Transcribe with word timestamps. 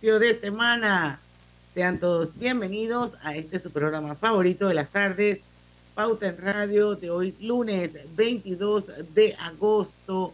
de 0.00 0.40
semana. 0.40 1.20
Sean 1.74 2.00
todos 2.00 2.34
bienvenidos 2.38 3.18
a 3.22 3.36
este 3.36 3.58
su 3.58 3.70
programa 3.70 4.14
favorito 4.14 4.66
de 4.66 4.72
las 4.72 4.88
tardes, 4.88 5.42
Pauta 5.94 6.28
en 6.28 6.38
Radio, 6.38 6.94
de 6.94 7.10
hoy 7.10 7.36
lunes 7.38 7.92
22 8.16 9.14
de 9.14 9.36
agosto 9.38 10.32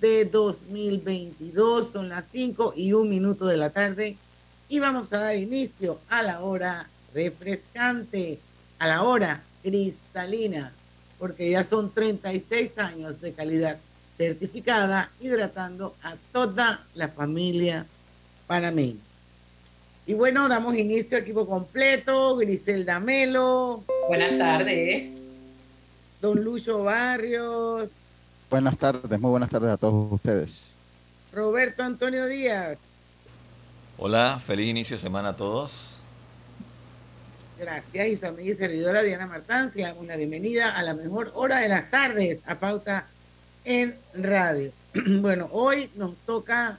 de 0.00 0.24
2022. 0.24 1.90
Son 1.90 2.08
las 2.08 2.28
5 2.30 2.74
y 2.76 2.92
un 2.92 3.08
minuto 3.08 3.46
de 3.46 3.56
la 3.56 3.70
tarde 3.70 4.16
y 4.68 4.78
vamos 4.78 5.12
a 5.12 5.18
dar 5.18 5.36
inicio 5.36 5.98
a 6.08 6.22
la 6.22 6.40
hora 6.40 6.88
refrescante, 7.12 8.38
a 8.78 8.86
la 8.86 9.02
hora 9.02 9.42
cristalina, 9.64 10.72
porque 11.18 11.50
ya 11.50 11.64
son 11.64 11.90
36 11.92 12.78
años 12.78 13.20
de 13.20 13.32
calidad 13.32 13.78
certificada, 14.16 15.10
hidratando 15.20 15.96
a 16.02 16.14
toda 16.32 16.86
la 16.94 17.08
familia 17.08 17.84
panameña. 18.46 19.07
Y 20.08 20.14
bueno, 20.14 20.48
damos 20.48 20.74
inicio 20.74 21.18
equipo 21.18 21.46
completo, 21.46 22.34
Griselda 22.38 22.98
Melo. 22.98 23.84
Buenas 24.08 24.38
tardes. 24.38 25.26
Don 26.22 26.42
Lucho 26.42 26.82
Barrios. 26.82 27.90
Buenas 28.48 28.78
tardes, 28.78 29.20
muy 29.20 29.30
buenas 29.30 29.50
tardes 29.50 29.70
a 29.70 29.76
todos 29.76 30.10
ustedes. 30.10 30.72
Roberto 31.30 31.82
Antonio 31.82 32.24
Díaz. 32.24 32.78
Hola, 33.98 34.40
feliz 34.46 34.70
inicio 34.70 34.96
de 34.96 35.02
semana 35.02 35.28
a 35.28 35.36
todos. 35.36 35.94
Gracias, 37.58 38.08
y 38.08 38.16
su 38.16 38.26
amiga 38.28 38.50
y 38.50 38.54
servidora 38.54 39.02
Diana 39.02 39.26
Martán. 39.26 39.70
Le 39.74 39.82
damos 39.82 40.06
la 40.06 40.16
bienvenida 40.16 40.70
a 40.74 40.82
la 40.84 40.94
mejor 40.94 41.32
hora 41.34 41.58
de 41.58 41.68
las 41.68 41.90
tardes 41.90 42.40
a 42.46 42.58
Pauta 42.58 43.06
en 43.66 43.94
Radio. 44.14 44.72
Bueno, 45.20 45.50
hoy 45.52 45.90
nos 45.96 46.16
toca 46.24 46.78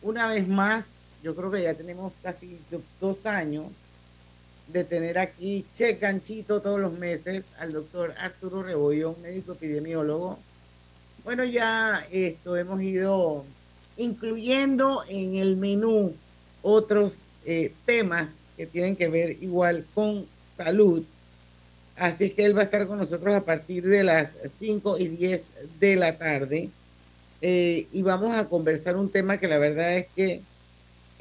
una 0.00 0.28
vez 0.28 0.46
más, 0.46 0.84
yo 1.22 1.34
creo 1.34 1.50
que 1.50 1.62
ya 1.62 1.74
tenemos 1.74 2.12
casi 2.22 2.58
dos 3.00 3.26
años 3.26 3.66
de 4.68 4.84
tener 4.84 5.18
aquí 5.18 5.64
Che 5.74 5.94
Ganchito 5.94 6.60
todos 6.60 6.80
los 6.80 6.98
meses 6.98 7.44
al 7.58 7.72
doctor 7.72 8.14
Arturo 8.18 8.62
Rebollón, 8.62 9.20
médico 9.22 9.52
epidemiólogo. 9.52 10.38
Bueno, 11.24 11.44
ya 11.44 12.04
esto 12.10 12.56
hemos 12.56 12.82
ido 12.82 13.44
incluyendo 13.96 15.02
en 15.08 15.36
el 15.36 15.56
menú 15.56 16.14
otros 16.62 17.14
eh, 17.44 17.72
temas 17.84 18.34
que 18.56 18.66
tienen 18.66 18.96
que 18.96 19.08
ver 19.08 19.42
igual 19.42 19.84
con 19.94 20.26
salud. 20.56 21.04
Así 21.96 22.30
que 22.30 22.44
él 22.44 22.56
va 22.56 22.62
a 22.62 22.64
estar 22.64 22.86
con 22.86 22.98
nosotros 22.98 23.34
a 23.34 23.42
partir 23.42 23.86
de 23.86 24.02
las 24.02 24.30
5 24.58 24.98
y 24.98 25.08
10 25.08 25.44
de 25.78 25.96
la 25.96 26.16
tarde. 26.16 26.70
Eh, 27.42 27.86
y 27.92 28.02
vamos 28.02 28.34
a 28.34 28.48
conversar 28.48 28.96
un 28.96 29.10
tema 29.10 29.36
que 29.36 29.48
la 29.48 29.58
verdad 29.58 29.96
es 29.96 30.06
que 30.14 30.40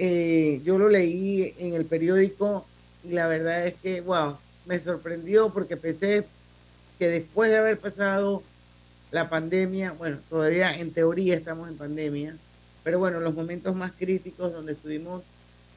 eh, 0.03 0.61
yo 0.63 0.79
lo 0.79 0.89
leí 0.89 1.53
en 1.59 1.75
el 1.75 1.85
periódico 1.85 2.65
y 3.03 3.09
la 3.09 3.27
verdad 3.27 3.67
es 3.67 3.75
que, 3.75 4.01
wow, 4.01 4.35
me 4.65 4.79
sorprendió 4.79 5.53
porque 5.53 5.77
pensé 5.77 6.25
que 6.97 7.07
después 7.07 7.51
de 7.51 7.57
haber 7.57 7.77
pasado 7.77 8.41
la 9.11 9.29
pandemia, 9.29 9.91
bueno, 9.91 10.17
todavía 10.27 10.75
en 10.75 10.89
teoría 10.89 11.35
estamos 11.35 11.69
en 11.69 11.77
pandemia, 11.77 12.35
pero 12.83 12.97
bueno, 12.97 13.19
los 13.19 13.35
momentos 13.35 13.75
más 13.75 13.91
críticos 13.91 14.51
donde 14.51 14.71
estuvimos 14.71 15.21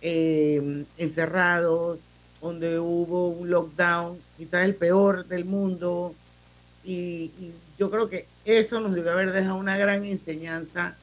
eh, 0.01 0.87
encerrados, 0.97 2.01
donde 2.41 2.79
hubo 2.79 3.29
un 3.29 3.51
lockdown, 3.51 4.19
quizás 4.39 4.65
el 4.65 4.75
peor 4.75 5.27
del 5.27 5.45
mundo, 5.45 6.15
y, 6.83 7.31
yo 7.79 7.91
creo 7.91 8.09
que 8.09 8.27
eso 8.47 8.81
nos 8.81 8.95
debe 8.95 9.11
haber 9.11 9.33
dejado 9.33 9.57
una 9.57 9.77
gran 9.77 10.03
enseñanza, 10.03 10.97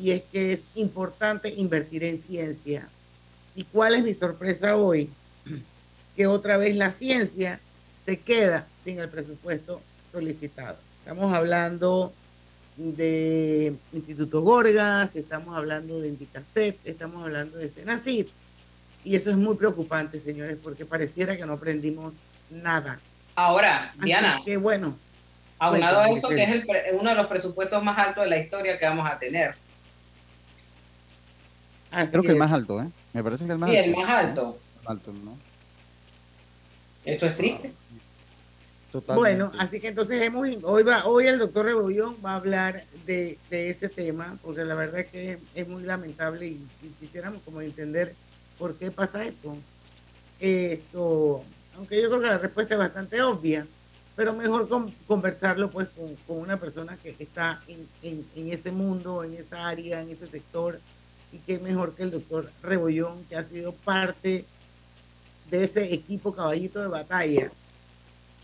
y 0.00 0.12
es 0.12 0.22
que 0.22 0.52
es 0.52 0.60
importante 0.76 1.48
invertir 1.50 2.04
en 2.04 2.18
ciencia. 2.18 2.88
¿Y 3.54 3.64
cuál 3.64 3.94
es 3.94 4.04
mi 4.04 4.14
sorpresa 4.14 4.76
hoy? 4.76 5.10
Que 6.16 6.26
otra 6.26 6.56
vez 6.56 6.74
la 6.74 6.90
ciencia 6.90 7.60
se 8.04 8.18
queda 8.18 8.66
sin 8.82 8.98
el 8.98 9.08
presupuesto 9.08 9.80
solicitado. 10.10 10.76
Estamos 10.98 11.32
hablando 11.32 12.12
de 12.76 13.72
Instituto 13.92 14.42
Gorgas, 14.42 15.14
estamos 15.14 15.56
hablando 15.56 16.00
de 16.00 16.08
Indicacet, 16.08 16.76
estamos 16.84 17.22
hablando 17.22 17.56
de 17.58 17.68
Senacid. 17.68 18.26
Y 19.04 19.14
eso 19.14 19.30
es 19.30 19.36
muy 19.36 19.54
preocupante, 19.56 20.18
señores, 20.18 20.58
porque 20.60 20.84
pareciera 20.84 21.36
que 21.36 21.46
no 21.46 21.52
aprendimos 21.52 22.16
nada. 22.50 22.98
Ahora, 23.36 23.92
Diana. 24.02 24.40
Qué 24.44 24.56
bueno. 24.56 24.98
Aunado 25.60 26.00
a 26.00 26.10
eso, 26.10 26.28
que 26.28 26.42
es 26.42 26.64
uno 26.98 27.10
de 27.10 27.16
los 27.16 27.28
presupuestos 27.28 27.80
más 27.84 27.96
altos 27.96 28.24
de 28.24 28.30
la 28.30 28.38
historia 28.38 28.76
que 28.76 28.86
vamos 28.86 29.08
a 29.08 29.20
tener. 29.20 29.54
Creo 31.90 32.22
que 32.22 32.32
el 32.32 32.36
más 32.36 32.52
alto, 32.52 32.80
¿eh? 32.80 32.88
Me 33.12 33.24
parece 33.24 33.46
que 33.46 33.52
el 33.52 33.58
más 33.58 33.70
alto. 33.70 33.82
Sí, 33.82 33.88
el 33.88 33.96
más 33.96 34.10
alto. 34.10 34.58
alto 34.84 35.12
¿no? 35.24 35.38
Eso 37.04 37.26
es 37.26 37.36
triste. 37.36 37.72
Bueno, 39.14 39.52
así 39.58 39.80
que 39.80 39.88
entonces 39.88 40.22
hemos, 40.22 40.48
hoy, 40.62 40.82
va, 40.82 41.04
hoy 41.04 41.26
el 41.26 41.38
doctor 41.38 41.66
Rebollón 41.66 42.16
va 42.24 42.32
a 42.32 42.36
hablar 42.36 42.84
de, 43.04 43.38
ese 43.50 43.90
tema, 43.90 44.38
porque 44.42 44.64
la 44.64 44.74
verdad 44.74 45.00
es 45.00 45.06
que 45.08 45.38
es, 45.54 45.68
muy 45.68 45.82
lamentable 45.82 46.46
y, 46.46 46.66
quisiéramos 46.98 47.42
como 47.42 47.60
entender 47.60 48.14
por 48.58 48.74
qué 48.76 48.90
pasa 48.90 49.24
eso. 49.24 49.56
Esto, 50.40 51.42
aunque 51.76 52.00
yo 52.00 52.08
creo 52.08 52.20
que 52.20 52.26
la 52.28 52.38
respuesta 52.38 52.74
es 52.74 52.78
bastante 52.80 53.20
obvia, 53.20 53.66
pero 54.16 54.32
mejor 54.32 54.68
conversarlo 55.06 55.70
pues 55.70 55.88
con, 56.26 56.38
una 56.38 56.56
persona 56.58 56.96
que 56.96 57.14
está 57.18 57.60
en, 57.68 57.86
en, 58.02 58.52
ese 58.52 58.72
mundo, 58.72 59.22
en 59.22 59.34
esa 59.34 59.68
área, 59.68 60.00
en 60.00 60.08
ese 60.08 60.26
sector, 60.26 60.80
y 61.32 61.38
que 61.38 61.58
mejor 61.58 61.94
que 61.94 62.04
el 62.04 62.10
doctor 62.10 62.50
Rebollón, 62.62 63.24
que 63.24 63.36
ha 63.36 63.44
sido 63.44 63.72
parte 63.72 64.44
de 65.50 65.64
ese 65.64 65.92
equipo 65.92 66.34
caballito 66.34 66.80
de 66.80 66.88
batalla 66.88 67.50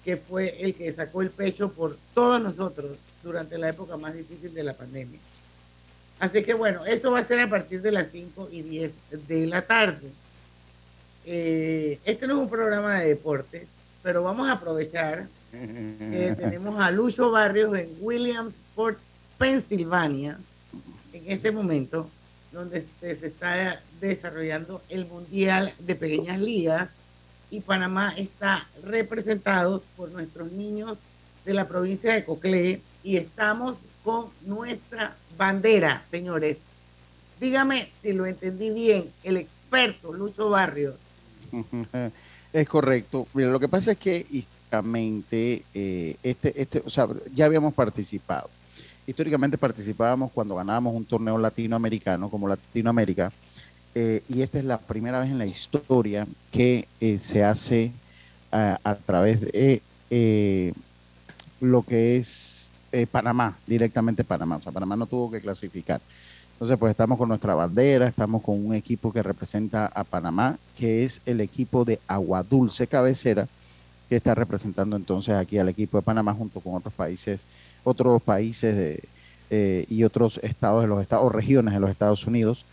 que 0.04 0.16
fue 0.18 0.62
el 0.62 0.74
que 0.74 0.92
sacó 0.92 1.22
el 1.22 1.30
pecho 1.30 1.72
por 1.72 1.96
todos 2.12 2.40
nosotros 2.40 2.96
durante 3.22 3.56
la 3.56 3.70
época 3.70 3.96
más 3.96 4.14
difícil 4.14 4.52
de 4.52 4.62
la 4.62 4.74
pandemia. 4.74 5.18
Así 6.20 6.42
que 6.42 6.54
bueno, 6.54 6.84
eso 6.84 7.10
va 7.10 7.20
a 7.20 7.24
ser 7.24 7.40
a 7.40 7.48
partir 7.48 7.80
de 7.80 7.90
las 7.90 8.10
5 8.12 8.48
y 8.52 8.62
10 8.62 8.92
de 9.26 9.46
la 9.46 9.62
tarde. 9.62 10.10
Eh, 11.24 11.98
este 12.04 12.26
no 12.26 12.34
es 12.34 12.40
un 12.40 12.50
programa 12.50 13.00
de 13.00 13.08
deportes, 13.08 13.68
pero 14.02 14.22
vamos 14.22 14.48
a 14.48 14.52
aprovechar 14.52 15.26
que 15.50 16.34
tenemos 16.38 16.78
a 16.78 16.90
Lucho 16.90 17.30
Barrios 17.30 17.76
en 17.76 17.88
Williamsport, 18.00 18.98
Pensilvania, 19.38 20.38
en 21.14 21.30
este 21.30 21.50
momento, 21.50 22.10
donde 22.54 22.80
se 23.00 23.10
está 23.10 23.80
desarrollando 24.00 24.80
el 24.88 25.06
Mundial 25.06 25.72
de 25.80 25.94
Pequeñas 25.94 26.40
Ligas 26.40 26.90
y 27.50 27.60
Panamá 27.60 28.14
está 28.16 28.66
representados 28.84 29.82
por 29.96 30.10
nuestros 30.10 30.52
niños 30.52 31.00
de 31.44 31.52
la 31.52 31.68
provincia 31.68 32.14
de 32.14 32.24
Coclé 32.24 32.80
y 33.02 33.16
estamos 33.16 33.84
con 34.02 34.30
nuestra 34.46 35.14
bandera, 35.36 36.04
señores. 36.10 36.58
Dígame 37.40 37.90
si 38.00 38.12
lo 38.12 38.24
entendí 38.26 38.70
bien, 38.70 39.10
el 39.22 39.36
experto 39.36 40.12
Lucho 40.12 40.48
Barrios. 40.48 40.94
Es 42.52 42.68
correcto. 42.68 43.26
Mira, 43.34 43.50
lo 43.50 43.58
que 43.58 43.66
pasa 43.66 43.90
es 43.90 43.98
que 43.98 44.24
históricamente, 44.30 45.64
eh, 45.74 46.16
este, 46.22 46.62
este, 46.62 46.84
o 46.86 46.90
sea, 46.90 47.08
ya 47.34 47.46
habíamos 47.46 47.74
participado. 47.74 48.48
Históricamente 49.06 49.58
participábamos 49.58 50.32
cuando 50.32 50.54
ganábamos 50.56 50.94
un 50.94 51.04
torneo 51.04 51.36
latinoamericano, 51.36 52.30
como 52.30 52.48
Latinoamérica, 52.48 53.30
eh, 53.94 54.22
y 54.28 54.42
esta 54.42 54.58
es 54.58 54.64
la 54.64 54.78
primera 54.78 55.20
vez 55.20 55.30
en 55.30 55.38
la 55.38 55.46
historia 55.46 56.26
que 56.50 56.88
eh, 57.00 57.18
se 57.18 57.44
hace 57.44 57.92
a, 58.50 58.96
través 59.04 59.40
de 59.40 59.82
eh, 60.10 60.72
lo 61.60 61.82
que 61.82 62.18
es 62.18 62.68
Panamá, 63.10 63.58
directamente 63.66 64.22
Panamá. 64.22 64.56
O 64.56 64.62
sea, 64.62 64.70
Panamá 64.70 64.94
no 64.94 65.06
tuvo 65.06 65.28
que 65.30 65.40
clasificar. 65.40 66.00
Entonces, 66.52 66.78
pues 66.78 66.92
estamos 66.92 67.18
con 67.18 67.28
nuestra 67.28 67.56
bandera, 67.56 68.06
estamos 68.06 68.42
con 68.42 68.64
un 68.64 68.74
equipo 68.74 69.12
que 69.12 69.24
representa 69.24 69.86
a 69.86 70.04
Panamá, 70.04 70.56
que 70.78 71.02
es 71.02 71.20
el 71.26 71.40
equipo 71.40 71.84
de 71.84 71.98
Agua 72.06 72.44
Dulce 72.44 72.86
Cabecera, 72.86 73.48
que 74.08 74.16
está 74.16 74.36
representando 74.36 74.94
entonces 74.94 75.34
aquí 75.34 75.58
al 75.58 75.68
equipo 75.68 75.98
de 75.98 76.02
Panamá 76.02 76.32
junto 76.32 76.60
con 76.60 76.76
otros 76.76 76.94
países, 76.94 77.40
otros 77.84 78.22
países 78.22 78.76
de, 79.50 79.86
y 79.88 80.02
otros 80.02 80.40
estados 80.42 80.82
de 80.82 80.88
los 80.88 81.00
estados, 81.00 81.26
o 81.26 81.28
regiones 81.28 81.74
de 81.74 81.80
los 81.80 81.90
Estados 81.90 82.26
Unidos 82.26 82.64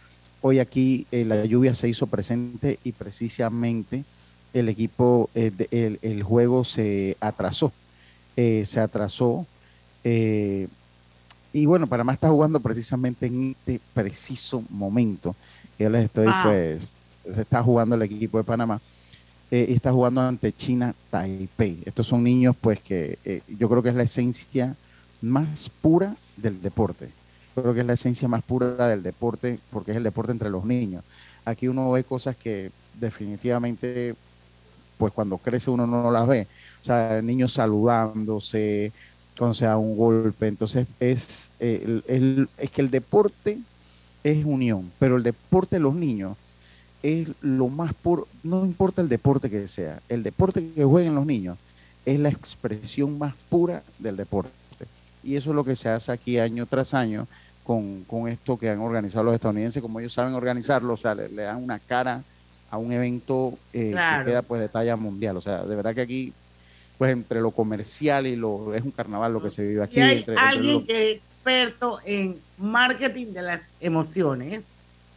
Hoy 0.43 0.57
aquí 0.57 1.05
eh, 1.11 1.23
la 1.23 1.45
lluvia 1.45 1.75
se 1.75 1.87
hizo 1.87 2.07
presente 2.07 2.79
y 2.83 2.93
precisamente 2.93 4.03
el 4.53 4.69
equipo, 4.69 5.29
eh, 5.35 5.51
el, 6.01 6.23
juego 6.23 6.63
se 6.63 7.15
atrasó. 7.19 7.71
Eh, 8.35 8.65
se 8.65 8.79
atrasó. 8.79 9.45
y 10.03 11.65
bueno, 11.67 11.85
Panamá 11.85 12.13
está 12.13 12.29
jugando 12.29 12.59
precisamente 12.59 13.27
en 13.27 13.51
este 13.51 13.79
preciso 13.93 14.63
momento. 14.69 15.35
Yo 15.77 15.89
les 15.91 16.05
estoy, 16.05 16.27
pues, 16.43 16.87
se 17.31 17.41
está 17.41 17.61
jugando 17.61 17.95
el 17.95 18.01
equipo 18.01 18.39
de 18.39 18.43
Panamá. 18.43 18.81
y 19.51 19.73
está 19.73 19.91
jugando 19.91 20.21
ante 20.21 20.51
China 20.53 20.95
Taipei. 21.11 21.83
Estos 21.85 22.07
son 22.07 22.23
niños, 22.23 22.55
pues, 22.59 22.79
que 22.79 23.43
yo 23.59 23.69
creo 23.69 23.83
que 23.83 23.89
es 23.89 23.95
la 23.95 24.03
esencia 24.03 24.75
más 25.21 25.69
pura 25.81 26.15
del 26.37 26.61
deporte 26.61 27.11
creo 27.55 27.73
que 27.73 27.81
es 27.81 27.85
la 27.85 27.93
esencia 27.93 28.27
más 28.27 28.43
pura 28.43 28.87
del 28.87 29.03
deporte, 29.03 29.59
porque 29.71 29.91
es 29.91 29.97
el 29.97 30.03
deporte 30.03 30.31
entre 30.31 30.49
los 30.49 30.65
niños. 30.65 31.03
aquí 31.45 31.67
uno 31.67 31.91
ve 31.91 32.03
cosas 32.03 32.35
que 32.35 32.71
definitivamente, 32.99 34.15
pues 34.97 35.13
cuando 35.13 35.37
crece 35.37 35.71
uno 35.71 35.87
no 35.87 36.11
las 36.11 36.27
ve. 36.27 36.47
O 36.81 36.85
sea, 36.85 37.21
niños 37.21 37.53
saludándose, 37.53 38.91
cuando 39.37 39.53
se 39.53 39.65
da 39.65 39.77
un 39.77 39.97
golpe. 39.97 40.47
Entonces, 40.47 40.87
es, 40.99 41.49
el, 41.59 42.47
es 42.57 42.71
que 42.71 42.81
el 42.81 42.91
deporte 42.91 43.57
es 44.23 44.45
unión, 44.45 44.91
pero 44.99 45.17
el 45.17 45.23
deporte 45.23 45.77
de 45.77 45.81
los 45.81 45.95
niños 45.95 46.37
es 47.01 47.29
lo 47.41 47.67
más 47.67 47.95
puro, 47.95 48.27
no 48.43 48.63
importa 48.63 49.01
el 49.01 49.09
deporte 49.09 49.49
que 49.49 49.67
sea, 49.67 49.99
el 50.07 50.21
deporte 50.21 50.63
que 50.75 50.83
jueguen 50.83 51.15
los 51.15 51.25
niños 51.25 51.57
es 52.05 52.19
la 52.19 52.29
expresión 52.29 53.17
más 53.17 53.33
pura 53.49 53.83
del 53.97 54.17
deporte. 54.17 54.60
Y 55.23 55.35
eso 55.35 55.51
es 55.51 55.55
lo 55.55 55.63
que 55.63 55.75
se 55.75 55.89
hace 55.89 56.11
aquí 56.11 56.39
año 56.39 56.65
tras 56.65 56.93
año 56.93 57.27
con, 57.63 58.27
esto 58.27 58.57
que 58.57 58.69
han 58.69 58.79
organizado 58.79 59.23
los 59.23 59.35
estadounidenses, 59.35 59.81
como 59.81 59.99
ellos 59.99 60.13
saben 60.13 60.33
organizarlo, 60.33 60.93
o 60.93 60.97
sea, 60.97 61.15
le, 61.15 61.29
dan 61.29 61.63
una 61.63 61.79
cara 61.79 62.23
a 62.69 62.77
un 62.77 62.91
evento 62.91 63.57
eh, 63.73 63.95
que 63.95 64.25
queda 64.25 64.41
pues 64.41 64.61
de 64.61 64.69
talla 64.69 64.95
mundial. 64.95 65.37
O 65.37 65.41
sea, 65.41 65.63
de 65.63 65.75
verdad 65.75 65.93
que 65.93 66.01
aquí, 66.01 66.33
pues 66.97 67.11
entre 67.11 67.41
lo 67.41 67.51
comercial 67.51 68.27
y 68.27 68.35
lo 68.35 68.73
es 68.73 68.83
un 68.83 68.91
carnaval 68.91 69.33
lo 69.33 69.41
que 69.41 69.49
se 69.49 69.65
vive 69.65 69.83
aquí. 69.83 69.97
Y 69.97 70.01
hay 70.01 70.17
entre, 70.19 70.35
alguien 70.37 70.85
que 70.85 71.11
es 71.11 71.17
experto 71.17 71.99
en 72.05 72.37
marketing 72.57 73.27
de 73.27 73.41
las 73.41 73.61
emociones, 73.79 74.63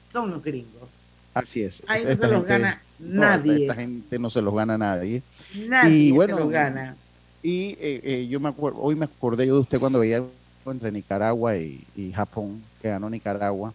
son 0.08 0.30
los 0.30 0.42
gringos. 0.42 0.88
Así 1.32 1.62
es. 1.62 1.82
Ahí 1.88 2.04
no 2.04 2.14
se 2.14 2.28
los 2.28 2.44
gana 2.44 2.80
nadie. 3.00 3.62
esta 3.62 3.74
gente 3.74 4.18
no 4.18 4.30
se 4.30 4.40
los 4.40 4.54
gana 4.54 4.78
nadie. 4.78 5.22
Nadie 5.66 5.96
y 5.96 6.10
bueno, 6.12 6.36
se 6.36 6.42
los 6.42 6.50
gana. 6.50 6.96
Y 7.44 7.76
eh, 7.78 8.00
eh, 8.02 8.26
yo 8.26 8.40
me 8.40 8.48
acuerdo, 8.48 8.80
hoy 8.80 8.94
me 8.94 9.04
acordé 9.04 9.46
yo 9.46 9.56
de 9.56 9.60
usted 9.60 9.78
cuando 9.78 9.98
veía 9.98 10.24
entre 10.64 10.90
Nicaragua 10.90 11.54
y, 11.58 12.10
Japón, 12.14 12.62
que 12.80 12.88
ganó 12.88 13.10
Nicaragua. 13.10 13.74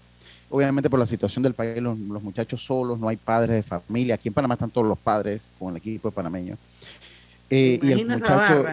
Obviamente 0.49 0.89
por 0.89 0.97
la 0.97 1.05
situación 1.05 1.43
del 1.43 1.53
país, 1.53 1.79
los, 1.79 1.95
muchachos 1.95 2.65
solos, 2.65 2.99
no 2.99 3.07
hay 3.07 3.17
padres 3.17 3.57
de 3.57 3.61
familia. 3.61 4.15
Aquí 4.15 4.29
en 4.29 4.33
Panamá 4.33 4.55
están 4.55 4.71
todos 4.71 4.87
los 4.87 4.97
padres 4.97 5.43
con 5.59 5.69
el 5.69 5.77
equipo 5.77 6.09
de 6.09 6.15
panameño. 6.15 6.57
Eh, 7.51 7.79
y 7.83 7.91
el 7.91 8.07
muchacho, 8.07 8.65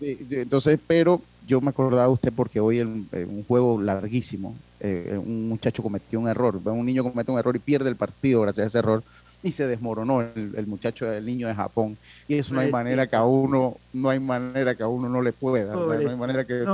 entonces, 0.00 0.80
pero 0.86 1.20
yo 1.46 1.60
me 1.60 1.68
acordaba 1.68 2.04
de 2.04 2.12
usted 2.12 2.32
porque 2.32 2.60
hoy 2.60 2.78
en, 2.78 3.06
un 3.12 3.44
juego 3.46 3.78
larguísimo, 3.78 4.56
un 4.82 5.50
muchacho 5.50 5.82
cometió 5.82 6.18
un 6.18 6.28
error, 6.28 6.58
un 6.64 6.86
niño 6.86 7.02
comete 7.02 7.30
un 7.30 7.38
error 7.38 7.54
y 7.56 7.58
pierde 7.58 7.90
el 7.90 7.96
partido 7.96 8.40
gracias 8.40 8.64
a 8.64 8.68
ese 8.68 8.78
error 8.78 9.02
y 9.42 9.52
se 9.52 9.66
desmoronó 9.66 10.20
el, 10.20 10.66
muchacho, 10.66 11.10
el 11.10 11.24
niño 11.24 11.48
de 11.48 11.54
Japón. 11.54 11.96
Y 12.28 12.34
eso 12.34 12.52
no 12.52 12.60
hay 12.60 12.70
manera 12.70 13.06
que 13.06 13.16
a 13.16 13.24
uno, 13.24 13.76
no 13.92 14.10
hay 14.10 14.20
manera 14.20 14.74
que 14.74 14.82
a 14.82 14.88
uno 14.88 15.08
no 15.08 15.22
le 15.22 15.32
pueda. 15.32 15.74
no 15.74 15.90
hay 15.90 16.16
manera 16.16 16.44
que 16.44 16.64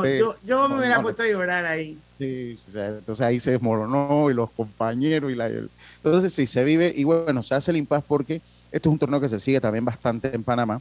yo, 0.45 0.69
me 0.69 0.79
hubiera 0.79 1.01
puesto 1.01 1.23
a 1.23 1.29
llorar 1.29 1.65
ahí. 1.65 1.99
Sí, 2.19 2.59
entonces 2.75 3.25
ahí 3.25 3.39
se 3.39 3.53
desmoronó 3.53 4.31
y 4.31 4.35
los 4.35 4.51
compañeros 4.51 5.31
y 5.31 5.35
la... 5.35 5.49
Entonces 5.49 6.33
sí, 6.33 6.47
se 6.47 6.65
vive 6.65 6.93
y 6.95 7.05
bueno, 7.05 7.43
se 7.43 7.55
hace 7.55 7.71
el 7.71 7.77
impas 7.77 8.03
porque 8.07 8.41
esto 8.73 8.89
es 8.89 8.93
un 8.93 8.99
torneo 8.99 9.21
que 9.21 9.29
se 9.29 9.39
sigue 9.39 9.61
también 9.61 9.85
bastante 9.85 10.35
en 10.35 10.43
Panamá. 10.43 10.81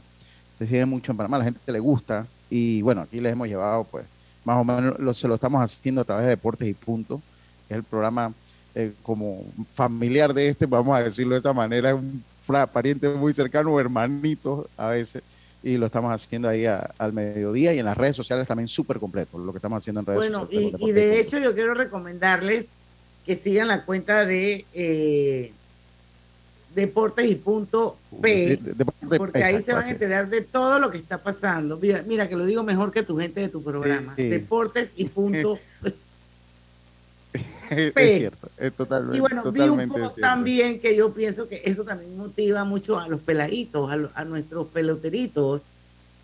Se 0.58 0.66
sigue 0.66 0.86
mucho 0.86 1.12
en 1.12 1.18
Panamá, 1.18 1.38
la 1.38 1.44
gente 1.44 1.60
le 1.70 1.78
gusta 1.78 2.26
y 2.50 2.82
bueno, 2.82 3.02
aquí 3.02 3.20
les 3.20 3.32
hemos 3.32 3.48
llevado 3.48 3.84
pues 3.84 4.06
más 4.46 4.58
o 4.60 4.64
menos, 4.64 5.18
se 5.18 5.26
lo 5.26 5.34
estamos 5.34 5.60
haciendo 5.60 6.00
a 6.00 6.04
través 6.04 6.24
de 6.24 6.30
Deportes 6.30 6.68
y 6.68 6.74
Punto, 6.74 7.20
que 7.66 7.74
es 7.74 7.78
el 7.78 7.82
programa 7.82 8.32
eh, 8.78 8.92
como 9.02 9.42
familiar 9.72 10.34
de 10.34 10.50
este, 10.50 10.66
vamos 10.66 10.94
a 10.98 11.02
decirlo 11.02 11.32
de 11.32 11.38
esta 11.38 11.54
manera, 11.54 11.94
un 11.94 12.22
pariente 12.74 13.08
muy 13.08 13.32
cercano, 13.32 13.80
hermanito 13.80 14.68
a 14.76 14.88
veces, 14.88 15.22
y 15.62 15.78
lo 15.78 15.86
estamos 15.86 16.12
haciendo 16.12 16.46
ahí 16.46 16.66
al 16.66 17.12
mediodía 17.14 17.72
y 17.72 17.78
en 17.78 17.86
las 17.86 17.96
redes 17.96 18.16
sociales 18.16 18.46
también 18.46 18.68
súper 18.68 18.98
completo, 18.98 19.38
lo 19.38 19.50
que 19.50 19.56
estamos 19.56 19.78
haciendo 19.78 20.00
en 20.00 20.06
redes 20.06 20.30
sociales. 20.30 20.72
Bueno, 20.72 20.88
y, 20.88 20.92
de 20.92 21.18
hecho 21.18 21.38
yo 21.38 21.54
quiero 21.54 21.72
recomendarles 21.72 22.66
que 23.24 23.36
sigan 23.36 23.68
la 23.68 23.86
cuenta 23.86 24.26
de 24.26 24.66
eh, 24.74 25.52
Deportes 26.74 27.30
y 27.30 27.34
Punto 27.36 27.96
P, 28.20 28.60
porque 29.16 29.42
ahí 29.42 29.62
se 29.62 29.72
van 29.72 29.86
a 29.86 29.90
enterar 29.90 30.28
de 30.28 30.42
todo 30.42 30.78
lo 30.78 30.90
que 30.90 30.98
está 30.98 31.16
pasando. 31.16 31.78
Mira, 31.78 32.04
mira, 32.06 32.28
que 32.28 32.36
lo 32.36 32.44
digo 32.44 32.62
mejor 32.62 32.92
que 32.92 33.02
tu 33.02 33.16
gente 33.16 33.40
de 33.40 33.48
tu 33.48 33.62
programa. 33.62 34.14
Deportes 34.16 34.90
y 34.96 35.06
Punto 35.06 35.58
es 37.96 38.14
cierto, 38.14 38.48
es 38.56 38.72
totalmente. 38.72 39.16
Y 39.16 39.20
bueno, 39.20 39.50
vi 39.52 39.60
un 39.60 39.88
poco 39.88 40.10
también 40.20 40.80
que 40.80 40.96
yo 40.96 41.12
pienso 41.12 41.48
que 41.48 41.62
eso 41.64 41.84
también 41.84 42.16
motiva 42.16 42.64
mucho 42.64 42.98
a 42.98 43.08
los 43.08 43.20
peladitos, 43.20 43.90
a, 44.14 44.24
nuestros 44.24 44.68
peloteritos, 44.68 45.62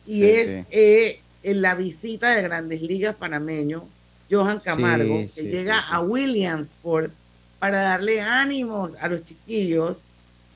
y 0.06 0.24
es 0.24 0.66
eh, 0.70 1.20
en 1.42 1.62
la 1.62 1.74
visita 1.74 2.30
de 2.30 2.42
Grandes 2.42 2.82
Ligas 2.82 3.16
panameño, 3.16 3.84
Johan 4.30 4.60
Camargo, 4.60 5.26
que 5.34 5.42
llega 5.42 5.78
a 5.78 6.00
Williamsport 6.00 7.12
para 7.58 7.82
darle 7.82 8.20
ánimos 8.20 8.92
a 9.00 9.08
los 9.08 9.24
chiquillos. 9.24 9.98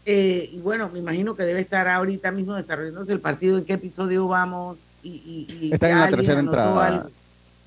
Eh, 0.04 0.50
y 0.52 0.58
bueno, 0.58 0.88
me 0.88 1.00
imagino 1.00 1.34
que 1.34 1.42
debe 1.42 1.60
estar 1.60 1.88
ahorita 1.88 2.30
mismo 2.30 2.54
desarrollándose 2.54 3.12
el 3.12 3.20
partido. 3.20 3.58
¿En 3.58 3.64
qué 3.64 3.74
episodio 3.74 4.26
vamos? 4.28 4.78
Y, 5.02 5.70
está 5.72 5.90
en 5.90 6.00
la 6.00 6.08
tercera 6.10 6.40
entrada. 6.40 7.08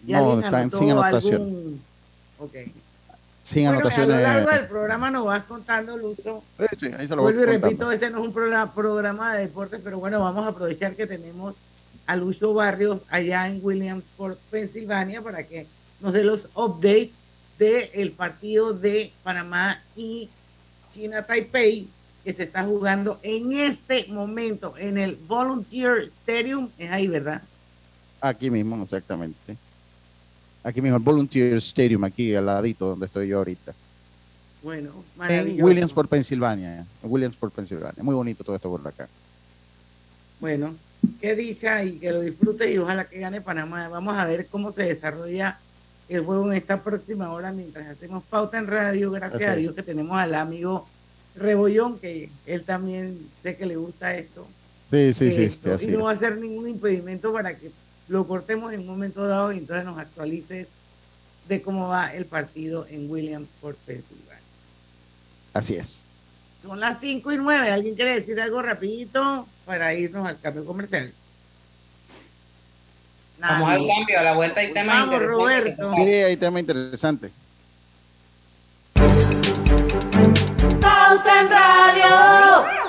no, 0.06 0.40
está 0.40 0.70
sin 0.72 0.92
anotación. 0.92 1.80
Okay 2.38 2.74
sin 3.50 3.66
bueno, 3.66 3.90
A 3.90 4.06
lo 4.06 4.20
largo 4.20 4.52
del 4.52 4.68
programa 4.68 5.10
nos 5.10 5.26
vas 5.26 5.44
contando, 5.46 5.98
Lucho. 5.98 6.44
Sí, 6.80 6.92
ahí 6.96 7.08
se 7.08 7.16
lo 7.16 7.24
Vuelvo 7.24 7.42
y 7.42 7.46
repito, 7.46 7.92
este 7.92 8.12
no 8.12 8.20
es 8.20 8.28
un 8.28 8.34
programa, 8.34 8.72
programa 8.74 9.34
de 9.34 9.42
deporte, 9.42 9.80
pero 9.80 9.98
bueno, 9.98 10.20
vamos 10.20 10.46
a 10.46 10.50
aprovechar 10.50 10.96
que 10.96 11.08
tenemos 11.08 11.56
a 12.06 12.16
Lucho 12.16 12.54
Barrios 12.54 13.06
allá 13.10 13.48
en 13.48 13.60
Williamsport, 13.64 14.40
Pensilvania, 14.52 15.24
para 15.24 15.44
que 15.44 15.66
nos 16.00 16.14
dé 16.14 16.24
los 16.24 16.50
updates 16.54 17.10
del 17.58 18.12
partido 18.12 18.74
de 18.74 19.12
Panamá 19.24 19.82
y 19.96 20.30
China 20.94 21.24
Taipei 21.24 21.88
que 22.24 22.34
se 22.34 22.44
está 22.44 22.64
jugando 22.64 23.20
en 23.24 23.54
este 23.54 24.06
momento 24.10 24.76
en 24.78 24.98
el 24.98 25.16
Volunteer 25.28 26.04
Stadium. 26.22 26.70
Es 26.78 26.92
ahí, 26.92 27.08
¿verdad? 27.08 27.42
Aquí 28.22 28.52
mismo, 28.52 28.82
exactamente. 28.84 29.58
Aquí 30.64 30.82
mismo, 30.82 30.98
el 30.98 31.04
Volunteer 31.04 31.58
Stadium, 31.58 32.04
aquí 32.04 32.36
al 32.36 32.46
ladito 32.46 32.88
donde 32.88 33.06
estoy 33.06 33.28
yo 33.30 33.38
ahorita. 33.38 33.74
Bueno, 34.62 34.92
maravilloso. 35.16 35.60
En 35.60 35.64
Williamsport, 35.64 36.10
Pensilvania. 36.10 36.80
En 36.80 36.86
Williamsport, 37.04 37.54
Pensilvania. 37.54 38.04
Muy 38.04 38.14
bonito 38.14 38.44
todo 38.44 38.56
esto 38.56 38.70
por 38.70 38.86
acá. 38.86 39.08
Bueno, 40.42 40.76
qué 41.22 41.36
dicha 41.36 41.84
y 41.84 41.98
que 42.00 42.12
lo 42.12 42.22
disfrute 42.22 42.72
y 42.72 42.78
ojalá 42.78 43.06
que 43.06 43.20
gane 43.20 43.42
Panamá. 43.42 43.88
Vamos 43.88 44.18
a 44.18 44.26
ver 44.26 44.48
cómo 44.48 44.72
se 44.72 44.84
desarrolla 44.84 45.58
el 46.10 46.22
juego 46.26 46.52
en 46.52 46.58
esta 46.58 46.82
próxima 46.82 47.32
hora 47.32 47.52
mientras 47.52 47.88
hacemos 47.88 48.24
pauta 48.24 48.58
en 48.58 48.68
radio. 48.68 49.12
Gracias 49.12 49.50
a 49.50 49.56
Dios 49.56 49.76
que 49.76 49.84
tenemos 49.84 50.18
al 50.18 50.36
amigo 50.36 50.88
Rebollón, 51.36 52.00
que 52.00 52.30
él 52.46 52.64
también 52.64 53.18
sé 53.42 53.56
que 53.56 53.66
le 53.66 53.78
gusta 53.78 54.16
esto. 54.16 54.46
Sí, 54.90 55.14
sí, 55.14 55.32
sí. 55.32 55.60
y 55.82 55.88
no 55.88 56.06
va 56.06 56.12
a 56.12 56.16
ser 56.16 56.38
ningún 56.38 56.68
impedimento 56.68 57.32
para 57.32 57.56
que 57.56 57.72
lo 58.10 58.28
cortemos 58.28 58.74
en 58.74 58.82
un 58.82 58.88
momento 58.88 59.26
dado 59.26 59.54
y 59.54 59.60
entonces 59.60 59.86
nos 59.86 59.98
actualices 59.98 60.68
de 61.48 61.62
cómo 61.62 61.88
va 61.88 62.14
el 62.14 62.26
partido 62.26 62.86
en 62.90 63.10
Williamsport, 63.10 63.78
Pensilvania. 63.80 64.44
Así 65.54 65.76
es. 65.76 66.02
Son 66.62 66.80
las 66.80 67.00
5 67.00 67.32
y 67.32 67.38
9. 67.38 67.72
¿Alguien 67.72 67.96
quiere 67.96 68.16
decir 68.16 68.40
algo 68.42 68.62
rapidito 68.62 69.48
para 69.66 69.94
irnos 69.94 70.28
al 70.28 70.40
cambio 70.40 70.66
comercial? 70.66 71.14
Vamos 73.40 73.70
al 73.70 73.88
cambio, 73.88 74.20
a 74.20 74.24
la 74.24 74.34
vuelta 74.34 74.60
hay 74.60 74.74
tema 74.74 75.06
Vamos, 75.06 75.22
Roberto. 75.22 75.94
Sí, 75.96 76.02
hay 76.02 76.36
tema 76.36 76.60
interesante. 76.60 77.32
Pauta 80.82 81.42
en 81.42 81.50
Radio. 81.50 82.89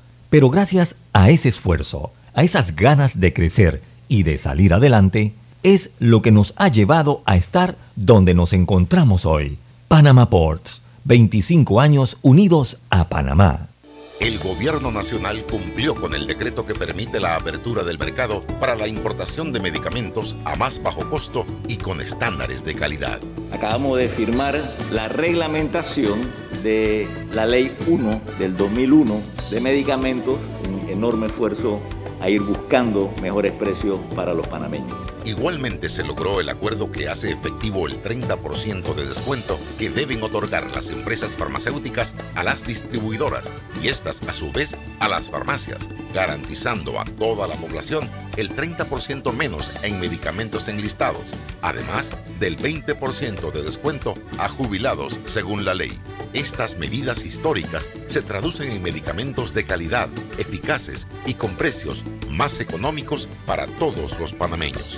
pero 0.31 0.49
gracias 0.49 0.95
a 1.11 1.29
ese 1.29 1.49
esfuerzo, 1.49 2.13
a 2.33 2.43
esas 2.43 2.77
ganas 2.77 3.19
de 3.19 3.33
crecer 3.33 3.81
y 4.07 4.23
de 4.23 4.37
salir 4.37 4.73
adelante, 4.73 5.33
es 5.61 5.91
lo 5.99 6.21
que 6.21 6.31
nos 6.31 6.53
ha 6.55 6.69
llevado 6.69 7.21
a 7.25 7.35
estar 7.35 7.77
donde 7.97 8.33
nos 8.33 8.53
encontramos 8.53 9.25
hoy. 9.25 9.59
Panama 9.89 10.29
Ports, 10.29 10.81
25 11.03 11.81
años 11.81 12.17
unidos 12.21 12.77
a 12.89 13.09
Panamá. 13.09 13.67
el 14.21 14.39
gobierno 14.39 14.91
nacional 14.91 15.43
cumplió 15.43 15.95
con 15.95 16.13
el 16.13 16.27
decreto 16.27 16.65
que 16.65 16.75
permite 16.75 17.19
la 17.19 17.35
apertura 17.35 17.83
del 17.83 17.99
mercado 17.99 18.43
para 18.59 18.75
la 18.75 18.87
importación 18.87 19.51
de 19.51 19.59
medicamentos 19.59 20.37
a 20.45 20.55
más 20.55 20.81
bajo 20.81 21.09
costo 21.09 21.45
y 21.67 21.75
con 21.75 21.99
estándares 21.99 22.63
de 22.63 22.75
calidad. 22.75 23.19
Acabamos 23.51 23.97
de 23.97 24.07
firmar 24.07 24.61
la 24.91 25.09
reglamentación 25.09 26.21
de 26.63 27.07
la 27.33 27.45
ley 27.45 27.75
1 27.87 28.21
del 28.39 28.55
2001 28.55 29.21
de 29.49 29.59
medicamentos, 29.61 30.37
un 30.67 30.89
enorme 30.89 31.27
esfuerzo 31.27 31.79
a 32.21 32.29
ir 32.29 32.41
buscando 32.41 33.11
mejores 33.21 33.51
precios 33.51 33.99
para 34.15 34.33
los 34.33 34.47
panameños. 34.47 35.00
Igualmente 35.25 35.89
se 35.89 36.03
logró 36.03 36.39
el 36.39 36.49
acuerdo 36.49 36.91
que 36.91 37.07
hace 37.07 37.31
efectivo 37.31 37.87
el 37.87 38.01
30% 38.01 38.95
de 38.95 39.05
descuento 39.05 39.59
que 39.77 39.89
deben 39.89 40.23
otorgar 40.23 40.69
las 40.71 40.89
empresas 40.89 41.35
farmacéuticas 41.35 42.15
a 42.35 42.43
las 42.43 42.65
distribuidoras 42.65 43.49
y 43.83 43.89
estas 43.89 44.23
a 44.27 44.33
su 44.33 44.51
vez 44.51 44.75
a 44.99 45.07
las 45.07 45.29
farmacias, 45.29 45.89
garantizando 46.13 46.99
a 46.99 47.05
toda 47.05 47.47
la 47.47 47.55
población 47.55 48.09
el 48.37 48.55
30% 48.55 49.31
menos 49.33 49.71
en 49.83 49.99
medicamentos 49.99 50.67
enlistados, 50.67 51.25
además 51.61 52.11
del 52.39 52.57
20% 52.57 53.51
de 53.51 53.61
descuento 53.61 54.15
a 54.39 54.49
jubilados 54.49 55.19
según 55.25 55.65
la 55.65 55.75
ley. 55.75 55.91
Estas 56.33 56.77
medidas 56.77 57.25
históricas 57.25 57.89
se 58.07 58.21
traducen 58.21 58.71
en 58.71 58.81
medicamentos 58.81 59.53
de 59.53 59.65
calidad, 59.65 60.09
eficaces 60.37 61.07
y 61.25 61.33
con 61.35 61.55
precios 61.55 62.03
más 62.29 62.59
económicos 62.59 63.27
para 63.45 63.67
todos 63.67 64.17
los 64.17 64.33
panameños. 64.33 64.97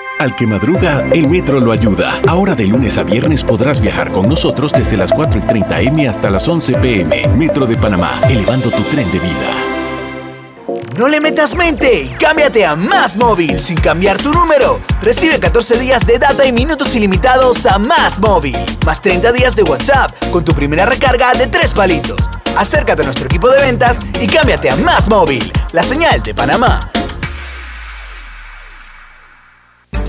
Al 0.21 0.35
que 0.35 0.45
madruga, 0.45 1.03
el 1.13 1.27
metro 1.27 1.59
lo 1.59 1.71
ayuda. 1.71 2.21
Ahora 2.27 2.53
de 2.53 2.67
lunes 2.67 2.95
a 2.99 3.03
viernes 3.03 3.43
podrás 3.43 3.81
viajar 3.81 4.11
con 4.11 4.29
nosotros 4.29 4.71
desde 4.71 4.95
las 4.95 5.11
4 5.11 5.39
y 5.39 5.41
30 5.47 5.81
M 5.81 6.07
hasta 6.07 6.29
las 6.29 6.47
11 6.47 6.73
PM. 6.73 7.27
Metro 7.29 7.65
de 7.65 7.75
Panamá, 7.75 8.21
elevando 8.29 8.69
tu 8.69 8.83
tren 8.83 9.11
de 9.11 9.17
vida. 9.17 10.83
No 10.95 11.07
le 11.07 11.19
metas 11.19 11.55
mente 11.55 12.03
y 12.03 12.09
cámbiate 12.09 12.63
a 12.67 12.75
Más 12.75 13.15
Móvil 13.15 13.59
sin 13.59 13.77
cambiar 13.77 14.19
tu 14.19 14.31
número. 14.31 14.79
Recibe 15.01 15.39
14 15.39 15.79
días 15.79 16.05
de 16.05 16.19
data 16.19 16.45
y 16.45 16.51
minutos 16.51 16.95
ilimitados 16.95 17.65
a 17.65 17.79
Más 17.79 18.19
Móvil. 18.19 18.57
Más 18.85 19.01
30 19.01 19.31
días 19.31 19.55
de 19.55 19.63
WhatsApp 19.63 20.13
con 20.31 20.45
tu 20.45 20.53
primera 20.53 20.85
recarga 20.85 21.33
de 21.33 21.47
3 21.47 21.73
palitos. 21.73 22.19
Acércate 22.55 23.01
a 23.01 23.05
nuestro 23.05 23.25
equipo 23.25 23.49
de 23.49 23.59
ventas 23.59 23.97
y 24.21 24.27
cámbiate 24.27 24.69
a 24.69 24.75
Más 24.75 25.07
Móvil, 25.07 25.51
la 25.71 25.81
señal 25.81 26.21
de 26.21 26.35
Panamá. 26.35 26.91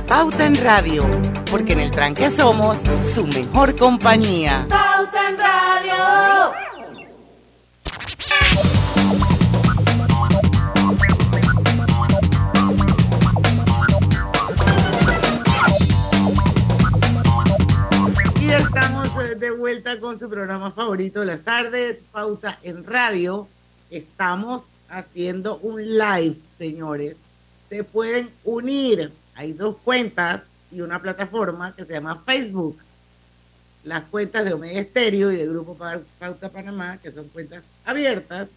Pauta 0.06 0.44
en 0.44 0.54
Radio, 0.56 1.02
porque 1.50 1.73
en 1.73 1.80
el 1.80 1.90
tranque 1.90 2.30
somos 2.30 2.76
su 3.14 3.26
mejor 3.26 3.76
compañía. 3.76 4.66
Pauta 4.68 5.28
en 5.28 5.38
Radio. 5.38 6.52
Y 18.40 18.50
estamos 18.50 19.09
eh, 19.23 19.35
de 19.37 19.50
vuelta 19.50 19.99
con 20.00 20.18
su 20.18 20.28
programa 20.28 20.73
favorito 20.73 21.21
de 21.21 21.26
las 21.26 21.42
tardes, 21.42 22.02
Pauta 22.12 22.59
en 22.62 22.85
Radio. 22.85 23.49
Estamos 23.90 24.66
haciendo 24.88 25.56
un 25.59 25.82
live, 25.99 26.37
señores. 26.59 27.16
Se 27.68 27.85
pueden 27.85 28.30
unir. 28.44 29.12
Hay 29.35 29.53
dos 29.53 29.77
cuentas 29.85 30.43
y 30.71 30.81
una 30.81 31.01
plataforma 31.01 31.75
que 31.75 31.85
se 31.85 31.93
llama 31.93 32.23
Facebook. 32.25 32.79
Las 33.85 34.05
cuentas 34.05 34.45
de 34.45 34.53
Omega 34.53 34.81
Estéreo 34.81 35.33
y 35.33 35.37
del 35.37 35.51
Grupo 35.51 35.75
Pa- 35.75 36.01
Pauta 36.19 36.49
Panamá, 36.51 36.99
que 36.99 37.11
son 37.11 37.29
cuentas 37.29 37.62
abiertas, 37.85 38.49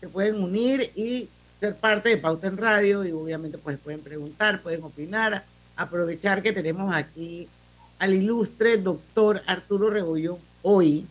se 0.00 0.08
pueden 0.08 0.42
unir 0.42 0.90
y 0.96 1.28
ser 1.60 1.76
parte 1.76 2.08
de 2.08 2.16
Pauta 2.16 2.48
en 2.48 2.56
Radio 2.56 3.04
y 3.04 3.12
obviamente 3.12 3.58
pues 3.58 3.78
pueden 3.78 4.00
preguntar, 4.00 4.60
pueden 4.62 4.82
opinar, 4.82 5.44
aprovechar 5.76 6.42
que 6.42 6.52
tenemos 6.52 6.92
aquí 6.92 7.48
al 8.00 8.14
ilustre 8.14 8.78
doctor 8.78 9.40
Arturo 9.46 9.88
Rebollón 9.90 10.38
hoy. 10.62 11.06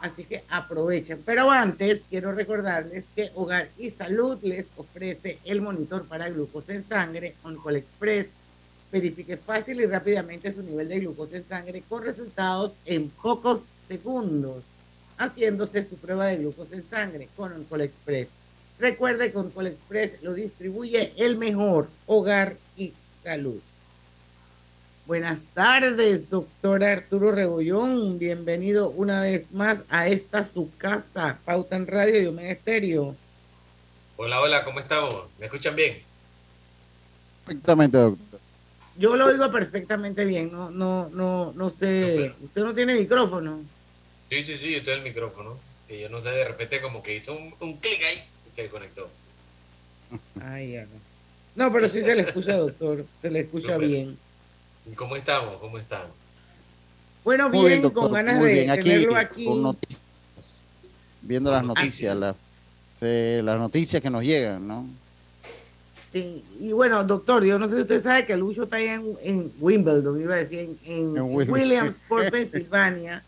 Así 0.00 0.24
que 0.24 0.42
aprovechen. 0.50 1.22
Pero 1.24 1.48
antes 1.48 2.02
quiero 2.10 2.32
recordarles 2.32 3.04
que 3.14 3.30
Hogar 3.36 3.68
y 3.78 3.90
Salud 3.90 4.36
les 4.42 4.70
ofrece 4.76 5.38
el 5.44 5.60
monitor 5.60 6.06
para 6.08 6.28
glucosa 6.28 6.74
en 6.74 6.82
sangre 6.82 7.36
Oncol 7.44 7.76
Express. 7.76 8.30
Verifique 8.92 9.38
fácil 9.38 9.80
y 9.80 9.86
rápidamente 9.86 10.52
su 10.52 10.62
nivel 10.62 10.88
de 10.88 11.00
glucosa 11.00 11.36
en 11.36 11.48
sangre 11.48 11.82
con 11.88 12.04
resultados 12.04 12.74
en 12.84 13.08
pocos 13.08 13.62
segundos, 13.88 14.64
haciéndose 15.16 15.82
su 15.82 15.96
prueba 15.96 16.26
de 16.26 16.36
glucosa 16.36 16.74
en 16.74 16.86
sangre 16.86 17.28
con 17.34 17.54
Oncol 17.54 17.80
Express. 17.80 18.28
Recuerde 18.78 19.32
que 19.32 19.38
Oncol 19.38 19.68
Express 19.68 20.22
lo 20.22 20.34
distribuye 20.34 21.14
el 21.16 21.38
mejor 21.38 21.88
Hogar 22.06 22.56
y 22.76 22.92
Salud. 23.22 23.60
Buenas 25.06 25.46
tardes, 25.54 26.28
doctor 26.28 26.84
Arturo 26.84 27.32
Rebollón. 27.32 28.18
Bienvenido 28.18 28.90
una 28.90 29.22
vez 29.22 29.50
más 29.52 29.84
a 29.88 30.06
esta 30.08 30.44
su 30.44 30.70
casa, 30.76 31.38
Pauta 31.46 31.76
en 31.76 31.86
Radio 31.86 32.20
y 32.20 32.26
Omega 32.26 32.50
Estéreo. 32.50 33.16
Hola, 34.16 34.40
hola, 34.40 34.64
¿cómo 34.64 34.80
estamos? 34.80 35.28
¿Me 35.40 35.46
escuchan 35.46 35.74
bien? 35.74 35.98
Perfectamente, 37.46 37.96
doctor. 37.96 38.31
Yo 39.02 39.16
lo 39.16 39.26
oigo 39.26 39.50
perfectamente 39.50 40.24
bien, 40.24 40.52
no, 40.52 40.70
no, 40.70 41.08
no, 41.12 41.52
no 41.56 41.70
sé. 41.70 42.32
Usted 42.40 42.62
no 42.62 42.72
tiene 42.72 42.94
micrófono. 42.94 43.60
Sí, 44.30 44.44
sí, 44.44 44.56
sí, 44.56 44.70
yo 44.70 44.78
estoy 44.78 44.94
el 44.94 45.02
micrófono. 45.02 45.58
Que 45.88 46.00
yo 46.00 46.08
no 46.08 46.20
sé, 46.20 46.28
de 46.28 46.44
repente 46.44 46.80
como 46.80 47.02
que 47.02 47.16
hizo 47.16 47.32
un, 47.32 47.52
un 47.58 47.78
clic 47.78 48.00
ahí 48.00 48.22
y 48.48 48.54
se 48.54 48.68
conectó. 48.68 49.10
Ay, 50.40 50.74
ya 50.74 50.82
no. 50.84 50.90
No, 51.56 51.72
pero 51.72 51.88
sí 51.88 52.00
se 52.00 52.14
le 52.14 52.22
escucha, 52.22 52.56
doctor. 52.56 53.04
Se 53.20 53.28
le 53.28 53.40
escucha 53.40 53.76
bien. 53.76 54.16
¿Cómo 54.94 55.16
estamos? 55.16 55.56
¿Cómo 55.58 55.78
estamos? 55.78 56.12
Bueno, 57.24 57.48
Muy 57.48 57.70
bien, 57.70 57.82
doctor, 57.82 58.04
con 58.04 58.12
ganas 58.12 58.38
muy 58.38 58.50
de 58.50 58.54
bien. 58.54 58.70
Aquí, 58.70 58.82
tenerlo 58.84 59.16
aquí. 59.16 59.44
con 59.46 59.62
noticias, 59.64 60.02
viendo 61.22 61.50
las 61.50 61.64
noticias, 61.64 62.16
las, 62.16 62.36
sí, 63.00 63.42
las 63.42 63.58
noticias 63.58 64.00
que 64.00 64.10
nos 64.10 64.22
llegan, 64.22 64.68
¿no? 64.68 64.86
Sí, 66.12 66.44
Y 66.60 66.72
bueno, 66.72 67.02
doctor, 67.04 67.42
yo 67.42 67.58
no 67.58 67.68
sé 67.68 67.76
si 67.76 67.80
usted 67.82 68.00
sabe 68.00 68.26
que 68.26 68.36
Lucho 68.36 68.64
está 68.64 68.78
en, 68.80 69.16
en 69.22 69.50
Wimbledon, 69.58 70.20
iba 70.20 70.34
a 70.34 70.38
decir, 70.38 70.58
en, 70.58 70.78
en 70.84 71.16
En. 71.16 71.50
Williamsport, 71.50 72.30
Pensilvania, 72.30 73.22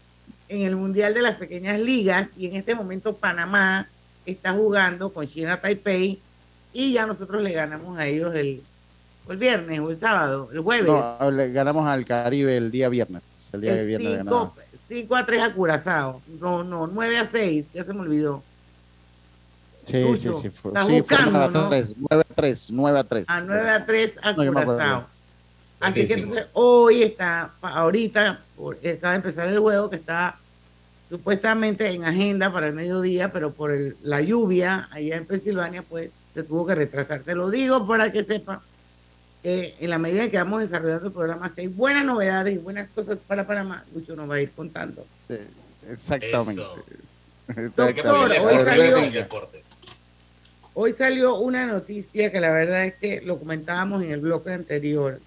en 0.48 0.62
el 0.62 0.76
Mundial 0.76 1.14
de 1.14 1.22
las 1.22 1.36
Pequeñas 1.36 1.80
Ligas, 1.80 2.28
y 2.36 2.46
en 2.46 2.56
este 2.56 2.74
momento 2.74 3.16
Panamá 3.16 3.88
está 4.26 4.52
jugando 4.52 5.10
con 5.10 5.26
China 5.26 5.60
Taipei, 5.60 6.20
y 6.74 6.92
ya 6.92 7.06
nosotros 7.06 7.42
le 7.42 7.52
ganamos 7.52 7.98
a 7.98 8.06
ellos 8.06 8.34
el, 8.34 8.62
el 9.30 9.36
viernes 9.38 9.80
o 9.80 9.90
el 9.90 9.98
sábado, 9.98 10.50
el 10.52 10.60
jueves. 10.60 10.92
No, 10.92 11.30
le 11.30 11.52
ganamos 11.52 11.86
al 11.86 12.04
Caribe 12.04 12.56
el 12.56 12.70
día 12.70 12.90
viernes. 12.90 13.22
El 13.52 13.60
día 13.62 13.74
de 13.74 13.80
el 13.80 13.86
viernes 13.86 14.08
5, 14.08 14.24
ganamos. 14.24 14.52
5 14.86 15.16
a 15.16 15.24
3 15.24 15.42
a 15.42 15.52
Curazao. 15.54 16.22
No, 16.40 16.64
no, 16.64 16.86
9 16.86 17.16
a 17.16 17.24
6, 17.24 17.66
ya 17.72 17.84
se 17.84 17.94
me 17.94 18.00
olvidó. 18.00 18.42
Sí, 19.86 19.92
sí, 19.92 20.02
Lucho, 20.28 20.40
sí. 20.40 20.50
Fue, 20.50 20.70
estás 20.70 20.86
sí, 20.86 20.92
fue 20.92 21.00
buscando, 21.00 21.30
9 21.30 21.52
¿no? 21.52 21.60
a 21.60 21.68
3, 21.68 21.94
9 21.98 22.24
a 22.30 22.34
3, 22.34 22.68
9 22.70 22.98
a 22.98 23.04
3. 23.04 23.28
A 23.28 23.40
9 23.40 23.70
a 23.70 23.86
3 23.86 24.12
a 24.22 24.32
No, 24.32 24.44
yo 24.44 24.52
me 24.52 24.60
acuerdo. 24.60 24.80
Curazao. 24.80 25.06
Así 25.80 26.06
que 26.06 26.14
entonces 26.14 26.46
hoy 26.54 27.02
está, 27.02 27.50
ahorita, 27.60 28.40
por- 28.56 28.76
acaba 28.76 29.10
de 29.12 29.16
empezar 29.16 29.48
el 29.48 29.58
juego 29.58 29.90
que 29.90 29.96
está 29.96 30.36
supuestamente 31.10 31.90
en 31.90 32.04
agenda 32.04 32.50
para 32.52 32.68
el 32.68 32.72
mediodía, 32.72 33.30
pero 33.32 33.52
por 33.52 33.70
el- 33.70 33.96
la 34.02 34.20
lluvia 34.22 34.88
allá 34.90 35.16
en 35.16 35.26
Pensilvania, 35.26 35.82
pues 35.82 36.10
se 36.32 36.42
tuvo 36.42 36.66
que 36.66 36.74
retrasar. 36.74 37.22
Se 37.22 37.34
lo 37.34 37.50
digo 37.50 37.86
para 37.86 38.10
que 38.10 38.24
sepa 38.24 38.62
que 39.42 39.74
en 39.78 39.90
la 39.90 39.98
medida 39.98 40.24
en 40.24 40.30
que 40.30 40.38
vamos 40.38 40.62
desarrollando 40.62 41.08
el 41.08 41.12
programa, 41.12 41.50
si 41.54 41.60
hay 41.62 41.66
buenas 41.66 42.04
novedades 42.06 42.54
y 42.54 42.58
buenas 42.58 42.90
cosas 42.90 43.18
para 43.18 43.46
Panamá, 43.46 43.84
Lucho 43.94 44.16
nos 44.16 44.30
va 44.30 44.36
a 44.36 44.40
ir 44.40 44.50
contando. 44.52 45.06
Exactamente. 45.90 46.62
Doctor, 47.46 47.90
Exactamente. 47.90 48.38
hoy 48.40 48.64
salió. 48.64 48.96
Hoy 50.74 50.92
salió 50.92 51.36
una 51.36 51.66
noticia 51.66 52.30
que 52.30 52.40
la 52.40 52.50
verdad 52.52 52.84
es 52.84 52.94
que 52.96 53.20
lo 53.22 53.38
comentábamos 53.38 54.02
en 54.02 54.10
el 54.10 54.20
bloque 54.20 54.52
anterior, 54.52 55.20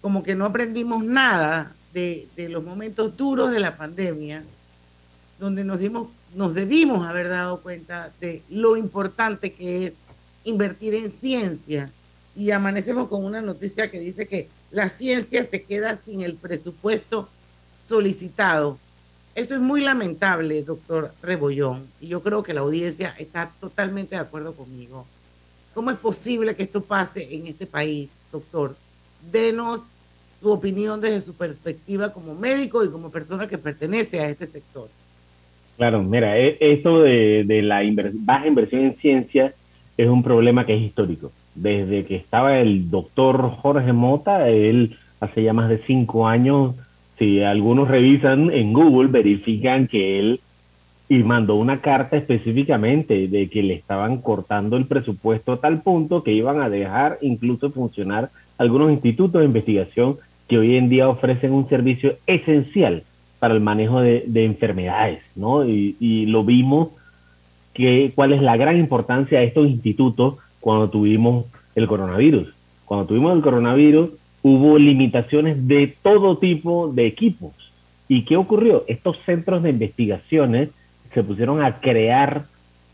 como 0.00 0.22
que 0.22 0.34
no 0.34 0.44
aprendimos 0.44 1.02
nada 1.02 1.74
de, 1.92 2.28
de 2.36 2.48
los 2.48 2.62
momentos 2.62 3.16
duros 3.16 3.50
de 3.50 3.60
la 3.60 3.76
pandemia, 3.76 4.44
donde 5.38 5.64
nos, 5.64 5.78
dimos, 5.78 6.08
nos 6.34 6.54
debimos 6.54 7.06
haber 7.06 7.28
dado 7.28 7.60
cuenta 7.60 8.12
de 8.20 8.42
lo 8.48 8.76
importante 8.76 9.52
que 9.52 9.86
es 9.86 9.94
invertir 10.44 10.94
en 10.94 11.10
ciencia. 11.10 11.90
Y 12.36 12.50
amanecemos 12.50 13.08
con 13.08 13.24
una 13.24 13.40
noticia 13.40 13.90
que 13.90 13.98
dice 13.98 14.28
que 14.28 14.48
la 14.70 14.88
ciencia 14.88 15.42
se 15.44 15.62
queda 15.62 15.96
sin 15.96 16.20
el 16.20 16.36
presupuesto 16.36 17.28
solicitado. 17.86 18.78
Eso 19.38 19.54
es 19.54 19.60
muy 19.60 19.82
lamentable, 19.82 20.64
doctor 20.64 21.12
Rebollón, 21.22 21.86
y 22.00 22.08
yo 22.08 22.24
creo 22.24 22.42
que 22.42 22.52
la 22.52 22.62
audiencia 22.62 23.14
está 23.20 23.48
totalmente 23.60 24.16
de 24.16 24.20
acuerdo 24.20 24.52
conmigo. 24.52 25.06
¿Cómo 25.74 25.92
es 25.92 25.96
posible 25.96 26.56
que 26.56 26.64
esto 26.64 26.82
pase 26.82 27.32
en 27.32 27.46
este 27.46 27.64
país, 27.64 28.18
doctor? 28.32 28.74
Denos 29.30 29.90
su 30.40 30.50
opinión 30.50 31.00
desde 31.00 31.20
su 31.20 31.34
perspectiva 31.34 32.12
como 32.12 32.34
médico 32.34 32.84
y 32.84 32.90
como 32.90 33.10
persona 33.10 33.46
que 33.46 33.58
pertenece 33.58 34.18
a 34.18 34.28
este 34.28 34.44
sector. 34.44 34.88
Claro, 35.76 36.02
mira, 36.02 36.36
e- 36.36 36.56
esto 36.58 37.02
de, 37.02 37.44
de 37.46 37.62
la 37.62 37.82
baja 38.14 38.48
inversión 38.48 38.80
en 38.86 38.96
ciencia 38.96 39.54
es 39.96 40.08
un 40.08 40.24
problema 40.24 40.66
que 40.66 40.74
es 40.74 40.82
histórico. 40.82 41.30
Desde 41.54 42.04
que 42.04 42.16
estaba 42.16 42.58
el 42.58 42.90
doctor 42.90 43.52
Jorge 43.52 43.92
Mota, 43.92 44.48
él 44.48 44.98
hace 45.20 45.44
ya 45.44 45.52
más 45.52 45.68
de 45.68 45.78
cinco 45.78 46.26
años, 46.26 46.74
si 47.18 47.42
algunos 47.42 47.88
revisan 47.88 48.50
en 48.50 48.72
Google, 48.72 49.08
verifican 49.08 49.88
que 49.88 50.20
él 50.20 50.40
y 51.08 51.22
mandó 51.22 51.56
una 51.56 51.80
carta 51.80 52.16
específicamente 52.16 53.28
de 53.28 53.48
que 53.48 53.62
le 53.62 53.74
estaban 53.74 54.18
cortando 54.18 54.76
el 54.76 54.86
presupuesto 54.86 55.52
a 55.52 55.56
tal 55.56 55.80
punto 55.80 56.22
que 56.22 56.32
iban 56.32 56.60
a 56.60 56.68
dejar 56.68 57.18
incluso 57.22 57.70
funcionar 57.70 58.30
algunos 58.58 58.90
institutos 58.90 59.40
de 59.40 59.46
investigación 59.46 60.16
que 60.46 60.58
hoy 60.58 60.76
en 60.76 60.88
día 60.88 61.08
ofrecen 61.08 61.52
un 61.52 61.68
servicio 61.68 62.16
esencial 62.26 63.04
para 63.38 63.54
el 63.54 63.60
manejo 63.60 64.00
de, 64.00 64.24
de 64.26 64.44
enfermedades, 64.44 65.22
¿no? 65.34 65.64
Y, 65.64 65.96
y 66.00 66.26
lo 66.26 66.44
vimos 66.44 66.90
que 67.72 68.12
cuál 68.14 68.32
es 68.32 68.42
la 68.42 68.56
gran 68.56 68.76
importancia 68.76 69.38
de 69.38 69.46
estos 69.46 69.68
institutos 69.68 70.36
cuando 70.60 70.90
tuvimos 70.90 71.46
el 71.74 71.86
coronavirus. 71.86 72.48
Cuando 72.84 73.06
tuvimos 73.06 73.34
el 73.34 73.42
coronavirus 73.42 74.10
hubo 74.48 74.78
limitaciones 74.78 75.68
de 75.68 75.94
todo 76.02 76.38
tipo 76.38 76.88
de 76.88 77.06
equipos. 77.06 77.52
¿Y 78.08 78.24
qué 78.24 78.36
ocurrió? 78.36 78.84
Estos 78.86 79.18
centros 79.26 79.62
de 79.62 79.70
investigaciones 79.70 80.70
se 81.12 81.22
pusieron 81.22 81.62
a 81.62 81.80
crear 81.80 82.44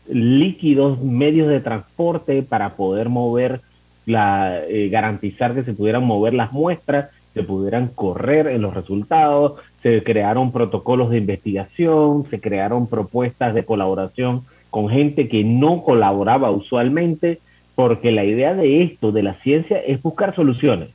líquidos, 0.07 1.01
medios 1.01 1.47
de 1.47 1.61
transporte 1.61 2.43
para 2.43 2.75
poder 2.75 3.09
mover, 3.09 3.61
la, 4.05 4.59
eh, 4.67 4.89
garantizar 4.89 5.55
que 5.55 5.63
se 5.63 5.73
pudieran 5.73 6.05
mover 6.05 6.33
las 6.33 6.51
muestras, 6.51 7.09
se 7.33 7.43
pudieran 7.43 7.87
correr 7.87 8.47
en 8.47 8.61
los 8.61 8.73
resultados, 8.73 9.53
se 9.81 10.03
crearon 10.03 10.51
protocolos 10.51 11.09
de 11.09 11.17
investigación, 11.17 12.25
se 12.29 12.39
crearon 12.39 12.87
propuestas 12.87 13.53
de 13.53 13.65
colaboración 13.65 14.43
con 14.69 14.89
gente 14.89 15.27
que 15.27 15.43
no 15.43 15.83
colaboraba 15.83 16.51
usualmente, 16.51 17.39
porque 17.75 18.11
la 18.11 18.23
idea 18.23 18.53
de 18.53 18.83
esto, 18.83 19.11
de 19.11 19.23
la 19.23 19.33
ciencia, 19.35 19.77
es 19.77 20.01
buscar 20.01 20.35
soluciones. 20.35 20.89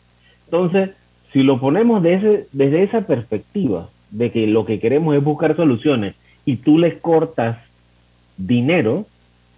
Entonces, 0.50 0.90
si 1.32 1.44
lo 1.44 1.60
ponemos 1.60 2.02
de 2.02 2.14
ese- 2.14 2.46
desde 2.50 2.82
esa 2.82 3.02
perspectiva, 3.02 3.88
de 4.10 4.32
que 4.32 4.48
lo 4.48 4.64
que 4.64 4.80
queremos 4.80 5.14
es 5.14 5.22
buscar 5.22 5.54
soluciones 5.54 6.16
y 6.44 6.56
tú 6.56 6.76
les 6.76 6.94
cortas 6.94 7.58
dinero, 8.36 9.06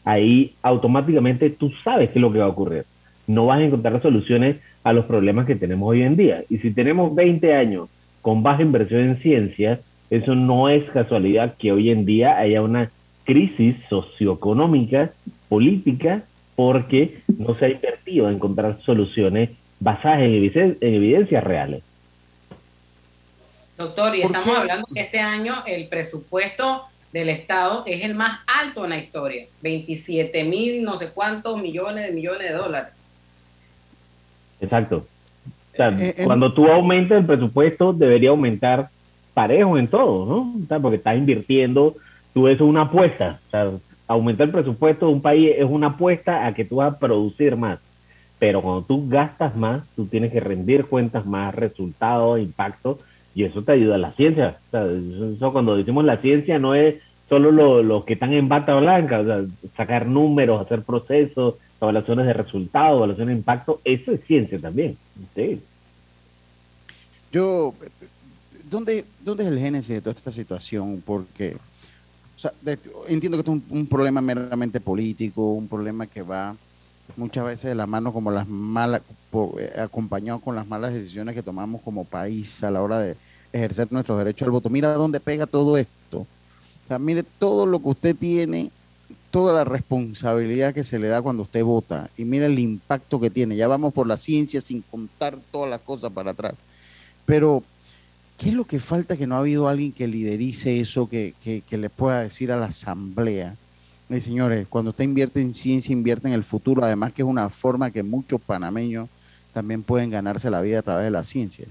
ahí 0.04 0.52
automáticamente 0.62 1.48
tú 1.48 1.72
sabes 1.82 2.10
qué 2.10 2.18
es 2.18 2.20
lo 2.20 2.30
que 2.30 2.40
va 2.40 2.44
a 2.44 2.48
ocurrir. 2.48 2.84
No 3.26 3.46
vas 3.46 3.60
a 3.60 3.64
encontrar 3.64 4.02
soluciones 4.02 4.56
a 4.84 4.92
los 4.92 5.06
problemas 5.06 5.46
que 5.46 5.56
tenemos 5.56 5.88
hoy 5.88 6.02
en 6.02 6.16
día. 6.16 6.44
Y 6.50 6.58
si 6.58 6.72
tenemos 6.72 7.14
20 7.14 7.54
años 7.54 7.88
con 8.20 8.42
baja 8.42 8.60
inversión 8.60 9.00
en 9.04 9.16
ciencia, 9.16 9.80
eso 10.10 10.34
no 10.34 10.68
es 10.68 10.84
casualidad 10.90 11.54
que 11.56 11.72
hoy 11.72 11.88
en 11.88 12.04
día 12.04 12.36
haya 12.38 12.60
una 12.60 12.90
crisis 13.24 13.76
socioeconómica, 13.88 15.12
política, 15.48 16.24
porque 16.54 17.22
no 17.38 17.54
se 17.54 17.64
ha 17.64 17.68
invertido 17.70 18.28
en 18.28 18.34
encontrar 18.34 18.78
soluciones 18.84 19.50
basadas 19.82 20.20
en, 20.20 20.30
eviden- 20.30 20.78
en 20.80 20.94
evidencias 20.94 21.42
reales. 21.44 21.82
Doctor, 23.76 24.14
y 24.14 24.20
¿Por 24.22 24.26
estamos 24.30 24.50
qué? 24.54 24.56
hablando 24.60 24.86
que 24.94 25.00
este 25.00 25.18
año 25.18 25.62
el 25.66 25.88
presupuesto 25.88 26.82
del 27.12 27.28
Estado 27.28 27.82
es 27.86 28.04
el 28.04 28.14
más 28.14 28.40
alto 28.46 28.84
en 28.84 28.90
la 28.90 28.98
historia, 28.98 29.46
27 29.62 30.44
mil 30.44 30.82
no 30.82 30.96
sé 30.96 31.08
cuántos 31.10 31.60
millones 31.60 32.06
de 32.06 32.12
millones 32.12 32.48
de 32.48 32.54
dólares. 32.54 32.92
Exacto. 34.60 35.06
O 35.72 35.76
sea, 35.76 35.88
Eh, 35.88 36.14
eh, 36.18 36.24
cuando 36.24 36.52
tú 36.52 36.68
aumentas 36.68 37.18
el 37.18 37.26
presupuesto, 37.26 37.92
debería 37.92 38.30
aumentar 38.30 38.88
parejo 39.34 39.76
en 39.78 39.88
todo, 39.88 40.26
¿no? 40.26 40.54
O 40.62 40.66
sea, 40.68 40.78
porque 40.78 40.98
estás 40.98 41.16
invirtiendo, 41.16 41.96
tú 42.32 42.46
eso 42.48 42.64
es 42.64 42.70
una 42.70 42.82
apuesta. 42.82 43.40
O 43.48 43.50
sea, 43.50 43.70
aumentar 44.06 44.46
el 44.46 44.52
presupuesto 44.52 45.06
de 45.06 45.12
un 45.12 45.22
país 45.22 45.50
es 45.56 45.64
una 45.64 45.88
apuesta 45.88 46.46
a 46.46 46.52
que 46.54 46.64
tú 46.64 46.76
vas 46.76 46.94
a 46.94 46.98
producir 46.98 47.56
más. 47.56 47.78
Pero 48.42 48.60
cuando 48.60 48.82
tú 48.82 49.08
gastas 49.08 49.54
más, 49.54 49.84
tú 49.94 50.06
tienes 50.06 50.32
que 50.32 50.40
rendir 50.40 50.86
cuentas 50.86 51.24
más, 51.24 51.54
resultados, 51.54 52.40
impacto, 52.40 52.98
y 53.36 53.44
eso 53.44 53.62
te 53.62 53.70
ayuda 53.70 53.94
a 53.94 53.98
la 53.98 54.10
ciencia. 54.14 54.58
Eso, 54.72 55.52
cuando 55.52 55.76
decimos 55.76 56.04
la 56.04 56.16
ciencia 56.16 56.58
no 56.58 56.74
es 56.74 56.96
solo 57.28 57.52
los 57.52 57.84
lo 57.84 58.04
que 58.04 58.14
están 58.14 58.32
en 58.32 58.48
bata 58.48 58.74
blanca, 58.74 59.20
o 59.20 59.24
sea, 59.24 59.44
sacar 59.76 60.08
números, 60.08 60.60
hacer 60.60 60.82
procesos, 60.82 61.54
evaluaciones 61.80 62.26
de 62.26 62.32
resultados, 62.32 62.96
evaluaciones 62.96 63.32
de 63.32 63.38
impacto, 63.38 63.80
eso 63.84 64.10
es 64.10 64.24
ciencia 64.24 64.58
también. 64.58 64.96
Sí. 65.36 65.62
Yo, 67.30 67.72
¿dónde, 68.68 69.04
¿dónde 69.20 69.44
es 69.44 69.50
el 69.50 69.60
génesis 69.60 69.94
de 69.94 70.00
toda 70.00 70.16
esta 70.16 70.32
situación? 70.32 71.00
Porque 71.06 71.54
o 72.34 72.40
sea, 72.40 72.52
entiendo 73.06 73.36
que 73.36 73.42
esto 73.42 73.54
es 73.54 73.62
un, 73.70 73.78
un 73.78 73.86
problema 73.86 74.20
meramente 74.20 74.80
político, 74.80 75.52
un 75.52 75.68
problema 75.68 76.08
que 76.08 76.22
va 76.22 76.56
muchas 77.16 77.44
veces 77.44 77.64
de 77.64 77.74
la 77.74 77.86
mano 77.86 78.12
como 78.12 78.30
las 78.30 78.48
malas, 78.48 79.02
eh, 79.58 79.72
acompañado 79.78 80.40
con 80.40 80.54
las 80.54 80.66
malas 80.66 80.92
decisiones 80.92 81.34
que 81.34 81.42
tomamos 81.42 81.82
como 81.82 82.04
país 82.04 82.62
a 82.62 82.70
la 82.70 82.82
hora 82.82 82.98
de 82.98 83.16
ejercer 83.52 83.92
nuestros 83.92 84.18
derechos 84.18 84.46
al 84.46 84.52
voto. 84.52 84.70
Mira 84.70 84.94
dónde 84.94 85.20
pega 85.20 85.46
todo 85.46 85.76
esto. 85.76 86.20
O 86.20 86.88
sea, 86.88 86.98
mire 86.98 87.22
todo 87.22 87.66
lo 87.66 87.80
que 87.80 87.88
usted 87.88 88.16
tiene, 88.16 88.70
toda 89.30 89.54
la 89.54 89.64
responsabilidad 89.64 90.74
que 90.74 90.84
se 90.84 90.98
le 90.98 91.08
da 91.08 91.22
cuando 91.22 91.42
usted 91.42 91.64
vota 91.64 92.10
y 92.16 92.24
mira 92.24 92.46
el 92.46 92.58
impacto 92.58 93.20
que 93.20 93.30
tiene. 93.30 93.56
Ya 93.56 93.68
vamos 93.68 93.92
por 93.94 94.06
la 94.06 94.16
ciencia 94.16 94.60
sin 94.60 94.82
contar 94.82 95.38
todas 95.50 95.70
las 95.70 95.80
cosas 95.80 96.12
para 96.12 96.32
atrás. 96.32 96.54
Pero, 97.24 97.62
¿qué 98.36 98.48
es 98.48 98.54
lo 98.54 98.64
que 98.64 98.80
falta 98.80 99.16
que 99.16 99.26
no 99.26 99.36
ha 99.36 99.40
habido 99.40 99.68
alguien 99.68 99.92
que 99.92 100.08
liderice 100.08 100.80
eso, 100.80 101.08
que, 101.08 101.34
que, 101.42 101.62
que 101.62 101.78
le 101.78 101.88
pueda 101.88 102.20
decir 102.20 102.52
a 102.52 102.56
la 102.56 102.66
asamblea? 102.66 103.56
Eh, 104.12 104.20
señores, 104.20 104.66
cuando 104.68 104.90
usted 104.90 105.04
invierte 105.04 105.40
en 105.40 105.54
ciencia, 105.54 105.90
invierte 105.90 106.28
en 106.28 106.34
el 106.34 106.44
futuro, 106.44 106.84
además 106.84 107.14
que 107.14 107.22
es 107.22 107.28
una 107.28 107.48
forma 107.48 107.90
que 107.90 108.02
muchos 108.02 108.42
panameños 108.42 109.08
también 109.54 109.82
pueden 109.82 110.10
ganarse 110.10 110.50
la 110.50 110.60
vida 110.60 110.80
a 110.80 110.82
través 110.82 111.04
de 111.04 111.10
la 111.10 111.22
ciencia. 111.22 111.66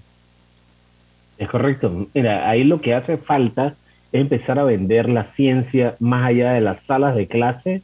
Es 1.38 1.48
correcto. 1.48 2.08
Mira, 2.16 2.50
ahí 2.50 2.64
lo 2.64 2.82
que 2.82 2.96
hace 2.96 3.18
falta 3.18 3.76
es 4.12 4.22
empezar 4.22 4.58
a 4.58 4.64
vender 4.64 5.08
la 5.08 5.26
ciencia 5.36 5.96
más 6.00 6.26
allá 6.26 6.54
de 6.54 6.62
las 6.62 6.84
salas 6.86 7.16
de 7.16 7.28
clase 7.28 7.84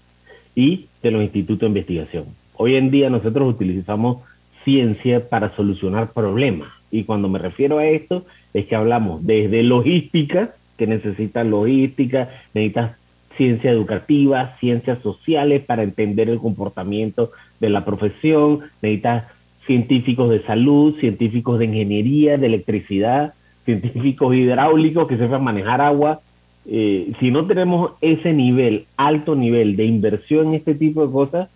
y 0.55 0.87
de 1.03 1.11
los 1.11 1.21
institutos 1.21 1.59
de 1.59 1.67
investigación. 1.67 2.25
Hoy 2.55 2.77
en 2.77 2.89
día 2.89 3.11
nosotros 3.11 3.53
utilizamos 3.53 4.23
ciencia 4.63 5.29
para 5.29 5.55
solucionar 5.55 6.13
problemas. 6.13 6.69
Y 6.89 7.03
cuando 7.03 7.29
me 7.29 7.37
refiero 7.37 7.77
a 7.77 7.85
esto, 7.85 8.25
es 8.55 8.65
que 8.65 8.75
hablamos 8.75 9.23
desde 9.23 9.61
logística, 9.61 10.55
que 10.77 10.87
necesitas 10.87 11.45
logística, 11.45 12.29
necesitas 12.55 12.97
ciencia 13.37 13.71
educativa, 13.71 14.55
ciencias 14.59 14.99
sociales 14.99 15.63
para 15.63 15.83
entender 15.83 16.29
el 16.29 16.39
comportamiento 16.39 17.31
de 17.59 17.69
la 17.69 17.85
profesión, 17.85 18.59
necesitas 18.81 19.25
científicos 19.65 20.29
de 20.29 20.41
salud, 20.43 20.99
científicos 20.99 21.59
de 21.59 21.65
ingeniería, 21.65 22.37
de 22.37 22.47
electricidad, 22.47 23.33
científicos 23.65 24.33
hidráulicos 24.35 25.07
que 25.07 25.17
sepan 25.17 25.43
manejar 25.43 25.81
agua. 25.81 26.21
Eh, 26.65 27.11
si 27.19 27.31
no 27.31 27.45
tenemos 27.45 27.91
ese 28.01 28.33
nivel, 28.33 28.85
alto 28.95 29.35
nivel 29.35 29.75
de 29.75 29.85
inversión 29.85 30.47
en 30.47 30.53
este 30.55 30.73
tipo 30.73 31.05
de 31.05 31.11
cosas, 31.11 31.49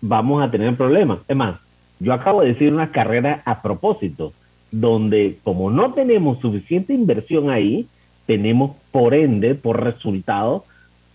vamos 0.00 0.42
a 0.42 0.50
tener 0.50 0.74
problemas. 0.76 1.20
Es 1.26 1.36
más, 1.36 1.56
yo 2.00 2.12
acabo 2.12 2.42
de 2.42 2.48
decir 2.48 2.72
una 2.72 2.90
carrera 2.90 3.42
a 3.44 3.62
propósito, 3.62 4.32
donde 4.70 5.38
como 5.42 5.70
no 5.70 5.92
tenemos 5.92 6.38
suficiente 6.40 6.92
inversión 6.92 7.50
ahí, 7.50 7.86
tenemos 8.26 8.72
por 8.90 9.14
ende, 9.14 9.54
por 9.54 9.82
resultado, 9.82 10.64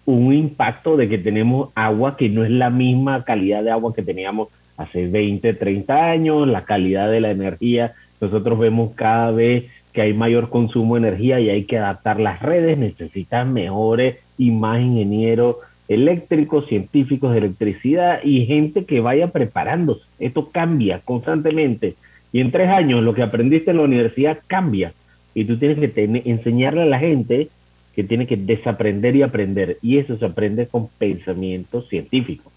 un 0.07 0.33
impacto 0.33 0.95
de 0.95 1.09
que 1.09 1.17
tenemos 1.17 1.69
agua 1.75 2.15
que 2.15 2.29
no 2.29 2.45
es 2.45 2.49
la 2.49 2.69
misma 2.69 3.25
calidad 3.25 3.61
de 3.61 3.71
agua 3.71 3.93
que 3.93 4.03
teníamos 4.03 4.47
hace 4.77 5.05
20, 5.05 5.53
30 5.53 6.09
años, 6.09 6.47
la 6.47 6.63
calidad 6.63 7.11
de 7.11 7.19
la 7.19 7.31
energía. 7.31 7.91
Nosotros 8.21 8.57
vemos 8.57 8.95
cada 8.95 9.31
vez 9.31 9.65
que 9.91 10.01
hay 10.01 10.13
mayor 10.13 10.49
consumo 10.49 10.95
de 10.95 11.09
energía 11.09 11.41
y 11.41 11.49
hay 11.49 11.65
que 11.65 11.77
adaptar 11.77 12.21
las 12.21 12.41
redes, 12.41 12.77
necesitan 12.77 13.51
mejores 13.51 14.15
y 14.37 14.51
más 14.51 14.79
ingenieros 14.79 15.57
eléctricos, 15.89 16.67
científicos 16.67 17.33
de 17.33 17.39
electricidad 17.39 18.21
y 18.23 18.45
gente 18.45 18.85
que 18.85 19.01
vaya 19.01 19.27
preparándose. 19.27 20.03
Esto 20.19 20.51
cambia 20.51 20.99
constantemente. 21.03 21.95
Y 22.31 22.39
en 22.39 22.51
tres 22.51 22.69
años 22.69 23.03
lo 23.03 23.13
que 23.13 23.23
aprendiste 23.23 23.71
en 23.71 23.77
la 23.77 23.83
universidad 23.83 24.37
cambia. 24.47 24.93
Y 25.33 25.43
tú 25.43 25.57
tienes 25.57 25.77
que 25.79 26.21
enseñarle 26.23 26.83
a 26.83 26.85
la 26.85 26.99
gente 26.99 27.49
que 27.97 28.03
tiene 28.03 28.27
que 28.27 28.37
desaprender 28.37 29.15
y 29.15 29.23
aprender. 29.23 29.79
Y 29.81 29.97
eso 29.97 30.15
se 30.19 30.25
aprende 30.25 30.67
con 30.67 30.87
pensamiento 30.87 31.81
científico. 31.81 32.51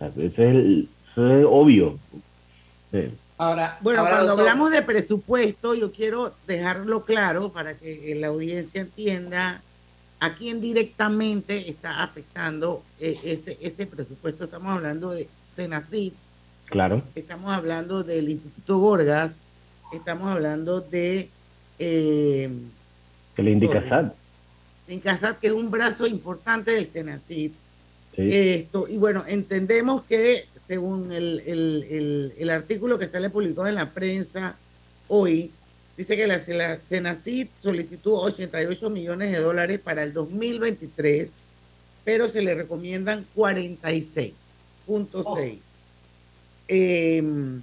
eso, 0.00 0.42
es 0.42 1.44
obvio. 1.46 1.98
Ahora, 3.36 3.76
bueno, 3.82 4.06
cuando 4.08 4.32
hablamos 4.32 4.70
de 4.70 4.80
presupuesto, 4.80 5.74
yo 5.74 5.92
quiero 5.92 6.32
dejarlo 6.46 7.04
claro 7.04 7.50
para 7.50 7.74
que 7.74 8.16
la 8.18 8.28
audiencia 8.28 8.80
entienda 8.80 9.60
a 10.20 10.32
quién 10.32 10.62
directamente 10.62 11.68
está 11.68 12.02
afectando 12.02 12.82
eh, 12.98 13.18
ese, 13.24 13.58
ese 13.60 13.84
presupuesto. 13.84 14.44
Estamos 14.44 14.74
hablando 14.74 15.10
de 15.10 15.28
Senacid. 15.44 16.14
Claro. 16.64 17.02
Estamos 17.14 17.52
hablando 17.52 18.04
del 18.04 18.30
Instituto 18.30 18.78
Gorgas. 18.78 19.32
Estamos 19.92 20.32
hablando 20.32 20.80
de... 20.80 21.28
Eh, 21.78 22.50
el 23.36 23.48
Indicasat 23.48 24.14
en 24.88 25.00
CASAT, 25.00 25.38
que 25.38 25.48
es 25.48 25.52
un 25.52 25.70
brazo 25.70 26.06
importante 26.06 26.70
del 26.72 26.86
Senacid. 26.86 27.52
Esto, 28.16 28.88
y 28.88 28.96
bueno, 28.96 29.22
entendemos 29.28 30.02
que 30.02 30.46
según 30.66 31.12
el, 31.12 31.40
el, 31.46 32.32
el, 32.36 32.50
artículo 32.50 32.98
que 32.98 33.06
sale 33.06 33.30
publicado 33.30 33.68
en 33.68 33.76
la 33.76 33.90
prensa 33.90 34.56
hoy, 35.06 35.52
dice 35.96 36.16
que 36.16 36.26
la, 36.26 36.42
la 36.48 36.80
Senacid 36.88 37.46
solicitó 37.56 38.16
88 38.22 38.90
millones 38.90 39.30
de 39.30 39.38
dólares 39.38 39.78
para 39.78 40.02
el 40.02 40.12
2023, 40.12 41.28
pero 42.04 42.28
se 42.28 42.42
le 42.42 42.56
recomiendan 42.56 43.24
46.6. 43.36 45.58
Em, 46.66 47.62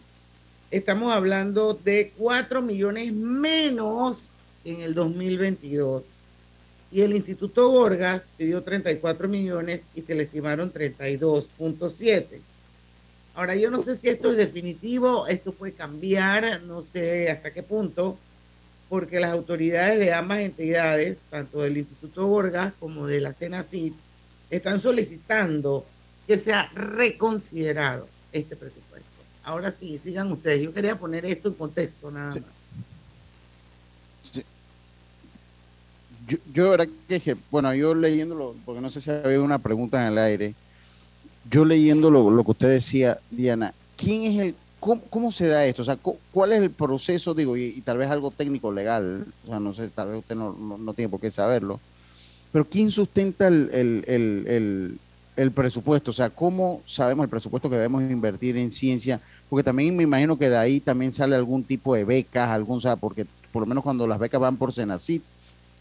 estamos 0.71 1.13
hablando 1.13 1.73
de 1.73 2.13
4 2.17 2.61
millones 2.61 3.11
menos 3.11 4.29
en 4.63 4.79
el 4.79 4.93
2022 4.93 6.14
y 6.91 7.01
el 7.01 7.13
Instituto 7.13 7.69
Gorgas 7.69 8.23
pidió 8.37 8.63
34 8.63 9.27
millones 9.27 9.81
y 9.95 10.01
se 10.01 10.15
le 10.15 10.23
estimaron 10.23 10.71
32.7. 10.71 12.25
Ahora, 13.33 13.55
yo 13.55 13.69
no 13.69 13.79
sé 13.79 13.95
si 13.95 14.07
esto 14.07 14.31
es 14.31 14.37
definitivo, 14.37 15.27
esto 15.27 15.51
puede 15.51 15.73
cambiar, 15.73 16.61
no 16.63 16.81
sé 16.81 17.29
hasta 17.29 17.51
qué 17.51 17.63
punto, 17.63 18.17
porque 18.87 19.19
las 19.19 19.31
autoridades 19.31 19.99
de 19.99 20.13
ambas 20.13 20.39
entidades, 20.39 21.17
tanto 21.29 21.61
del 21.61 21.77
Instituto 21.77 22.27
Gorgas 22.27 22.73
como 22.79 23.07
de 23.07 23.19
la 23.19 23.33
CENACID, 23.33 23.91
están 24.49 24.79
solicitando 24.79 25.85
que 26.27 26.37
sea 26.37 26.71
reconsiderado 26.73 28.07
este 28.31 28.55
presupuesto. 28.55 29.05
Ahora 29.43 29.71
sí, 29.71 29.97
sigan 29.97 30.31
ustedes. 30.31 30.61
Yo 30.61 30.73
quería 30.73 30.97
poner 30.97 31.25
esto 31.25 31.49
en 31.49 31.55
contexto 31.55 32.09
nada 32.09 32.35
más. 32.35 32.54
Yo, 36.27 36.37
yo 36.53 36.69
verdad 36.69 36.87
que 37.07 37.37
bueno, 37.51 37.73
yo 37.73 37.93
leyéndolo, 37.93 38.55
porque 38.65 38.81
no 38.81 38.91
sé 38.91 39.01
si 39.01 39.09
había 39.11 39.41
una 39.41 39.59
pregunta 39.59 40.01
en 40.01 40.13
el 40.13 40.17
aire, 40.17 40.55
yo 41.49 41.65
leyendo 41.65 42.09
lo, 42.09 42.43
que 42.43 42.51
usted 42.51 42.69
decía, 42.69 43.19
Diana, 43.29 43.73
¿quién 43.97 44.23
es 44.23 44.39
el, 44.39 44.55
cómo, 44.79 45.31
se 45.31 45.47
da 45.47 45.65
esto? 45.65 45.83
O 45.83 45.85
sea, 45.85 45.97
¿cuál 46.31 46.51
es 46.53 46.59
el 46.59 46.71
proceso? 46.71 47.33
Digo, 47.33 47.55
y, 47.57 47.81
tal 47.81 47.97
vez 47.97 48.09
algo 48.09 48.31
técnico, 48.31 48.71
legal, 48.71 49.25
o 49.45 49.49
sea, 49.49 49.59
no 49.59 49.73
sé, 49.73 49.89
tal 49.89 50.09
vez 50.09 50.19
usted 50.19 50.35
no, 50.35 50.53
no, 50.53 50.93
tiene 50.93 51.09
por 51.09 51.19
qué 51.19 51.29
saberlo, 51.29 51.79
pero 52.51 52.65
¿quién 52.65 52.91
sustenta 52.91 53.47
el, 53.47 53.69
el, 53.73 54.99
el, 55.35 55.51
presupuesto? 55.51 56.11
O 56.11 56.13
sea, 56.13 56.29
¿cómo 56.29 56.81
sabemos 56.85 57.25
el 57.25 57.29
presupuesto 57.29 57.69
que 57.69 57.75
debemos 57.75 58.03
invertir 58.03 58.57
en 58.57 58.71
ciencia? 58.71 59.19
Porque 59.49 59.63
también 59.63 59.95
me 59.95 60.03
imagino 60.03 60.37
que 60.37 60.49
de 60.49 60.57
ahí 60.57 60.79
también 60.79 61.13
sale 61.13 61.35
algún 61.35 61.63
tipo 61.63 61.93
de 61.93 62.05
becas, 62.05 62.49
algún, 62.49 62.77
o 62.77 62.81
sea, 62.81 62.95
porque 62.95 63.25
por 63.51 63.61
lo 63.61 63.67
menos 63.67 63.83
cuando 63.83 64.07
las 64.07 64.19
becas 64.19 64.41
van 64.41 64.57
por 64.57 64.73
Senacit, 64.73 65.23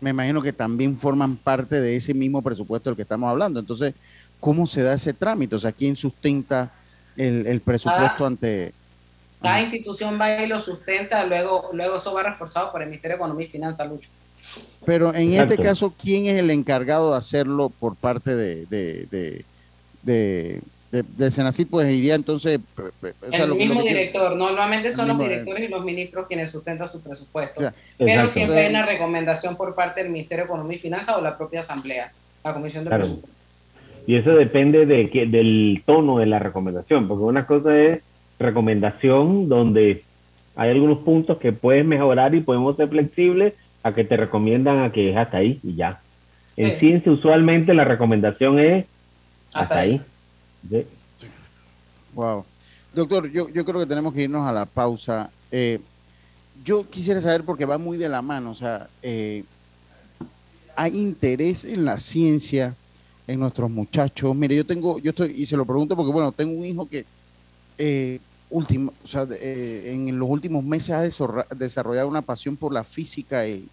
me 0.05 0.11
imagino 0.11 0.43
que 0.43 0.53
también 0.53 0.99
forman 0.99 1.37
parte 1.37 1.81
de 1.81 1.97
ese 1.97 2.13
mismo 2.13 2.43
presupuesto 2.43 2.91
del 2.91 2.97
que 2.97 3.03
estamos 3.03 3.31
hablando. 3.31 3.59
Entonces, 3.59 3.95
¿cómo 4.39 4.67
se 4.67 4.83
da 4.83 4.93
ese 4.93 5.15
trámite? 5.15 5.57
O 5.57 5.59
sea, 5.59 5.73
¿quién 5.73 5.97
sustenta 5.97 6.71
el, 7.17 7.59
presupuesto 7.63 8.27
ante... 8.27 8.75
Cada 9.41 9.63
institución 9.63 10.21
va 10.21 10.43
y 10.43 10.47
lo 10.47 10.61
sustenta, 10.61 11.25
luego, 11.25 11.71
luego 11.73 11.97
eso 11.97 12.13
va 12.13 12.23
reforzado 12.23 12.71
por 12.71 12.83
el 12.83 12.89
Ministerio 12.89 13.17
de 13.17 13.23
Economía 13.23 13.47
y 13.47 13.51
Finanzas, 13.51 13.89
Lucho. 13.89 14.11
Pero 14.85 15.15
en 15.15 15.33
este 15.33 15.57
caso, 15.57 15.95
¿quién 15.99 16.27
es 16.27 16.39
el 16.39 16.51
encargado 16.51 17.13
de 17.13 17.17
hacerlo 17.17 17.71
por 17.71 17.97
parte 17.97 18.37
de, 18.37 18.67
de, 18.67 19.07
de, 19.11 19.45
de, 20.03 20.61
Senacid? 21.31 21.67
Pues 21.69 21.93
iría 21.93 22.15
entonces... 22.15 22.61
el 23.33 23.55
mismo 23.55 23.83
director, 23.83 24.37
normalmente 24.37 24.91
son 24.91 25.09
los 25.09 25.19
directores 25.19 25.69
y 25.69 25.69
los 25.69 25.85
ministros 25.85 26.27
quienes 26.27 26.51
sustentan 26.51 26.89
su 26.89 27.03
presupuesto. 27.03 27.73
pero 27.99 28.29
siempre 28.29 28.61
hay 28.61 28.71
una 28.71 28.87
recomendación 28.87 29.57
por 29.57 29.75
parte 29.75 30.03
del 30.03 30.13
Ministerio 30.13 30.45
de 30.45 30.49
Economía 30.49 30.77
y 30.77 30.81
Finanzas 30.81 31.17
o 31.17 31.21
la 31.21 31.37
propia 31.37 31.61
Asamblea, 31.61 32.13
la 32.43 32.55
Comisión 32.55 32.85
de 32.85 32.91
Presupuesto. 32.91 33.29
Y 34.07 34.17
eso 34.17 34.35
depende 34.37 34.85
de 34.85 35.09
que, 35.09 35.27
del 35.27 35.83
tono 35.87 36.19
de 36.19 36.27
la 36.27 36.39
recomendación, 36.39 37.09
porque 37.09 37.25
una 37.25 37.47
cosa 37.47 37.79
es 37.79 38.03
recomendación 38.39 39.49
donde 39.49 40.03
hay 40.57 40.71
algunos 40.71 40.99
puntos 40.99 41.39
que 41.39 41.53
puedes 41.53 41.85
mejorar 41.85 42.35
y 42.35 42.41
podemos 42.41 42.77
ser 42.77 42.89
flexibles 42.89 43.55
a 43.83 43.95
que 43.95 44.05
te 44.05 44.17
recomiendan 44.17 44.83
a 44.83 44.93
que 44.93 45.11
es 45.11 45.17
hasta 45.17 45.39
ahí 45.39 45.59
y 45.63 45.75
ya. 45.75 46.01
En 46.57 46.79
ciencia 46.79 47.11
usualmente 47.11 47.75
la 47.75 47.85
recomendación 47.85 48.59
es 48.59 48.87
hasta, 49.53 49.79
ahí. 49.79 50.01
Wow. 52.15 52.45
Doctor, 52.95 53.31
yo, 53.31 53.49
yo 53.49 53.65
creo 53.65 53.81
que 53.81 53.87
tenemos 53.87 54.15
que 54.15 54.23
irnos 54.23 54.47
a 54.47 54.53
la 54.53 54.67
pausa. 54.67 55.31
Eh, 55.51 55.81
yo 56.65 56.89
quisiera 56.89 57.21
saber, 57.21 57.45
porque 57.45 57.65
va 57.65 57.79
muy 57.79 57.99
de 57.99 58.09
la 58.09 58.23
mano, 58.23 58.53
o 58.53 58.55
sea, 58.55 58.89
eh, 59.03 59.45
hay 60.77 61.01
interés 61.01 61.65
en 61.65 61.85
la 61.85 61.99
ciencia, 61.99 62.75
en 63.27 63.41
nuestros 63.41 63.71
muchachos. 63.71 64.35
Mire, 64.35 64.57
yo 64.57 64.65
tengo, 64.65 64.99
yo 64.99 65.11
estoy, 65.11 65.33
y 65.37 65.47
se 65.47 65.57
lo 65.57 65.65
pregunto 65.65 65.97
porque, 65.97 66.13
bueno, 66.13 66.33
tengo 66.33 66.53
un 66.53 66.65
hijo 66.65 66.89
que 66.89 67.05
eh, 67.79 68.21
o 68.51 68.63
sea, 69.05 69.27
eh, 69.41 69.91
en 69.93 70.17
los 70.19 70.29
últimos 70.29 70.65
meses 70.65 70.91
ha 70.91 71.55
desarrollado 71.55 72.07
una 72.07 72.23
pasión 72.23 72.57
por 72.57 72.73
la 72.73 72.85
física 72.85 73.49
y, 73.49 73.69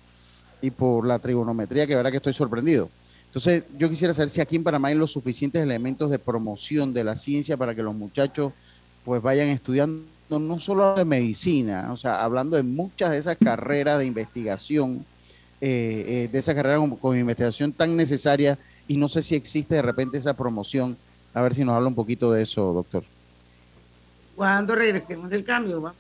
y 0.62 0.72
por 0.72 1.06
la 1.06 1.20
trigonometría, 1.20 1.86
que 1.86 1.96
verdad 1.96 2.10
que 2.10 2.18
estoy 2.18 2.34
sorprendido. 2.34 2.90
Entonces, 3.32 3.64
yo 3.78 3.90
quisiera 3.90 4.14
saber 4.14 4.28
si 4.28 4.42
aquí 4.42 4.58
en 4.58 4.64
Panamá 4.66 4.90
hay 4.90 4.96
los 4.96 5.10
suficientes 5.10 5.64
elementos 5.64 6.12
de 6.12 6.20
promoción 6.20 6.94
de 6.94 7.06
la 7.06 7.16
ciencia 7.16 7.56
para 7.56 7.74
que 7.74 7.82
los 7.82 7.96
muchachos 7.96 8.52
pues 9.06 9.22
vayan 9.22 9.48
estudiando 9.48 10.04
no 10.30 10.60
solo 10.60 10.96
de 10.96 11.06
medicina, 11.06 11.94
o 11.94 11.98
sea, 11.98 12.24
hablando 12.24 12.58
de 12.58 12.64
muchas 12.64 13.12
de 13.12 13.20
esas 13.20 13.38
carreras 13.38 14.00
de 14.00 14.06
investigación, 14.06 15.06
eh, 15.62 16.26
eh, 16.26 16.30
de 16.30 16.40
esa 16.40 16.54
carrera 16.54 16.78
con, 17.00 17.18
investigación 17.18 17.72
tan 17.72 17.96
necesaria 17.96 18.58
y 18.86 18.98
no 18.98 19.08
sé 19.08 19.22
si 19.22 19.36
existe 19.36 19.76
de 19.76 19.82
repente 19.82 20.18
esa 20.18 20.34
promoción. 20.34 20.98
A 21.34 21.42
ver 21.42 21.56
si 21.56 21.64
nos 21.64 21.76
habla 21.76 21.88
un 21.88 21.96
poquito 21.96 22.34
de 22.34 22.44
eso, 22.44 22.74
doctor. 22.74 23.04
Cuando 24.36 24.76
regresemos 24.76 25.30
del 25.30 25.46
cambio, 25.46 25.82
va. 25.82 25.94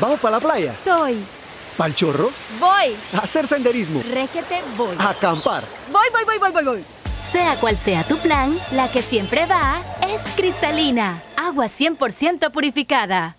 ¿Vamos 0.00 0.18
para 0.18 0.36
la 0.36 0.40
playa? 0.40 0.72
Estoy. 0.72 1.39
¿Pal 1.76 1.94
chorro? 1.94 2.30
Voy. 2.58 2.96
A 3.14 3.18
hacer 3.18 3.46
senderismo. 3.46 4.02
Réquete, 4.12 4.60
voy. 4.76 4.96
A 4.98 5.10
acampar. 5.10 5.64
Voy, 5.92 6.06
voy, 6.12 6.24
voy, 6.24 6.38
voy, 6.38 6.50
voy, 6.52 6.64
voy. 6.64 6.84
Sea 7.32 7.54
cual 7.56 7.76
sea 7.76 8.02
tu 8.02 8.18
plan, 8.18 8.56
la 8.72 8.88
que 8.88 9.02
siempre 9.02 9.46
va 9.46 9.80
es 10.08 10.20
cristalina. 10.34 11.22
Agua 11.36 11.66
100% 11.66 12.50
purificada. 12.50 13.36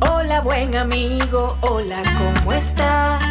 Hola 0.00 0.40
buen 0.40 0.76
amigo, 0.76 1.56
hola, 1.62 2.02
¿cómo 2.18 2.52
estás? 2.52 3.22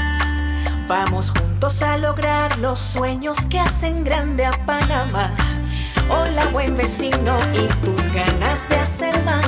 Vamos 0.87 1.31
juntos 1.31 1.81
a 1.81 1.97
lograr 1.97 2.57
los 2.57 2.79
sueños 2.79 3.37
que 3.49 3.59
hacen 3.59 4.03
grande 4.03 4.45
a 4.45 4.51
Panamá. 4.65 5.31
Hola 6.09 6.45
buen 6.47 6.75
vecino 6.75 7.37
y 7.53 7.67
tus 7.85 8.11
ganas 8.13 8.67
de 8.69 8.75
hacer 8.75 9.23
más. 9.23 9.47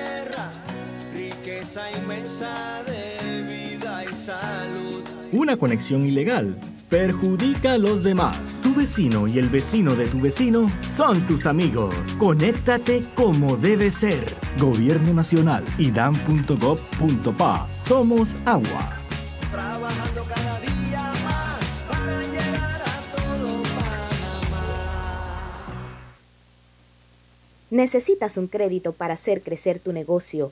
riqueza 1.51 1.91
inmensa 1.91 2.83
de 2.83 3.43
vida 3.43 4.03
y 4.09 4.15
salud. 4.15 5.03
Una 5.31 5.57
conexión 5.57 6.05
ilegal 6.05 6.55
perjudica 6.89 7.73
a 7.73 7.77
los 7.77 8.03
demás. 8.03 8.61
Tu 8.63 8.73
vecino 8.73 9.27
y 9.27 9.37
el 9.37 9.49
vecino 9.49 9.95
de 9.95 10.07
tu 10.07 10.19
vecino 10.19 10.69
son 10.81 11.25
tus 11.25 11.45
amigos. 11.45 11.93
Conéctate 12.17 13.01
como 13.15 13.57
debe 13.57 13.89
ser. 13.89 14.23
Gobierno 14.59 15.13
Nacional 15.13 15.63
y 15.77 15.91
dan.gov.pa. 15.91 17.67
Somos 17.75 18.35
agua. 18.45 18.97
Trabajando 19.51 20.23
cada 20.23 20.59
día 20.59 21.13
más 21.23 21.83
para 21.89 22.21
llegar 22.21 22.81
a 22.81 23.01
todo 23.15 23.63
Panamá. 23.63 24.65
¿Necesitas 27.69 28.37
un 28.37 28.47
crédito 28.47 28.93
para 28.93 29.15
hacer 29.15 29.41
crecer 29.41 29.79
tu 29.79 29.91
negocio? 29.93 30.51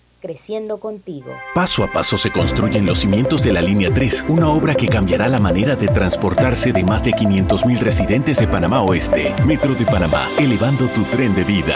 creciendo 0.21 0.79
contigo. 0.79 1.31
Paso 1.53 1.83
a 1.83 1.91
paso 1.91 2.15
se 2.15 2.31
construyen 2.31 2.85
los 2.85 2.99
cimientos 2.99 3.43
de 3.43 3.51
la 3.51 3.61
Línea 3.61 3.91
3, 3.93 4.25
una 4.29 4.49
obra 4.49 4.75
que 4.75 4.87
cambiará 4.87 5.27
la 5.27 5.39
manera 5.39 5.75
de 5.75 5.87
transportarse 5.87 6.71
de 6.71 6.83
más 6.83 7.03
de 7.03 7.11
500.000 7.11 7.79
residentes 7.79 8.37
de 8.37 8.47
Panamá 8.47 8.83
Oeste. 8.83 9.33
Metro 9.45 9.73
de 9.73 9.85
Panamá, 9.85 10.27
elevando 10.39 10.85
tu 10.87 11.01
tren 11.05 11.35
de 11.35 11.43
vida. 11.43 11.75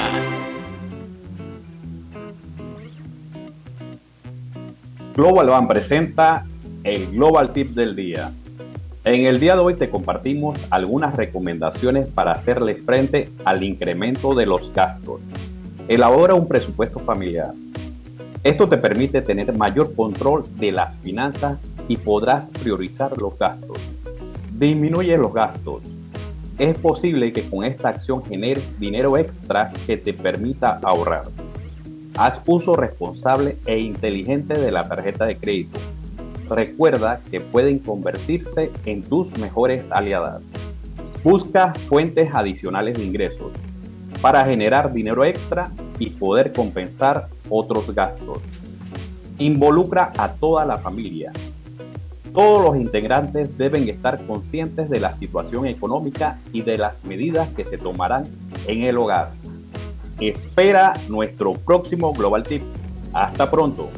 Global 5.16 5.50
Van 5.50 5.68
presenta 5.68 6.46
el 6.84 7.08
Global 7.08 7.52
Tip 7.52 7.72
del 7.72 7.96
día. 7.96 8.32
En 9.06 9.26
el 9.26 9.40
día 9.40 9.56
de 9.56 9.62
hoy 9.62 9.76
te 9.76 9.90
compartimos 9.90 10.60
algunas 10.70 11.16
recomendaciones 11.16 12.10
para 12.10 12.34
hacerle 12.34 12.76
frente 12.76 13.30
al 13.44 13.64
incremento 13.64 14.36
de 14.36 14.46
los 14.46 14.74
gastos. 14.74 15.22
Elabora 15.88 16.34
un 16.34 16.48
presupuesto 16.48 17.00
familiar 17.00 17.54
esto 18.46 18.70
te 18.70 18.78
permite 18.78 19.24
tener 19.24 19.58
mayor 19.58 19.96
control 19.96 20.44
de 20.60 20.72
las 20.72 20.96
finanzas 20.98 21.64
y 21.88 21.98
podrás 21.98 22.52
priorizar 22.52 23.18
los 23.18 23.40
gastos. 23.40 23.80
Disminuye 24.52 25.18
los 25.18 25.34
gastos. 25.34 25.82
Es 26.60 26.78
posible 26.78 27.34
que 27.34 27.50
con 27.50 27.66
esta 27.66 27.90
acción 27.90 28.24
generes 28.24 28.80
dinero 28.80 29.18
extra 29.18 29.74
que 29.88 29.98
te 29.98 30.14
permita 30.14 30.80
ahorrar. 30.84 31.24
Haz 32.18 32.40
uso 32.46 32.76
responsable 32.76 33.58
e 33.66 33.80
inteligente 33.80 34.54
de 34.54 34.72
la 34.72 34.84
tarjeta 34.84 35.26
de 35.26 35.38
crédito. 35.38 35.80
Recuerda 36.48 37.22
que 37.32 37.42
pueden 37.42 37.80
convertirse 37.80 38.70
en 38.86 39.02
tus 39.02 39.36
mejores 39.40 39.92
aliadas. 39.92 40.52
Busca 41.24 41.74
fuentes 41.90 42.30
adicionales 42.32 42.96
de 42.96 43.06
ingresos 43.06 43.54
para 44.22 44.46
generar 44.46 44.94
dinero 44.94 45.26
extra 45.26 45.72
y 46.00 46.10
poder 46.12 46.54
compensar 46.54 47.28
otros 47.50 47.94
gastos. 47.94 48.40
Involucra 49.38 50.14
a 50.18 50.34
toda 50.34 50.66
la 50.66 50.78
familia. 50.78 51.32
Todos 52.34 52.64
los 52.64 52.76
integrantes 52.76 53.58
deben 53.58 53.88
estar 53.88 54.26
conscientes 54.26 54.90
de 54.90 55.00
la 55.00 55.14
situación 55.14 55.68
económica 55.68 56.40
y 56.52 56.62
de 56.64 56.78
las 56.78 57.06
medidas 57.06 57.48
que 57.50 57.64
se 57.64 57.78
tomarán 57.78 58.26
en 58.68 58.84
el 58.84 58.98
hogar. 58.98 59.32
Espera 60.20 60.94
nuestro 61.08 61.54
próximo 61.54 62.14
Global 62.14 62.44
Tip. 62.44 62.62
Hasta 63.14 63.50
pronto. 63.50 63.90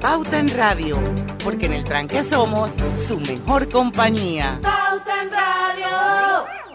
Pauta 0.00 0.38
en 0.38 0.48
Radio, 0.56 0.96
porque 1.42 1.66
en 1.66 1.72
el 1.72 1.84
tranque 1.84 2.22
somos 2.22 2.70
su 3.06 3.18
mejor 3.18 3.68
compañía. 3.68 4.60
Pauta 4.62 5.22
en 5.22 5.30
Radio. 5.30 6.67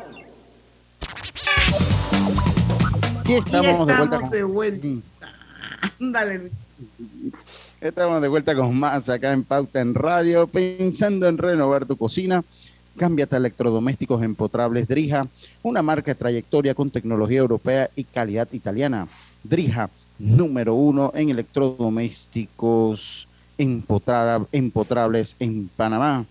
Y 3.26 3.34
estamos, 3.34 3.65
Y 3.65 3.69
estamos 3.69 3.88
de 3.88 3.96
vuelta. 3.96 4.19
con- 4.19 4.30
de 4.30 4.43
vuelta. 4.43 4.88
Ándale. 6.00 6.52
Estamos 7.82 8.22
de 8.22 8.28
vuelta 8.28 8.56
con 8.56 8.78
más 8.78 9.10
acá 9.10 9.32
en 9.34 9.43
Pauta 9.43 9.82
en 9.82 9.93
Radio, 9.96 10.48
pensando 10.48 11.28
en 11.28 11.38
renovar 11.38 11.86
tu 11.86 11.98
cocina. 11.98 12.43
Cámbiate 12.98 13.36
a 13.36 13.39
electrodomésticos 13.39 14.22
empotrables 14.22 14.88
Drija, 14.88 15.28
una 15.63 15.82
marca 15.82 16.12
de 16.12 16.15
trayectoria 16.15 16.76
con 16.76 16.91
tecnología 16.91 17.39
europea 17.39 17.89
y 17.96 18.04
calidad 18.04 18.48
italiana. 18.52 19.08
Drija, 19.43 19.89
número 20.19 20.76
uno 20.76 21.12
en 21.15 21.30
electrodomésticos 21.32 23.28
empotrables 23.58 25.36
en 25.39 25.69
Panamá. 25.76 26.26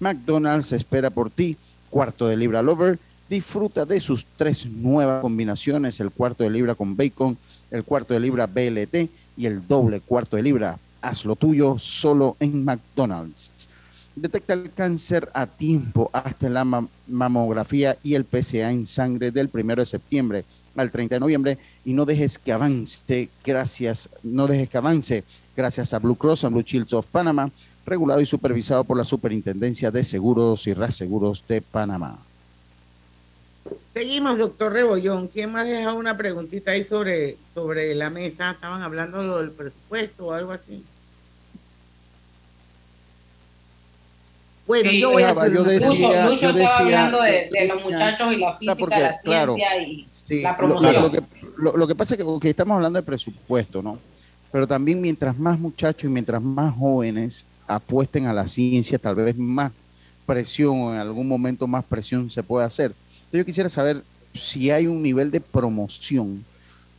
McDonald's 0.00 0.72
espera 0.72 1.10
por 1.10 1.30
ti, 1.30 1.56
cuarto 1.90 2.26
de 2.26 2.36
libra 2.36 2.62
Lover. 2.62 2.98
Disfruta 3.28 3.86
de 3.86 4.00
sus 4.00 4.26
tres 4.36 4.66
nuevas 4.66 5.22
combinaciones, 5.22 6.00
el 6.00 6.10
cuarto 6.10 6.44
de 6.44 6.50
libra 6.50 6.74
con 6.74 6.96
bacon, 6.96 7.36
el 7.70 7.84
cuarto 7.84 8.14
de 8.14 8.20
libra 8.20 8.46
BLT 8.46 9.08
y 9.36 9.46
el 9.46 9.66
doble 9.66 10.00
cuarto 10.00 10.36
de 10.36 10.42
libra. 10.42 10.78
Haz 11.00 11.24
lo 11.24 11.36
tuyo 11.36 11.78
solo 11.78 12.36
en 12.40 12.64
McDonald's. 12.64 13.68
Detecta 14.14 14.52
el 14.52 14.70
cáncer 14.70 15.30
a 15.32 15.46
tiempo 15.46 16.10
hasta 16.12 16.50
la 16.50 16.64
mamografía 17.06 17.96
y 18.02 18.14
el 18.14 18.24
PCA 18.24 18.70
en 18.70 18.84
sangre 18.84 19.30
del 19.30 19.48
1 19.50 19.76
de 19.76 19.86
septiembre 19.86 20.44
al 20.76 20.90
30 20.90 21.16
de 21.16 21.20
noviembre 21.20 21.58
y 21.84 21.94
no 21.94 22.04
dejes 22.04 22.38
que 22.38 22.52
avance 22.52 23.28
gracias, 23.44 24.10
no 24.22 24.46
dejes 24.46 24.68
que 24.68 24.78
avance 24.78 25.24
gracias 25.56 25.94
a 25.94 25.98
Blue 25.98 26.16
Cross 26.16 26.44
and 26.44 26.54
Blue 26.54 26.62
Shields 26.62 26.92
of 26.92 27.06
Panama, 27.06 27.50
regulado 27.86 28.20
y 28.20 28.26
supervisado 28.26 28.84
por 28.84 28.96
la 28.96 29.04
Superintendencia 29.04 29.90
de 29.90 30.04
Seguros 30.04 30.66
y 30.66 30.74
Reaseguros 30.74 31.44
de 31.48 31.62
Panamá. 31.62 32.18
Seguimos, 33.94 34.38
doctor 34.38 34.72
Rebollón. 34.72 35.28
¿Quién 35.28 35.52
más 35.52 35.66
deja 35.66 35.92
una 35.92 36.16
preguntita 36.16 36.70
ahí 36.70 36.82
sobre, 36.82 37.36
sobre 37.52 37.94
la 37.94 38.08
mesa? 38.08 38.52
Estaban 38.52 38.82
hablando 38.82 39.38
del 39.38 39.50
presupuesto 39.50 40.28
o 40.28 40.32
algo 40.32 40.52
así. 40.52 40.82
Bueno, 44.66 44.90
yo 44.92 45.10
voy 45.10 45.24
a 45.24 45.30
hacer 45.30 45.52
yo 45.52 45.64
decía, 45.64 46.40
yo 46.40 46.52
decía, 46.52 46.78
hablando 46.78 47.20
de, 47.20 47.50
los 47.68 47.82
muchachos 47.82 48.32
y 48.32 48.36
la 48.38 48.56
física, 48.56 48.98
la 48.98 49.18
ciencia 49.20 49.68
y 49.82 50.40
la 50.40 50.56
promoción. 50.56 50.94
Lo, 50.94 51.10
que, 51.10 51.22
lo, 51.58 51.86
que, 51.88 51.94
pasa 51.94 52.14
es 52.14 52.20
que, 52.40 52.48
estamos 52.48 52.76
hablando 52.76 52.98
de 52.98 53.02
presupuesto, 53.02 53.82
¿no? 53.82 53.98
Pero 54.52 54.66
también 54.66 55.00
mientras 55.00 55.36
más 55.36 55.58
muchachos 55.58 56.04
y 56.04 56.08
mientras 56.08 56.40
más 56.40 56.74
jóvenes 56.76 57.44
apuesten 57.66 58.26
a 58.26 58.32
la 58.32 58.46
ciencia, 58.46 58.98
tal 58.98 59.16
vez 59.16 59.36
más 59.36 59.72
presión 60.24 60.80
o 60.80 60.94
en 60.94 61.00
algún 61.00 61.26
momento 61.26 61.66
más 61.66 61.84
presión 61.84 62.30
se 62.30 62.42
puede 62.42 62.64
hacer 62.64 62.94
yo 63.38 63.44
quisiera 63.44 63.68
saber 63.68 64.02
si 64.34 64.70
hay 64.70 64.86
un 64.86 65.02
nivel 65.02 65.30
de 65.30 65.40
promoción 65.40 66.44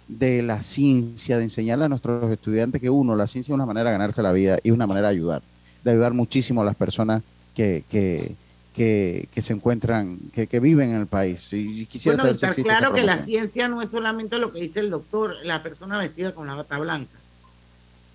de 0.07 0.41
la 0.41 0.61
ciencia, 0.61 1.37
de 1.37 1.43
enseñarle 1.43 1.85
a 1.85 1.89
nuestros 1.89 2.31
estudiantes 2.31 2.81
que 2.81 2.89
uno, 2.89 3.15
la 3.15 3.27
ciencia 3.27 3.51
es 3.51 3.55
una 3.55 3.65
manera 3.65 3.89
de 3.89 3.93
ganarse 3.93 4.21
la 4.21 4.31
vida 4.31 4.59
y 4.63 4.71
una 4.71 4.85
manera 4.85 5.07
de 5.07 5.15
ayudar, 5.15 5.41
de 5.83 5.91
ayudar 5.91 6.13
muchísimo 6.13 6.61
a 6.61 6.65
las 6.65 6.75
personas 6.75 7.23
que, 7.55 7.83
que, 7.89 8.35
que, 8.73 9.41
se 9.41 9.53
encuentran, 9.53 10.17
que, 10.33 10.47
que, 10.47 10.59
viven 10.59 10.91
en 10.91 11.01
el 11.01 11.07
país. 11.07 11.47
Y 11.51 11.85
quisiera 11.85 12.17
saber 12.17 12.37
si 12.37 12.63
claro 12.63 12.93
que 12.93 13.03
la 13.03 13.17
ciencia 13.17 13.67
no 13.67 13.81
es 13.81 13.89
solamente 13.89 14.37
lo 14.39 14.51
que 14.51 14.59
dice 14.59 14.79
el 14.79 14.89
doctor, 14.89 15.35
la 15.43 15.63
persona 15.63 15.97
vestida 15.97 16.33
con 16.33 16.47
la 16.47 16.55
bata 16.55 16.79
blanca. 16.79 17.17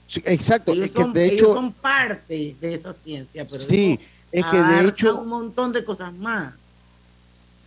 Sí, 0.06 0.22
exacto. 0.24 0.72
Ellos, 0.72 0.90
son, 0.90 1.12
de 1.12 1.26
hecho, 1.26 1.54
son 1.54 1.72
parte 1.72 2.56
de 2.60 2.74
esa 2.74 2.92
ciencia, 2.94 3.46
pero 3.48 3.62
sí, 3.62 4.00
es 4.32 4.44
que 4.44 4.56
de 4.56 4.88
hecho 4.88 5.20
un 5.20 5.28
montón 5.28 5.72
de 5.72 5.84
cosas 5.84 6.12
más. 6.14 6.54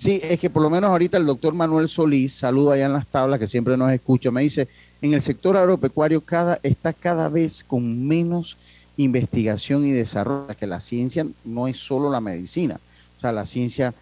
Sí, 0.01 0.19
es 0.23 0.39
que 0.39 0.49
por 0.49 0.63
lo 0.63 0.71
menos 0.71 0.89
ahorita 0.89 1.19
el 1.19 1.27
doctor 1.27 1.53
Manuel 1.53 1.87
Solís, 1.87 2.33
saludo 2.33 2.71
allá 2.71 2.87
en 2.87 2.93
las 2.93 3.05
tablas, 3.05 3.39
que 3.39 3.47
siempre 3.47 3.77
nos 3.77 3.91
escucha, 3.91 4.31
me 4.31 4.41
dice, 4.41 4.67
en 4.99 5.13
el 5.13 5.21
sector 5.21 5.55
agropecuario 5.55 6.21
cada, 6.21 6.57
está 6.63 6.91
cada 6.91 7.29
vez 7.29 7.63
con 7.63 8.07
menos 8.07 8.57
investigación 8.97 9.85
y 9.85 9.91
desarrollo, 9.91 10.57
que 10.59 10.65
la 10.65 10.79
ciencia 10.79 11.27
no 11.45 11.67
es 11.67 11.77
solo 11.77 12.09
la 12.09 12.19
medicina, 12.19 12.79
o 13.15 13.21
sea, 13.21 13.31
la 13.31 13.45
ciencia, 13.45 13.93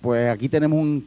pues 0.00 0.30
aquí 0.30 0.48
tenemos 0.48 0.80
un, 0.80 1.04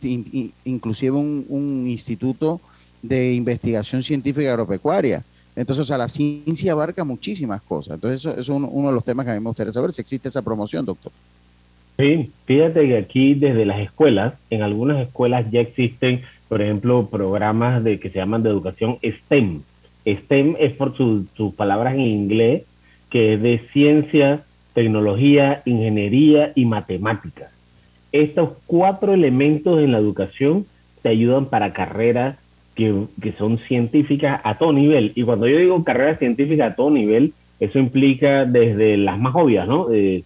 inclusive 0.66 1.18
un, 1.18 1.88
instituto 1.88 2.62
de 3.02 3.34
investigación 3.34 4.04
científica 4.04 4.52
agropecuaria, 4.52 5.24
entonces, 5.56 5.82
o 5.82 5.88
sea, 5.88 5.98
la 5.98 6.08
ciencia 6.08 6.74
abarca 6.74 7.04
muchísimas 7.04 7.64
cosas, 7.64 7.96
entonces 7.96 8.20
eso, 8.20 8.40
es 8.40 8.48
uno, 8.50 8.68
uno 8.68 8.90
de 8.90 8.94
los 8.94 9.04
temas 9.04 9.26
que 9.26 9.32
a 9.32 9.34
mí 9.34 9.40
me 9.40 9.50
gustaría 9.50 9.74
saber, 9.74 9.92
si 9.94 10.02
existe 10.02 10.30
esa 10.30 10.44
promoción, 10.44 10.86
doctor. 10.86 11.12
Sí, 11.98 12.32
fíjate 12.46 12.88
que 12.88 12.98
aquí 12.98 13.34
desde 13.34 13.66
las 13.66 13.80
escuelas, 13.80 14.36
en 14.52 14.62
algunas 14.62 15.02
escuelas 15.02 15.50
ya 15.50 15.62
existen, 15.62 16.22
por 16.48 16.62
ejemplo, 16.62 17.08
programas 17.08 17.84
de 17.84 18.00
que 18.00 18.10
se 18.10 18.20
llaman 18.20 18.44
de 18.44 18.50
educación 18.50 18.98
STEM. 19.04 19.62
STEM 20.06 20.56
es 20.60 20.74
por 20.74 20.96
sus 20.96 21.54
palabras 21.56 21.96
en 21.96 22.02
inglés, 22.02 22.64
que 23.10 23.34
es 23.34 23.42
de 23.42 23.60
ciencia, 23.74 24.42
tecnología, 24.74 25.64
ingeniería 25.66 26.52
y 26.54 26.66
matemáticas. 26.66 27.52
Estos 28.12 28.52
cuatro 28.68 29.14
elementos 29.14 29.80
en 29.80 29.92
la 29.92 29.98
educación 29.98 30.68
te 31.02 31.10
ayudan 31.10 31.48
para 31.48 31.74
carreras 31.74 32.38
que, 32.76 33.06
que 33.22 33.32
son 33.32 33.58
científicas 33.58 34.40
a 34.44 34.60
todo 34.60 34.72
nivel. 34.72 35.14
Y 35.16 35.24
cuando 35.24 35.48
yo 35.48 35.58
digo 35.58 35.84
carreras 35.84 36.20
científicas 36.20 36.74
a 36.74 36.76
todo 36.76 36.92
nivel, 36.92 37.34
eso 37.60 37.80
implica 37.80 38.46
desde 38.46 38.98
las 38.98 39.20
más 39.20 39.34
obvias, 39.36 39.68
¿no? 39.68 39.92
Eh, 39.92 40.24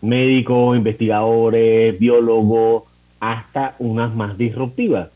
médicos, 0.00 0.76
investigadores, 0.76 1.98
biólogos, 1.98 2.84
hasta 3.20 3.74
unas 3.78 4.14
más 4.14 4.38
disruptivas. 4.38 5.10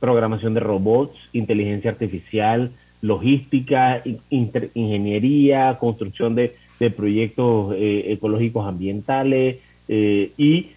Programación 0.00 0.54
de 0.54 0.60
robots, 0.60 1.16
inteligencia 1.32 1.90
artificial, 1.90 2.70
logística, 3.00 4.02
ingeniería, 4.30 5.76
construcción 5.78 6.34
de, 6.34 6.54
proyectos 6.96 7.74
eh, 7.76 8.12
ecológicos 8.12 8.66
ambientales 8.66 9.56
eh, 9.88 10.32
y 10.36 10.72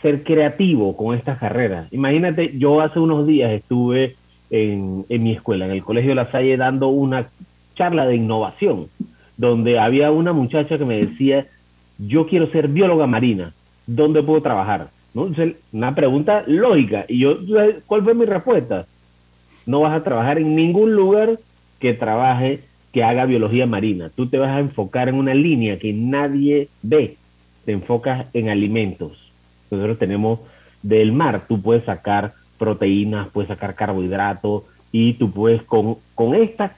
ser 0.00 0.22
creativo 0.22 0.96
con 0.96 1.16
estas 1.16 1.38
carreras. 1.38 1.92
Imagínate, 1.92 2.56
yo 2.56 2.80
hace 2.80 3.00
unos 3.00 3.26
días 3.26 3.50
estuve 3.50 4.14
en, 4.50 5.04
en 5.08 5.22
mi 5.22 5.32
escuela, 5.32 5.64
en 5.64 5.72
el 5.72 5.82
Colegio 5.82 6.10
de 6.10 6.14
La 6.14 6.30
Salle, 6.30 6.56
dando 6.56 6.88
una 6.88 7.28
charla 7.74 8.06
de 8.06 8.16
innovación, 8.16 8.86
donde 9.36 9.80
había 9.80 10.12
una 10.12 10.32
muchacha 10.32 10.78
que 10.78 10.84
me 10.84 11.04
decía, 11.04 11.46
yo 12.06 12.26
quiero 12.26 12.50
ser 12.50 12.68
bióloga 12.68 13.06
marina, 13.06 13.52
¿dónde 13.86 14.22
puedo 14.22 14.42
trabajar? 14.42 14.88
¿No? 15.14 15.30
una 15.72 15.94
pregunta 15.94 16.42
lógica. 16.46 17.04
Y 17.06 17.18
yo, 17.18 17.36
¿cuál 17.86 18.02
fue 18.02 18.14
mi 18.14 18.24
respuesta? 18.24 18.86
No 19.66 19.80
vas 19.80 19.92
a 19.92 20.02
trabajar 20.02 20.38
en 20.38 20.56
ningún 20.56 20.94
lugar 20.94 21.38
que 21.78 21.92
trabaje, 21.92 22.60
que 22.92 23.04
haga 23.04 23.26
biología 23.26 23.66
marina. 23.66 24.10
Tú 24.14 24.26
te 24.26 24.38
vas 24.38 24.50
a 24.50 24.60
enfocar 24.60 25.08
en 25.08 25.16
una 25.16 25.34
línea 25.34 25.78
que 25.78 25.92
nadie 25.92 26.68
ve. 26.82 27.16
Te 27.64 27.72
enfocas 27.72 28.26
en 28.32 28.48
alimentos. 28.48 29.30
Nosotros 29.70 29.98
tenemos 29.98 30.40
del 30.82 31.12
mar, 31.12 31.42
tú 31.46 31.60
puedes 31.60 31.84
sacar 31.84 32.32
proteínas, 32.58 33.28
puedes 33.28 33.48
sacar 33.48 33.74
carbohidratos 33.74 34.64
y 34.90 35.14
tú 35.14 35.30
puedes 35.30 35.62
con, 35.62 35.96
con 36.14 36.34
esta 36.34 36.76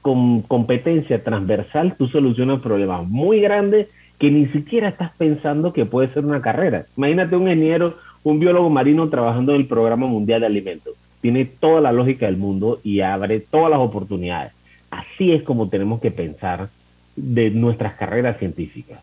con 0.00 0.42
competencia 0.42 1.22
transversal, 1.22 1.94
tú 1.96 2.08
solucionas 2.08 2.60
problemas 2.60 3.06
muy 3.06 3.40
grandes 3.40 3.88
que 4.18 4.30
ni 4.30 4.46
siquiera 4.46 4.88
estás 4.88 5.12
pensando 5.16 5.72
que 5.72 5.86
puede 5.86 6.12
ser 6.12 6.24
una 6.24 6.40
carrera. 6.40 6.86
Imagínate 6.96 7.36
un 7.36 7.42
ingeniero, 7.42 7.96
un 8.22 8.38
biólogo 8.38 8.70
marino 8.70 9.08
trabajando 9.08 9.52
en 9.54 9.60
el 9.60 9.66
Programa 9.66 10.06
Mundial 10.06 10.40
de 10.40 10.46
Alimentos. 10.46 10.94
Tiene 11.20 11.44
toda 11.44 11.80
la 11.80 11.92
lógica 11.92 12.26
del 12.26 12.36
mundo 12.36 12.80
y 12.84 13.00
abre 13.00 13.40
todas 13.40 13.70
las 13.70 13.80
oportunidades. 13.80 14.52
Así 14.90 15.32
es 15.32 15.42
como 15.42 15.68
tenemos 15.68 16.00
que 16.00 16.10
pensar 16.10 16.68
de 17.16 17.50
nuestras 17.50 17.94
carreras 17.94 18.38
científicas. 18.38 19.00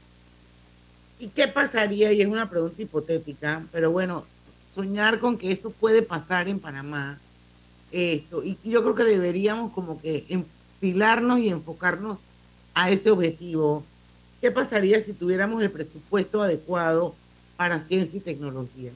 ¿Y 1.19 1.27
qué 1.27 1.47
pasaría? 1.47 2.11
Y 2.13 2.21
es 2.21 2.27
una 2.27 2.49
pregunta 2.49 2.81
hipotética, 2.81 3.63
pero 3.71 3.91
bueno, 3.91 4.23
soñar 4.73 5.19
con 5.19 5.37
que 5.37 5.51
esto 5.51 5.69
puede 5.69 6.01
pasar 6.01 6.47
en 6.47 6.59
Panamá, 6.59 7.19
esto, 7.91 8.43
y 8.43 8.57
yo 8.63 8.81
creo 8.83 8.95
que 8.95 9.03
deberíamos 9.03 9.71
como 9.73 10.01
que 10.01 10.25
enfilarnos 10.29 11.39
y 11.39 11.49
enfocarnos 11.49 12.19
a 12.73 12.89
ese 12.89 13.11
objetivo 13.11 13.83
¿Qué 14.41 14.49
pasaría 14.49 14.99
si 14.99 15.13
tuviéramos 15.13 15.61
el 15.61 15.69
presupuesto 15.69 16.41
adecuado 16.41 17.13
para 17.57 17.79
ciencia 17.79 18.17
y 18.17 18.21
tecnología? 18.21 18.91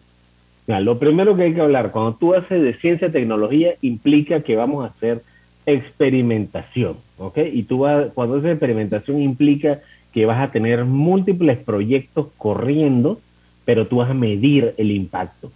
lo 0.67 0.97
primero 0.97 1.35
que 1.35 1.43
hay 1.43 1.53
que 1.53 1.61
hablar, 1.61 1.91
cuando 1.91 2.15
tú 2.15 2.33
haces 2.33 2.59
de 2.63 2.73
ciencia 2.73 3.07
y 3.07 3.11
tecnología, 3.11 3.75
implica 3.81 4.41
que 4.41 4.55
vamos 4.55 4.83
a 4.83 4.87
hacer 4.87 5.21
experimentación, 5.67 6.97
¿ok? 7.19 7.37
Y 7.53 7.63
tú 7.63 7.79
vas, 7.79 8.07
cuando 8.15 8.37
haces 8.37 8.49
experimentación 8.49 9.21
implica 9.21 9.81
que 10.11 10.25
vas 10.25 10.41
a 10.41 10.51
tener 10.51 10.83
múltiples 10.85 11.59
proyectos 11.59 12.29
corriendo, 12.39 13.19
pero 13.63 13.85
tú 13.85 13.97
vas 13.97 14.09
a 14.09 14.15
medir 14.15 14.73
el 14.77 14.89
impacto. 14.89 15.51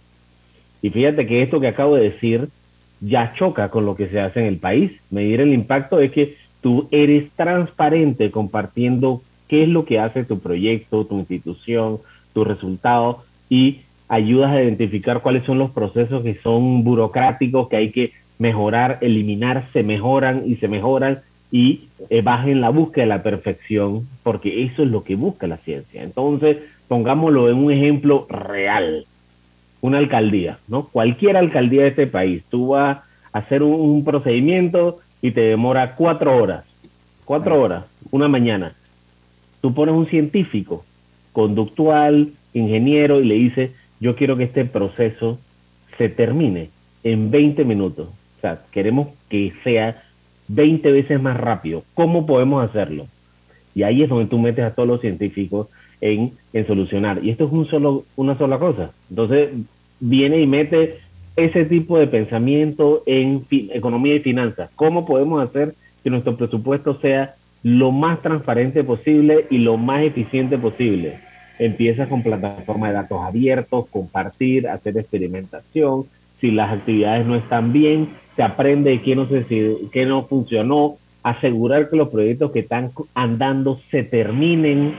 Y 0.80 0.90
fíjate 0.90 1.26
que 1.26 1.42
esto 1.42 1.58
que 1.58 1.68
acabo 1.68 1.96
de 1.96 2.10
decir 2.10 2.48
ya 3.00 3.34
choca 3.36 3.68
con 3.70 3.86
lo 3.86 3.96
que 3.96 4.08
se 4.08 4.20
hace 4.20 4.40
en 4.40 4.46
el 4.46 4.58
país. 4.58 4.92
Medir 5.10 5.40
el 5.40 5.52
impacto 5.52 5.98
es 5.98 6.12
que 6.12 6.36
tú 6.60 6.86
eres 6.92 7.30
transparente 7.32 8.30
compartiendo 8.30 9.22
qué 9.50 9.64
es 9.64 9.68
lo 9.68 9.84
que 9.84 9.98
hace 9.98 10.22
tu 10.24 10.38
proyecto, 10.38 11.04
tu 11.04 11.18
institución, 11.18 11.98
tu 12.32 12.44
resultado 12.44 13.24
y 13.48 13.80
ayudas 14.08 14.52
a 14.52 14.62
identificar 14.62 15.22
cuáles 15.22 15.42
son 15.42 15.58
los 15.58 15.72
procesos 15.72 16.22
que 16.22 16.36
son 16.36 16.84
burocráticos, 16.84 17.68
que 17.68 17.76
hay 17.76 17.90
que 17.90 18.12
mejorar, 18.38 18.98
eliminar, 19.00 19.66
se 19.72 19.82
mejoran 19.82 20.44
y 20.46 20.54
se 20.56 20.68
mejoran 20.68 21.18
y 21.50 21.88
eh, 22.10 22.22
bajen 22.22 22.60
la 22.60 22.70
búsqueda 22.70 23.02
de 23.02 23.08
la 23.08 23.22
perfección, 23.24 24.06
porque 24.22 24.62
eso 24.62 24.84
es 24.84 24.88
lo 24.88 25.02
que 25.02 25.16
busca 25.16 25.48
la 25.48 25.56
ciencia. 25.56 26.04
Entonces, 26.04 26.58
pongámoslo 26.86 27.50
en 27.50 27.56
un 27.56 27.72
ejemplo 27.72 28.28
real. 28.30 29.04
Una 29.80 29.98
alcaldía, 29.98 30.58
¿no? 30.68 30.84
Cualquier 30.84 31.36
alcaldía 31.36 31.82
de 31.82 31.88
este 31.88 32.06
país, 32.06 32.44
tú 32.48 32.68
vas 32.68 32.98
a 33.32 33.38
hacer 33.38 33.64
un, 33.64 34.04
procedimiento 34.04 34.98
y 35.20 35.32
te 35.32 35.40
demora 35.40 35.96
cuatro 35.96 36.36
horas, 36.36 36.64
cuatro 37.24 37.60
horas, 37.60 37.84
una 38.12 38.28
mañana. 38.28 38.74
Tú 39.60 39.74
pones 39.74 39.94
un 39.94 40.06
científico, 40.06 40.84
conductual, 41.32 42.32
ingeniero, 42.54 43.20
y 43.20 43.24
le 43.24 43.34
dices, 43.34 43.70
yo 44.00 44.16
quiero 44.16 44.36
que 44.36 44.44
este 44.44 44.64
proceso 44.64 45.38
se 45.98 46.08
termine 46.08 46.70
en 47.04 47.30
20 47.30 47.64
minutos. 47.64 48.08
O 48.08 48.40
sea, 48.40 48.62
queremos 48.72 49.08
que 49.28 49.52
sea 49.62 50.02
20 50.48 50.90
veces 50.92 51.20
más 51.20 51.36
rápido. 51.36 51.84
¿Cómo 51.94 52.26
podemos 52.26 52.64
hacerlo? 52.64 53.06
Y 53.74 53.82
ahí 53.82 54.02
es 54.02 54.08
donde 54.08 54.26
tú 54.26 54.38
metes 54.38 54.64
a 54.64 54.74
todos 54.74 54.88
los 54.88 55.00
científicos 55.00 55.68
en, 56.00 56.32
en 56.52 56.66
solucionar. 56.66 57.20
Y 57.22 57.30
esto 57.30 57.44
es 57.44 57.52
un 57.52 57.66
solo, 57.66 58.04
una 58.16 58.36
sola 58.36 58.58
cosa. 58.58 58.90
Entonces, 59.10 59.50
viene 60.00 60.40
y 60.40 60.46
mete 60.46 60.98
ese 61.36 61.64
tipo 61.64 61.98
de 61.98 62.06
pensamiento 62.06 63.02
en 63.06 63.44
economía 63.50 64.16
y 64.16 64.20
finanzas. 64.20 64.70
¿Cómo 64.74 65.06
podemos 65.06 65.42
hacer 65.42 65.74
que 66.02 66.10
nuestro 66.10 66.36
presupuesto 66.36 66.98
sea 67.00 67.34
lo 67.62 67.92
más 67.92 68.20
transparente 68.20 68.84
posible 68.84 69.46
y 69.50 69.58
lo 69.58 69.76
más 69.76 70.02
eficiente 70.02 70.58
posible? 70.58 71.18
Empieza 71.58 72.08
con 72.08 72.22
plataformas 72.22 72.90
de 72.90 72.94
datos 72.94 73.20
abiertos, 73.22 73.86
compartir, 73.88 74.68
hacer 74.68 74.96
experimentación. 74.96 76.04
Si 76.40 76.50
las 76.50 76.72
actividades 76.72 77.26
no 77.26 77.36
están 77.36 77.72
bien, 77.72 78.08
se 78.34 78.42
aprende 78.42 79.02
qué 79.02 79.14
no, 79.14 79.26
se, 79.26 79.44
qué 79.92 80.06
no 80.06 80.24
funcionó, 80.24 80.96
asegurar 81.22 81.90
que 81.90 81.96
los 81.96 82.08
proyectos 82.08 82.50
que 82.52 82.60
están 82.60 82.90
andando 83.14 83.78
se 83.90 84.02
terminen. 84.02 84.94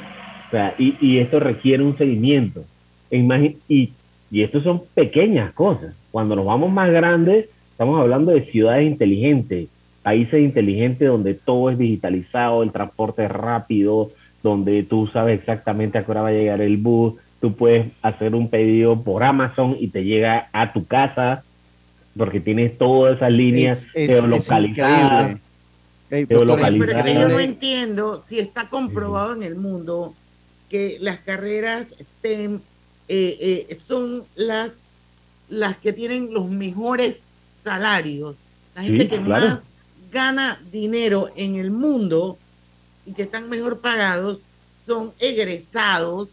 y, 0.78 0.95
y, 1.01 1.18
esto 1.20 1.39
requiere 1.39 1.84
un 1.84 1.97
seguimiento. 1.97 2.64
E 3.09 3.55
y, 3.68 3.93
y 4.30 4.43
esto 4.43 4.62
son 4.62 4.84
pequeñas 4.93 5.51
cosas. 5.53 5.95
Cuando 6.12 6.36
nos 6.36 6.45
vamos 6.45 6.72
más 6.72 6.91
grandes, 6.91 7.49
estamos 7.72 7.99
hablando 7.99 8.32
de 8.32 8.45
ciudades 8.45 8.86
inteligentes, 8.86 9.70
países 10.04 10.41
inteligentes 10.41 11.08
donde 11.08 11.34
todo 11.34 11.70
es 11.70 11.78
digitalizado, 11.78 12.64
el 12.64 12.72
transporte 12.72 13.26
es 13.26 13.32
rápido, 13.32 14.12
donde 14.43 14.84
tú 14.84 15.08
sabes 15.08 15.39
exactamente 15.39 15.97
a 15.97 16.04
qué 16.04 16.12
hora 16.12 16.24
va 16.24 16.30
a 16.30 16.34
llegar 16.34 16.62
el 16.62 16.78
bus, 16.78 17.16
tú 17.39 17.54
puedes 17.54 17.88
hacer 18.02 18.36
un 18.36 18.49
pedido 18.49 19.04
por 19.04 19.24
Amazon 19.24 19.76
y 19.80 19.89
te 19.89 20.04
llega 20.04 20.47
a 20.54 20.74
tu 20.74 20.86
casa, 20.86 21.43
porque 22.18 22.39
tienes 22.39 22.78
todas 22.78 23.18
esas 23.18 23.32
líneas 23.32 23.86
geolocalizadas. 23.93 25.39
Pero 26.10 26.45
yo 26.45 27.30
no 27.30 27.39
entiendo 27.39 28.22
si 28.26 28.39
está 28.39 28.68
comprobado 28.68 29.34
en 29.34 29.43
el 29.43 29.56
mundo 29.56 30.14
que 30.70 30.97
las 30.99 31.20
carreras 31.20 31.88
STEM 31.99 32.60
eh, 33.08 33.68
eh, 33.70 33.78
son 33.88 34.24
las, 34.36 34.72
las 35.49 35.78
que 35.78 35.93
tienen 35.93 36.34
los 36.34 36.49
mejores 36.49 37.22
salarios, 37.64 38.36
la 38.76 38.84
gente 38.84 39.08
que 39.08 39.20
más 39.20 39.70
gana 40.12 40.62
dinero 40.72 41.30
en 41.36 41.55
el 41.55 41.72
mundo 41.72 42.38
y 43.05 43.14
que 43.14 43.24
están 43.24 43.49
mejor 43.49 43.80
pagados 43.80 44.41
son 44.86 45.14
egresados 45.20 46.32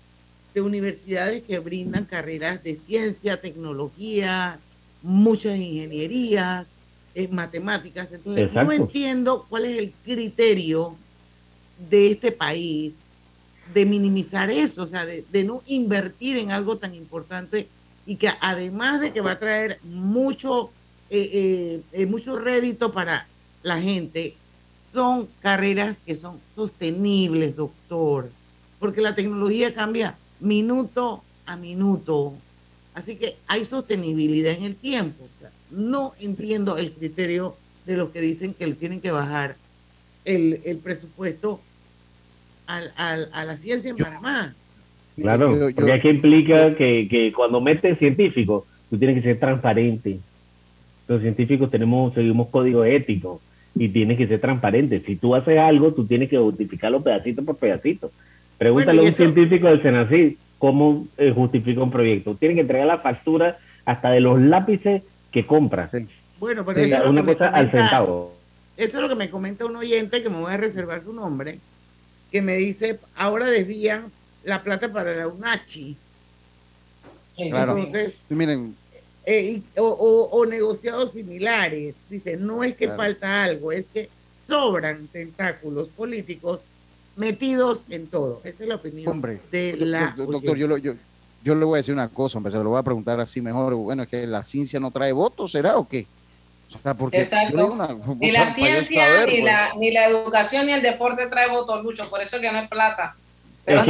de 0.54 0.60
universidades 0.60 1.42
que 1.44 1.58
brindan 1.58 2.04
carreras 2.04 2.62
de 2.62 2.74
ciencia, 2.74 3.40
tecnología, 3.40 4.58
muchas 5.02 5.56
ingenierías, 5.58 6.66
eh, 7.14 7.28
matemáticas. 7.28 8.12
Entonces, 8.12 8.52
no 8.52 8.72
entiendo 8.72 9.46
cuál 9.48 9.66
es 9.66 9.78
el 9.78 9.92
criterio 10.04 10.96
de 11.90 12.12
este 12.12 12.32
país 12.32 12.94
de 13.72 13.84
minimizar 13.84 14.50
eso, 14.50 14.82
o 14.82 14.86
sea, 14.86 15.04
de, 15.04 15.44
no 15.44 15.62
invertir 15.66 16.38
en 16.38 16.50
algo 16.50 16.78
tan 16.78 16.94
importante 16.94 17.68
y 18.06 18.16
que 18.16 18.30
además 18.40 19.00
de 19.00 19.12
que 19.12 19.20
va 19.20 19.32
a 19.32 19.38
traer 19.38 19.78
mucho, 19.84 20.70
eh, 21.10 21.82
eh, 21.92 22.06
mucho 22.06 22.38
rédito 22.38 22.92
para 22.92 23.26
la 23.68 23.80
gente, 23.80 24.34
son 24.92 25.28
carreras 25.40 25.98
que 26.04 26.14
son 26.14 26.38
sostenibles, 26.56 27.54
doctor, 27.54 28.30
porque 28.78 29.00
la 29.00 29.14
tecnología 29.14 29.74
cambia 29.74 30.16
minuto 30.40 31.22
a 31.46 31.56
minuto. 31.56 32.34
Así 32.94 33.16
que 33.16 33.36
hay 33.46 33.64
sostenibilidad 33.64 34.52
en 34.52 34.64
el 34.64 34.74
tiempo. 34.74 35.28
no 35.70 36.14
entiendo 36.18 36.78
el 36.78 36.92
criterio 36.92 37.54
de 37.84 37.96
los 37.96 38.10
que 38.10 38.20
dicen 38.20 38.54
que 38.54 38.66
tienen 38.74 39.00
que 39.00 39.10
bajar 39.10 39.56
el, 40.24 40.80
presupuesto 40.82 41.60
al, 42.66 42.92
a 42.96 43.44
la 43.44 43.56
ciencia 43.56 43.90
en 43.90 43.96
Panamá. 43.96 44.54
Claro, 45.16 45.56
porque 45.74 45.92
aquí 45.92 46.08
implica 46.08 46.74
que, 46.76 47.08
que 47.08 47.32
cuando 47.32 47.60
metes 47.60 47.98
científicos, 47.98 48.64
tú 48.88 48.98
tienes 48.98 49.16
que 49.16 49.22
ser 49.22 49.38
transparente. 49.38 50.20
Los 51.08 51.22
científicos 51.22 51.70
tenemos, 51.70 52.14
seguimos 52.14 52.48
código 52.48 52.84
ético 52.84 53.40
y 53.78 53.88
tienes 53.88 54.16
que 54.18 54.26
ser 54.26 54.40
transparente. 54.40 55.00
Si 55.04 55.16
tú 55.16 55.34
haces 55.34 55.58
algo, 55.58 55.92
tú 55.92 56.06
tienes 56.06 56.28
que 56.28 56.38
justificarlo 56.38 57.02
pedacito 57.02 57.44
por 57.44 57.56
pedacito. 57.56 58.10
Pregúntale 58.58 59.00
a 59.00 59.04
un 59.04 59.12
científico 59.12 59.68
del 59.68 59.82
Senacid 59.82 60.34
cómo 60.58 61.06
eh, 61.16 61.32
justifica 61.34 61.82
un 61.82 61.90
proyecto. 61.90 62.34
Tienen 62.34 62.56
que 62.56 62.62
entregar 62.62 62.86
la 62.86 62.98
factura 62.98 63.56
hasta 63.84 64.10
de 64.10 64.20
los 64.20 64.40
lápices 64.40 65.02
que 65.30 65.46
compras. 65.46 65.92
Bueno, 66.40 66.64
pero 66.64 66.80
eso 66.80 66.96
es 66.96 67.08
una 67.08 67.24
cosa 67.24 67.48
al 67.48 67.70
centavo. 67.70 68.36
Eso 68.76 68.96
es 68.96 69.02
lo 69.02 69.08
que 69.08 69.14
me 69.14 69.30
comenta 69.30 69.66
un 69.66 69.76
oyente 69.76 70.22
que 70.22 70.28
me 70.28 70.38
voy 70.38 70.52
a 70.52 70.56
reservar 70.56 71.00
su 71.00 71.12
nombre, 71.12 71.58
que 72.30 72.42
me 72.42 72.56
dice, 72.56 72.98
ahora 73.16 73.46
desvían 73.46 74.10
la 74.44 74.62
plata 74.62 74.92
para 74.92 75.14
la 75.14 75.26
UNACHI. 75.28 75.96
Entonces, 77.38 78.16
miren, 78.28 78.74
eh, 79.30 79.60
o, 79.76 80.46
negociados 80.46 81.12
similares. 81.12 81.94
Dice, 82.08 82.38
no 82.38 82.64
es 82.64 82.74
que 82.74 82.88
falta 82.88 83.44
algo, 83.44 83.72
es 83.72 83.84
que 83.92 84.08
sobran 84.32 85.06
tentáculos 85.08 85.88
políticos 85.88 86.62
metidos 87.16 87.84
en 87.90 88.06
todo. 88.06 88.40
Esa 88.42 88.62
es 88.62 88.68
la 88.70 88.76
opinión 88.76 89.20
de 89.50 89.76
la... 89.80 90.14
Doctor, 90.16 90.56
yo, 90.56 90.78
yo, 90.78 90.94
yo, 91.44 91.54
le 91.54 91.64
voy 91.66 91.76
a 91.76 91.78
decir 91.78 91.92
una 91.92 92.08
cosa, 92.08 92.40
se 92.42 92.56
lo 92.56 92.70
voy 92.70 92.78
a 92.78 92.82
preguntar 92.82 93.20
así 93.20 93.42
mejor. 93.42 93.74
Bueno, 93.74 94.04
es 94.04 94.08
que 94.08 94.26
la 94.26 94.42
ciencia 94.42 94.80
no 94.80 94.90
trae 94.90 95.12
votos, 95.12 95.52
¿será 95.52 95.76
o 95.76 95.86
qué? 95.86 96.06
porque 96.98 97.22
Exacto. 97.22 97.76
ni 98.18 98.30
la 98.30 98.54
ciencia, 98.54 99.26
ni, 99.26 99.42
la, 99.42 99.70
pues. 99.72 99.80
ni 99.80 99.90
la 99.90 100.06
educación, 100.06 100.66
ni 100.66 100.72
el 100.72 100.82
deporte 100.82 101.26
trae 101.26 101.48
votos, 101.48 101.82
Lucho, 101.82 102.08
por 102.08 102.22
eso 102.22 102.40
que 102.40 102.50
no 102.50 102.58
es 102.60 102.68
plata. 102.68 103.14
Pero, 103.64 103.82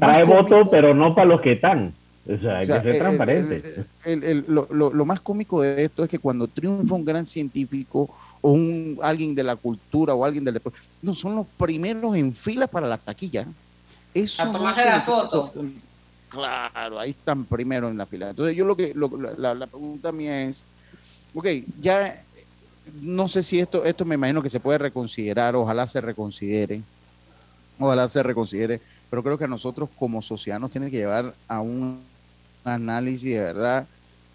trae 0.00 0.24
votos, 0.24 0.68
pero 0.70 0.94
no 0.94 1.14
para 1.14 1.26
los 1.26 1.40
que 1.40 1.52
están. 1.52 1.94
O 2.28 2.36
sea, 2.36 2.58
hay 2.58 2.66
que 2.66 2.80
ser 2.80 2.98
transparente. 2.98 3.84
lo, 4.48 5.04
más 5.06 5.20
cómico 5.20 5.62
de 5.62 5.84
esto 5.84 6.04
es 6.04 6.10
que 6.10 6.18
cuando 6.18 6.46
triunfa 6.46 6.94
un 6.94 7.04
gran 7.04 7.26
científico 7.26 8.10
o 8.42 8.50
un 8.52 8.98
alguien 9.02 9.34
de 9.34 9.42
la 9.42 9.56
cultura 9.56 10.14
o 10.14 10.24
alguien 10.24 10.44
del 10.44 10.54
deporte, 10.54 10.78
no 11.00 11.14
son 11.14 11.36
los 11.36 11.46
primeros 11.46 12.14
en 12.16 12.34
fila 12.34 12.66
para 12.66 12.86
las 12.86 13.00
taquillas. 13.00 13.46
Eso 14.12 14.42
a 14.42 14.52
tomarse 14.52 14.84
la 14.84 15.02
foto. 15.02 15.52
Claro, 16.28 16.98
ahí 16.98 17.10
están 17.10 17.44
primero 17.44 17.88
en 17.88 17.96
la 17.96 18.04
fila. 18.04 18.30
Entonces 18.30 18.54
yo 18.54 18.66
lo 18.66 18.76
que 18.76 18.94
la, 19.38 19.54
la, 19.54 19.66
pregunta 19.66 20.12
mía 20.12 20.42
es, 20.42 20.62
ok, 21.34 21.46
ya 21.80 22.14
no 23.00 23.26
sé 23.26 23.42
si 23.42 23.58
esto 23.58 23.84
esto 23.86 24.04
me 24.04 24.16
imagino 24.16 24.42
que 24.42 24.50
se 24.50 24.60
puede 24.60 24.78
reconsiderar, 24.78 25.56
ojalá 25.56 25.86
se 25.86 26.02
reconsidere, 26.02 26.82
ojalá 27.78 28.06
se 28.08 28.22
reconsidere, 28.22 28.82
pero 29.08 29.22
creo 29.22 29.38
que 29.38 29.44
a 29.44 29.48
nosotros 29.48 29.88
como 29.98 30.20
sociedad 30.20 30.60
nos 30.60 30.70
tiene 30.70 30.90
que 30.90 30.98
llevar 30.98 31.34
a 31.48 31.60
un 31.60 32.02
análisis 32.64 33.30
de 33.30 33.40
verdad 33.40 33.86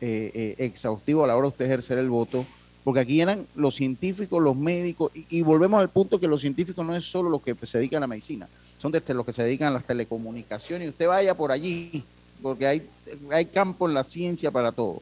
eh, 0.05 0.31
eh, 0.33 0.65
exhaustivo 0.65 1.23
a 1.23 1.27
la 1.27 1.37
hora 1.37 1.43
de 1.43 1.51
usted 1.51 1.65
ejercer 1.65 1.97
el 1.97 2.09
voto, 2.09 2.45
porque 2.83 2.99
aquí 2.99 3.21
eran 3.21 3.47
los 3.55 3.75
científicos, 3.75 4.43
los 4.43 4.53
médicos, 4.53 5.11
y, 5.29 5.41
volvemos 5.43 5.79
al 5.79 5.87
punto 5.87 6.19
que 6.19 6.27
los 6.27 6.41
científicos 6.41 6.85
no 6.85 6.93
es 6.93 7.05
solo 7.05 7.29
los 7.29 7.41
que 7.41 7.55
se 7.65 7.77
dedican 7.77 7.99
a 7.99 8.01
la 8.01 8.07
medicina, 8.07 8.49
son 8.77 8.91
desde 8.91 9.13
los 9.13 9.25
que 9.25 9.31
se 9.31 9.43
dedican 9.43 9.69
a 9.69 9.71
las 9.71 9.85
telecomunicaciones, 9.85 10.87
y 10.87 10.89
usted 10.89 11.07
vaya 11.07 11.35
por 11.35 11.53
allí, 11.53 12.03
porque 12.41 12.67
hay, 12.67 12.85
hay 13.31 13.45
campo 13.45 13.87
en 13.87 13.93
la 13.93 14.03
ciencia 14.03 14.51
para 14.51 14.73
todo. 14.73 15.01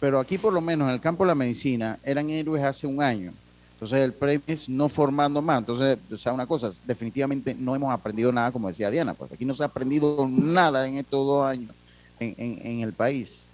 Pero 0.00 0.18
aquí 0.18 0.38
por 0.38 0.54
lo 0.54 0.62
menos 0.62 0.88
en 0.88 0.94
el 0.94 1.00
campo 1.02 1.24
de 1.24 1.28
la 1.28 1.34
medicina 1.34 1.98
eran 2.02 2.30
héroes 2.30 2.64
hace 2.64 2.86
un 2.86 3.02
año. 3.02 3.30
Entonces 3.74 3.98
el 3.98 4.14
premio 4.14 4.40
es 4.46 4.70
no 4.70 4.88
formando 4.88 5.42
más. 5.42 5.58
Entonces, 5.58 5.98
o 6.10 6.16
sea, 6.16 6.32
una 6.32 6.46
cosa, 6.46 6.70
definitivamente 6.86 7.54
no 7.54 7.76
hemos 7.76 7.92
aprendido 7.92 8.32
nada, 8.32 8.50
como 8.52 8.68
decía 8.68 8.90
Diana, 8.90 9.12
pues 9.12 9.30
aquí 9.32 9.44
no 9.44 9.52
se 9.52 9.62
ha 9.62 9.66
aprendido 9.66 10.26
nada 10.30 10.88
en 10.88 10.96
estos 10.96 11.26
dos 11.26 11.46
años 11.46 11.74
en, 12.20 12.80
el 12.80 12.92
país. 12.92 13.48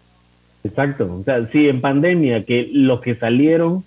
Exacto, 0.64 1.18
o 1.20 1.24
sea, 1.24 1.46
sí, 1.46 1.68
en 1.68 1.80
pandemia, 1.80 2.44
que 2.44 2.68
los 2.72 3.00
que 3.00 3.14
salieron 3.14 3.84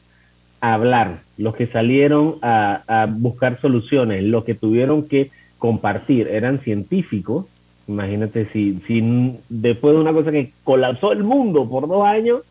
a 0.61 0.73
hablar, 0.73 1.19
los 1.37 1.55
que 1.55 1.67
salieron 1.67 2.35
a, 2.41 3.07
buscar 3.09 3.59
soluciones, 3.59 4.23
los 4.23 4.43
que 4.43 4.55
tuvieron 4.55 5.07
que 5.07 5.29
compartir 5.59 6.27
eran 6.27 6.59
científicos, 6.59 7.45
imagínate 7.87 8.47
si, 8.51 8.79
si 8.87 9.37
después 9.49 9.93
de 9.93 10.01
una 10.01 10.13
cosa 10.13 10.31
que 10.31 10.51
colapsó 10.63 11.11
el 11.11 11.23
mundo 11.23 11.69
por 11.69 11.87
dos 11.87 12.05
años, 12.05 12.41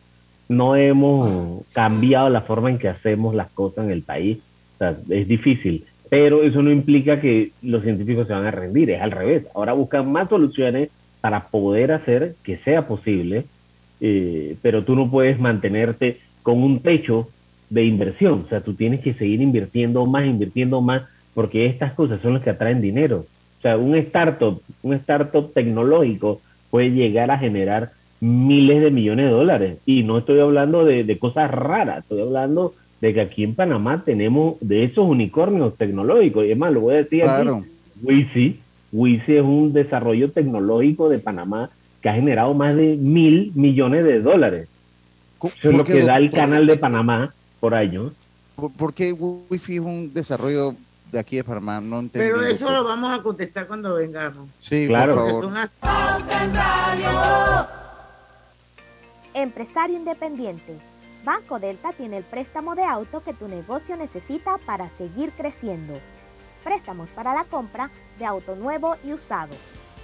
no 0.47 0.75
hemos 0.75 1.65
cambiado 1.73 2.29
la 2.29 2.41
forma 2.41 2.69
en 2.69 2.77
que 2.77 2.89
hacemos 2.89 3.33
las 3.35 3.49
cosas 3.49 3.85
en 3.85 3.91
el 3.91 4.03
país. 4.03 4.39
O 4.75 4.77
sea, 4.77 4.97
es 5.09 5.27
difícil, 5.27 5.85
pero 6.09 6.43
eso 6.43 6.61
no 6.61 6.71
implica 6.71 7.19
que 7.19 7.51
los 7.61 7.83
científicos 7.83 8.27
se 8.27 8.33
van 8.33 8.45
a 8.45 8.51
rendir, 8.51 8.91
es 8.91 9.01
al 9.01 9.11
revés. 9.11 9.45
Ahora 9.55 9.73
buscan 9.73 10.11
más 10.11 10.29
soluciones 10.29 10.89
para 11.23 11.47
poder 11.47 11.93
hacer 11.93 12.35
que 12.43 12.57
sea 12.57 12.85
posible, 12.85 13.45
eh, 14.01 14.57
pero 14.61 14.83
tú 14.83 14.93
no 14.93 15.09
puedes 15.09 15.39
mantenerte 15.39 16.17
con 16.41 16.61
un 16.61 16.81
techo 16.81 17.29
de 17.69 17.85
inversión. 17.85 18.43
O 18.45 18.49
sea, 18.49 18.59
tú 18.59 18.73
tienes 18.73 18.99
que 18.99 19.13
seguir 19.13 19.41
invirtiendo 19.41 20.05
más, 20.05 20.25
invirtiendo 20.25 20.81
más, 20.81 21.03
porque 21.33 21.67
estas 21.67 21.93
cosas 21.93 22.19
son 22.21 22.33
las 22.33 22.43
que 22.43 22.49
atraen 22.49 22.81
dinero. 22.81 23.25
O 23.57 23.61
sea, 23.61 23.77
un 23.77 23.95
startup, 23.95 24.61
un 24.81 24.95
startup 24.95 25.53
tecnológico 25.53 26.41
puede 26.69 26.91
llegar 26.91 27.31
a 27.31 27.39
generar 27.39 27.91
miles 28.19 28.81
de 28.81 28.91
millones 28.91 29.27
de 29.27 29.31
dólares. 29.31 29.77
Y 29.85 30.03
no 30.03 30.17
estoy 30.17 30.41
hablando 30.41 30.83
de, 30.83 31.17
cosas 31.19 31.49
raras, 31.49 31.99
estoy 31.99 32.19
hablando 32.19 32.73
de 32.99 33.13
que 33.13 33.21
aquí 33.21 33.45
en 33.45 33.55
Panamá 33.55 34.03
tenemos 34.03 34.57
de 34.59 34.83
esos 34.83 35.07
unicornios 35.07 35.77
tecnológicos. 35.77 36.43
Y 36.43 36.51
es 36.51 36.57
más, 36.57 36.73
lo 36.73 36.81
voy 36.81 36.95
a 36.95 36.97
decir 36.97 37.21
claro. 37.21 37.59
aquí, 37.59 37.67
Wisi, 38.01 38.59
Wisi 38.93 39.37
es 39.37 39.43
un 39.43 39.73
desarrollo 39.73 40.31
tecnológico 40.31 41.09
de 41.09 41.17
Panamá 41.17 41.69
que 42.01 42.09
ha 42.09 42.13
generado 42.13 42.53
más 42.53 42.75
de 42.75 42.95
mil 42.95 43.51
millones 43.55 44.05
de 44.05 44.21
dólares. 44.21 44.69
Eso 45.41 45.71
es 45.71 45.75
lo 45.75 45.83
que 45.83 46.03
da 46.03 46.17
el 46.17 46.31
canal 46.31 46.67
de 46.67 46.77
Panamá 46.77 47.33
por 47.59 47.73
año. 47.73 48.11
¿Por, 48.55 48.93
qué 48.93 49.11
Wi-Fi 49.11 49.75
es 49.75 49.81
un 49.81 50.13
desarrollo 50.13 50.75
de 51.11 51.19
aquí 51.19 51.37
de 51.37 51.43
Panamá? 51.43 51.81
No 51.81 52.07
Pero 52.13 52.41
eso 52.43 52.69
lo 52.69 52.83
vamos 52.83 53.19
a 53.19 53.23
contestar 53.23 53.67
cuando 53.67 53.95
vengamos. 53.95 54.47
Sí, 54.59 54.85
claro. 54.87 55.15
Por 55.15 55.53
favor. 55.53 55.67
Empresario 59.33 59.97
independiente. 59.97 60.77
Banco 61.25 61.57
Delta 61.57 61.93
tiene 61.93 62.17
el 62.17 62.23
préstamo 62.23 62.75
de 62.75 62.83
auto 62.83 63.23
que 63.23 63.33
tu 63.33 63.47
negocio 63.47 63.95
necesita 63.95 64.57
para 64.65 64.89
seguir 64.89 65.31
creciendo. 65.31 65.99
Préstamos 66.63 67.09
para 67.09 67.33
la 67.33 67.43
compra 67.45 67.89
de 68.17 68.25
auto 68.25 68.55
nuevo 68.55 68.95
y 69.03 69.13
usado. 69.13 69.53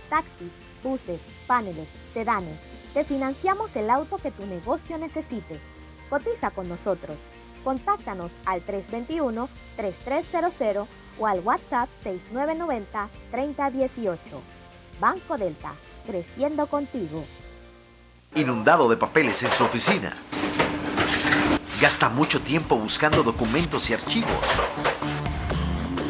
Taxis, 0.10 0.52
buses, 0.84 1.22
paneles, 1.48 1.88
sedanes. 2.14 2.60
Te 2.94 3.04
financiamos 3.04 3.76
el 3.76 3.90
auto 3.90 4.18
que 4.18 4.32
tu 4.32 4.46
negocio 4.46 4.98
necesite. 4.98 5.60
Cotiza 6.10 6.52
con 6.52 6.68
nosotros. 6.68 7.16
Contáctanos 7.64 8.34
al 8.46 8.66
321-3300 8.66 10.86
o 11.20 11.28
al 11.28 11.40
WhatsApp 11.42 11.90
6990-3018. 12.04 14.18
Banco 15.00 15.38
Delta, 15.38 15.74
creciendo 16.06 16.68
contigo 16.68 17.24
inundado 18.36 18.90
de 18.90 18.98
papeles 18.98 19.44
en 19.44 19.52
su 19.52 19.64
oficina. 19.64 20.16
Gasta 21.82 22.10
mucho 22.10 22.42
tiempo 22.42 22.78
buscando 22.78 23.24
documentos 23.24 23.90
y 23.90 23.94
archivos. 23.94 24.30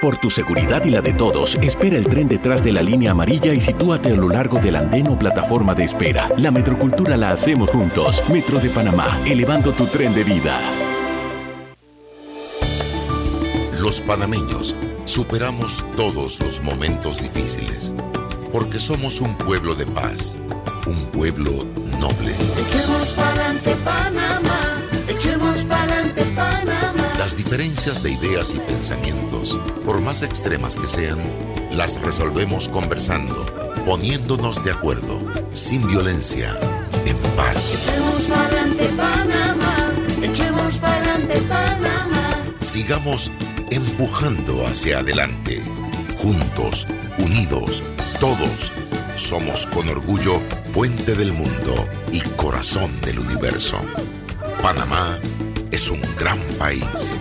Por 0.00 0.16
tu 0.16 0.30
seguridad 0.30 0.82
y 0.86 0.90
la 0.90 1.02
de 1.02 1.12
todos, 1.12 1.56
espera 1.56 1.98
el 1.98 2.08
tren 2.08 2.26
detrás 2.26 2.64
de 2.64 2.72
la 2.72 2.80
línea 2.80 3.10
amarilla 3.10 3.52
y 3.52 3.60
sitúate 3.60 4.10
a 4.10 4.16
lo 4.16 4.30
largo 4.30 4.58
del 4.58 4.76
andén 4.76 5.06
o 5.08 5.18
plataforma 5.18 5.74
de 5.74 5.84
espera. 5.84 6.30
La 6.38 6.50
metrocultura 6.50 7.18
la 7.18 7.32
hacemos 7.32 7.68
juntos. 7.68 8.22
Metro 8.32 8.58
de 8.58 8.70
Panamá, 8.70 9.18
elevando 9.26 9.72
tu 9.72 9.84
tren 9.86 10.14
de 10.14 10.24
vida. 10.24 10.58
Los 13.78 14.00
panameños 14.00 14.74
superamos 15.04 15.84
todos 15.94 16.40
los 16.40 16.62
momentos 16.62 17.20
difíciles 17.20 17.94
porque 18.52 18.78
somos 18.78 19.20
un 19.20 19.34
pueblo 19.36 19.74
de 19.74 19.84
paz, 19.84 20.36
un 20.86 20.96
pueblo 21.12 21.50
noble. 22.00 22.34
Echemos 22.66 23.12
pa'lante 23.12 23.76
Panamá, 23.84 24.80
echemos 25.08 25.64
pa'lante 25.64 26.22
Panamá. 26.22 26.29
Las 27.30 27.36
diferencias 27.36 28.02
de 28.02 28.10
ideas 28.10 28.52
y 28.56 28.58
pensamientos, 28.58 29.56
por 29.86 30.00
más 30.00 30.22
extremas 30.22 30.76
que 30.76 30.88
sean, 30.88 31.20
las 31.70 32.00
resolvemos 32.00 32.68
conversando, 32.68 33.46
poniéndonos 33.86 34.64
de 34.64 34.72
acuerdo, 34.72 35.20
sin 35.52 35.86
violencia, 35.86 36.58
en 37.06 37.16
paz. 37.36 37.78
Echemos 37.78 38.26
pa'lante 38.26 38.84
Panamá, 38.96 39.92
echemos 40.20 40.78
pa'lante 40.78 41.40
Panamá. 41.42 42.30
Sigamos 42.58 43.30
empujando 43.70 44.66
hacia 44.66 44.98
adelante, 44.98 45.62
juntos, 46.18 46.88
unidos, 47.18 47.84
todos. 48.18 48.72
Somos 49.14 49.68
con 49.68 49.88
orgullo 49.88 50.42
puente 50.74 51.14
del 51.14 51.32
mundo 51.32 51.86
y 52.10 52.18
corazón 52.34 52.90
del 53.02 53.20
universo. 53.20 53.78
Panamá 54.60 55.16
es 55.70 55.90
un 55.90 56.00
gran 56.18 56.38
país. 56.58 57.20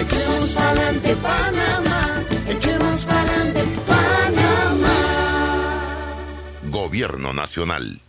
Echemos 0.00 0.54
pa'lante 0.54 1.16
Panamá, 1.16 2.22
echemos 2.48 3.04
pa'lante 3.04 3.64
Panamá. 3.86 4.96
Gobierno 6.70 7.32
Nacional. 7.32 8.00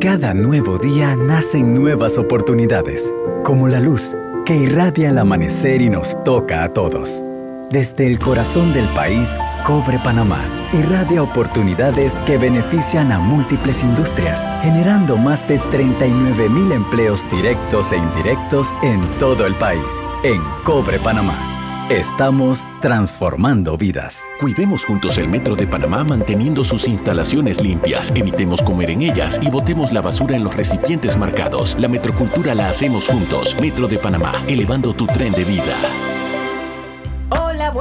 Cada 0.00 0.34
nuevo 0.34 0.78
día 0.78 1.14
nacen 1.16 1.74
nuevas 1.74 2.18
oportunidades, 2.18 3.12
como 3.44 3.68
la 3.68 3.80
luz 3.80 4.16
que 4.44 4.56
irradia 4.56 5.10
el 5.10 5.18
amanecer 5.18 5.82
y 5.82 5.90
nos 5.90 6.22
toca 6.24 6.64
a 6.64 6.72
todos. 6.72 7.22
Desde 7.70 8.06
el 8.06 8.18
corazón 8.18 8.72
del 8.72 8.86
país, 8.94 9.38
Cobre 9.62 9.98
Panamá 9.98 10.42
irradia 10.72 11.22
oportunidades 11.22 12.18
que 12.20 12.38
benefician 12.38 13.12
a 13.12 13.18
múltiples 13.18 13.82
industrias, 13.82 14.48
generando 14.62 15.18
más 15.18 15.46
de 15.46 15.58
39 15.58 16.48
mil 16.48 16.72
empleos 16.72 17.28
directos 17.30 17.92
e 17.92 17.98
indirectos 17.98 18.72
en 18.82 19.02
todo 19.18 19.46
el 19.46 19.54
país. 19.56 19.84
En 20.22 20.40
Cobre 20.64 20.98
Panamá, 20.98 21.86
estamos 21.90 22.66
transformando 22.80 23.76
vidas. 23.76 24.22
Cuidemos 24.40 24.86
juntos 24.86 25.18
el 25.18 25.28
Metro 25.28 25.54
de 25.54 25.66
Panamá 25.66 26.04
manteniendo 26.04 26.64
sus 26.64 26.88
instalaciones 26.88 27.60
limpias, 27.60 28.12
evitemos 28.14 28.62
comer 28.62 28.88
en 28.90 29.02
ellas 29.02 29.38
y 29.42 29.50
botemos 29.50 29.92
la 29.92 30.00
basura 30.00 30.36
en 30.36 30.44
los 30.44 30.56
recipientes 30.56 31.18
marcados. 31.18 31.76
La 31.78 31.88
metrocultura 31.88 32.54
la 32.54 32.70
hacemos 32.70 33.08
juntos. 33.08 33.56
Metro 33.60 33.88
de 33.88 33.98
Panamá, 33.98 34.32
elevando 34.46 34.94
tu 34.94 35.06
tren 35.06 35.32
de 35.32 35.44
vida. 35.44 36.17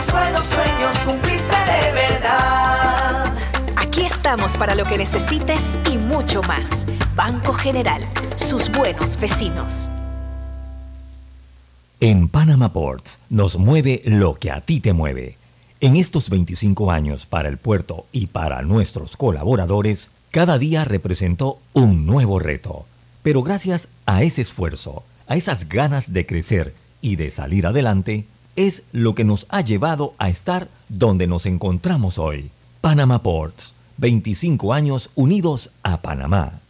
Los 0.00 0.12
buenos 0.12 0.46
sueños 0.46 0.98
cumplirse 1.00 1.56
de 1.66 1.92
verdad. 1.92 3.34
Aquí 3.76 4.02
estamos 4.02 4.56
para 4.56 4.74
lo 4.74 4.84
que 4.84 4.96
necesites 4.96 5.60
y 5.90 5.98
mucho 5.98 6.42
más. 6.42 6.86
Banco 7.14 7.52
General, 7.52 8.02
sus 8.36 8.70
buenos 8.70 9.20
vecinos. 9.20 9.90
En 12.00 12.28
Panama 12.28 12.72
Ports 12.72 13.18
nos 13.28 13.58
mueve 13.58 14.00
lo 14.06 14.34
que 14.34 14.50
a 14.50 14.62
ti 14.62 14.80
te 14.80 14.94
mueve. 14.94 15.36
En 15.80 15.96
estos 15.96 16.30
25 16.30 16.90
años 16.90 17.26
para 17.26 17.50
el 17.50 17.58
puerto 17.58 18.06
y 18.10 18.28
para 18.28 18.62
nuestros 18.62 19.18
colaboradores, 19.18 20.10
cada 20.30 20.56
día 20.56 20.86
representó 20.86 21.58
un 21.74 22.06
nuevo 22.06 22.38
reto. 22.38 22.86
Pero 23.22 23.42
gracias 23.42 23.88
a 24.06 24.22
ese 24.22 24.40
esfuerzo, 24.40 25.04
a 25.26 25.36
esas 25.36 25.68
ganas 25.68 26.14
de 26.14 26.24
crecer 26.24 26.74
y 27.02 27.16
de 27.16 27.30
salir 27.30 27.66
adelante, 27.66 28.26
es 28.66 28.82
lo 28.92 29.14
que 29.14 29.24
nos 29.24 29.46
ha 29.48 29.62
llevado 29.62 30.12
a 30.18 30.28
estar 30.28 30.68
donde 30.88 31.26
nos 31.26 31.46
encontramos 31.46 32.18
hoy. 32.18 32.50
Panama 32.82 33.22
Ports, 33.22 33.72
25 33.96 34.74
años 34.74 35.10
unidos 35.14 35.70
a 35.82 36.02
Panamá. 36.02 36.60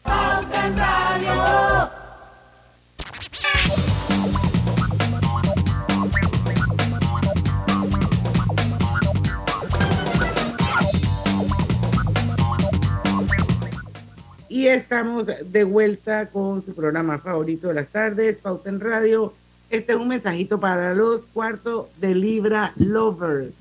Y 14.49 14.67
estamos 14.69 15.27
de 15.27 15.65
vuelta 15.65 16.29
con 16.29 16.65
su 16.65 16.75
programa 16.75 17.19
favorito 17.19 17.69
de 17.69 17.75
las 17.75 17.89
tardes, 17.89 18.37
Pauten 18.37 18.79
Radio, 18.79 19.33
este 19.71 19.93
es 19.93 19.99
un 20.01 20.09
mensajito 20.09 20.59
para 20.59 20.97
los 20.97 21.27
cuartos 21.27 21.87
de 22.01 22.13
Libra 22.13 22.73
Lovers. 22.75 23.53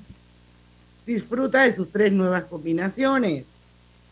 Disfruta 1.06 1.62
de 1.62 1.70
sus 1.70 1.92
tres 1.92 2.12
nuevas 2.12 2.46
combinaciones. 2.46 3.44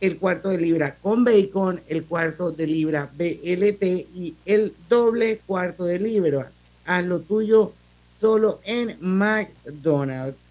El 0.01 0.17
cuarto 0.19 0.51
de 0.51 0.59
libra 0.59 0.95
con 1.03 1.25
bacon, 1.25 1.81
el 1.89 2.05
cuarto 2.05 2.53
de 2.53 2.69
libra 2.69 3.11
BLT 3.17 3.83
y 4.15 4.37
el 4.47 4.73
doble 4.89 5.41
cuarto 5.45 5.87
de 5.87 5.99
libra. 5.99 6.53
Haz 6.87 7.05
lo 7.05 7.19
tuyo 7.19 7.73
solo 8.17 8.61
en 8.63 8.97
McDonald's. 9.01 10.51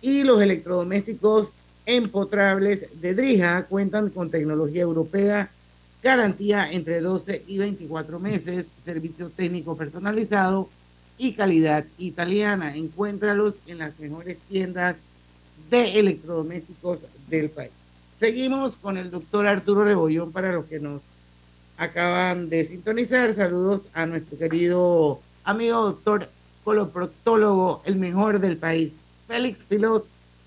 Y 0.00 0.24
los 0.24 0.42
electrodomésticos 0.42 1.52
empotrables 1.86 2.88
de 3.00 3.14
Drija 3.14 3.66
cuentan 3.66 4.10
con 4.10 4.32
tecnología 4.32 4.82
europea, 4.82 5.48
garantía 6.02 6.70
entre 6.70 7.00
12 7.00 7.44
y 7.46 7.58
24 7.58 8.18
meses, 8.18 8.66
servicio 8.84 9.30
técnico 9.30 9.76
personalizado 9.76 10.68
y 11.16 11.34
calidad 11.34 11.84
italiana. 11.98 12.76
Encuéntralos 12.76 13.56
en 13.66 13.78
las 13.78 13.98
mejores 14.00 14.38
tiendas 14.48 14.98
de 15.70 16.00
electrodomésticos 16.00 17.00
del 17.28 17.50
país. 17.50 17.70
Seguimos 18.18 18.76
con 18.76 18.98
el 18.98 19.10
doctor 19.10 19.46
Arturo 19.46 19.84
Rebollón 19.84 20.32
para 20.32 20.52
los 20.52 20.66
que 20.66 20.80
nos 20.80 21.02
acaban 21.76 22.48
de 22.48 22.64
sintonizar. 22.64 23.32
Saludos 23.34 23.82
a 23.94 24.06
nuestro 24.06 24.38
querido 24.38 25.20
amigo 25.44 25.82
doctor 25.82 26.28
coloproctólogo, 26.64 27.82
el 27.84 27.96
mejor 27.96 28.38
del 28.38 28.56
país, 28.56 28.92
Félix 29.26 29.64
Filos, 29.64 30.04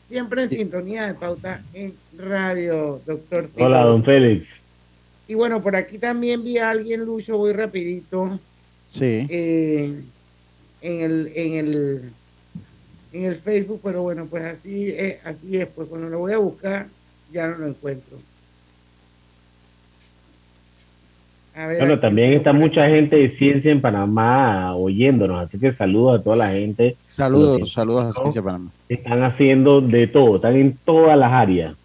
siempre 0.08 0.44
en 0.44 0.50
sintonía 0.50 1.08
de 1.08 1.14
pauta 1.14 1.62
en 1.74 1.94
radio, 2.18 3.02
doctor. 3.06 3.50
Hola, 3.58 3.84
don 3.84 4.04
Félix. 4.04 4.48
Y 5.28 5.34
bueno, 5.34 5.62
por 5.62 5.76
aquí 5.76 5.98
también 5.98 6.44
vi 6.44 6.58
a 6.58 6.70
alguien, 6.70 7.04
Lucho, 7.04 7.38
voy 7.38 7.54
rapidito. 7.54 8.40
Sí. 8.88 9.26
Eh, 9.30 10.02
en 10.82 11.02
el, 11.02 11.32
en 11.36 11.54
el 11.54 12.12
en 13.16 13.24
el 13.24 13.36
Facebook, 13.36 13.80
pero 13.82 14.02
bueno, 14.02 14.28
pues 14.30 14.44
así 14.44 14.90
es, 14.90 15.26
así 15.26 15.58
es, 15.58 15.68
pues 15.68 15.88
cuando 15.88 16.10
lo 16.10 16.20
voy 16.20 16.34
a 16.34 16.38
buscar 16.38 16.88
ya 17.32 17.48
no 17.48 17.58
lo 17.58 17.68
encuentro. 17.68 18.18
bueno, 21.56 22.00
también 22.00 22.34
está 22.34 22.52
mucha 22.52 22.88
gente 22.90 23.16
de 23.16 23.30
ciencia 23.38 23.72
en 23.72 23.80
Panamá 23.80 24.76
oyéndonos, 24.76 25.48
así 25.48 25.58
que 25.58 25.72
saludos 25.72 26.20
a 26.20 26.24
toda 26.24 26.36
la 26.36 26.50
gente. 26.50 26.98
Saludos, 27.10 27.72
saludos 27.72 28.06
a 28.06 28.22
Ciencia 28.22 28.42
Panamá. 28.42 28.70
Están 28.90 29.24
haciendo 29.24 29.80
de 29.80 30.08
todo, 30.08 30.36
están 30.36 30.58
en 30.58 30.78
todas 30.84 31.18
las 31.18 31.32
áreas. 31.32 31.76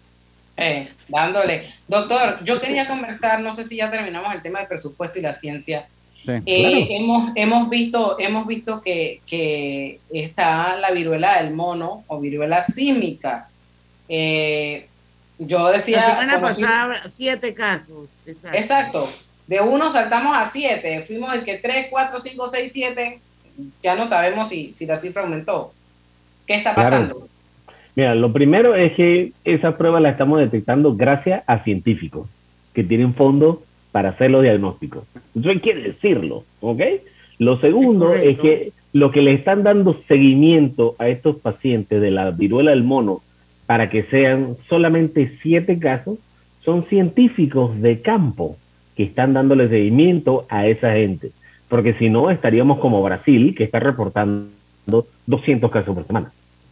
Eh, 0.57 0.87
dándole. 1.07 1.69
Doctor, 1.87 2.43
yo 2.43 2.59
quería 2.59 2.87
conversar, 2.87 3.39
no 3.39 3.53
sé 3.53 3.63
si 3.63 3.77
ya 3.77 3.89
terminamos 3.89 4.33
el 4.33 4.41
tema 4.41 4.59
del 4.59 4.67
presupuesto 4.67 5.19
y 5.19 5.21
la 5.21 5.33
ciencia. 5.33 5.87
Eh, 6.27 6.87
hemos, 6.91 7.31
hemos 7.35 7.69
visto, 7.69 8.19
hemos 8.19 8.45
visto 8.45 8.81
que, 8.81 9.21
que, 9.25 9.99
está 10.13 10.75
la 10.77 10.91
viruela 10.91 11.41
del 11.41 11.53
mono 11.53 12.03
o 12.07 12.19
viruela 12.19 12.63
símica. 12.65 13.49
Eh, 14.07 14.87
yo 15.39 15.71
decía. 15.71 15.97
La 15.97 16.09
semana 16.11 16.41
pasada, 16.41 17.03
siete 17.09 17.53
casos. 17.55 18.09
Exacto 18.53 19.09
de 19.51 19.59
uno 19.59 19.89
saltamos 19.89 20.37
a 20.37 20.49
siete, 20.49 21.01
fuimos 21.01 21.33
el 21.33 21.43
que 21.43 21.57
tres, 21.57 21.87
cuatro, 21.89 22.21
cinco, 22.21 22.47
seis, 22.47 22.71
siete, 22.71 23.19
ya 23.83 23.95
no 23.95 24.07
sabemos 24.07 24.47
si, 24.47 24.73
si 24.77 24.85
la 24.85 24.95
cifra 24.95 25.23
aumentó. 25.23 25.73
¿Qué 26.47 26.55
está 26.55 26.73
pasando? 26.73 27.27
Mira, 27.95 28.15
lo 28.15 28.31
primero 28.31 28.75
es 28.75 28.93
que 28.93 29.33
esa 29.43 29.77
prueba 29.77 29.99
la 29.99 30.09
estamos 30.09 30.39
detectando 30.39 30.95
gracias 30.95 31.43
a 31.47 31.63
científicos 31.63 32.29
que 32.73 32.83
tienen 32.83 33.13
fondos 33.13 33.57
para 33.91 34.09
hacer 34.09 34.31
los 34.31 34.43
diagnósticos. 34.43 35.03
Eso 35.37 35.49
hay 35.49 35.59
que 35.59 35.75
decirlo, 35.75 36.43
¿ok? 36.61 36.81
Lo 37.39 37.59
segundo 37.59 38.13
es, 38.13 38.23
es 38.23 38.39
que 38.39 38.71
lo 38.93 39.11
que 39.11 39.21
le 39.21 39.33
están 39.33 39.63
dando 39.63 39.99
seguimiento 40.07 40.95
a 40.99 41.09
estos 41.09 41.37
pacientes 41.37 41.99
de 42.01 42.11
la 42.11 42.31
viruela 42.31 42.71
del 42.71 42.83
mono 42.83 43.21
para 43.65 43.89
que 43.89 44.03
sean 44.03 44.57
solamente 44.69 45.37
siete 45.41 45.79
casos 45.79 46.19
son 46.63 46.85
científicos 46.85 47.79
de 47.81 48.01
campo 48.01 48.57
que 48.95 49.03
están 49.03 49.33
dándole 49.33 49.69
seguimiento 49.69 50.45
a 50.49 50.67
esa 50.67 50.93
gente. 50.93 51.31
Porque 51.67 51.93
si 51.93 52.09
no, 52.09 52.29
estaríamos 52.29 52.79
como 52.79 53.01
Brasil, 53.01 53.55
que 53.55 53.63
está 53.63 53.79
reportando 53.79 54.49
200 55.25 55.71
casos 55.71 55.95
por 55.95 56.05
semana. 56.05 56.31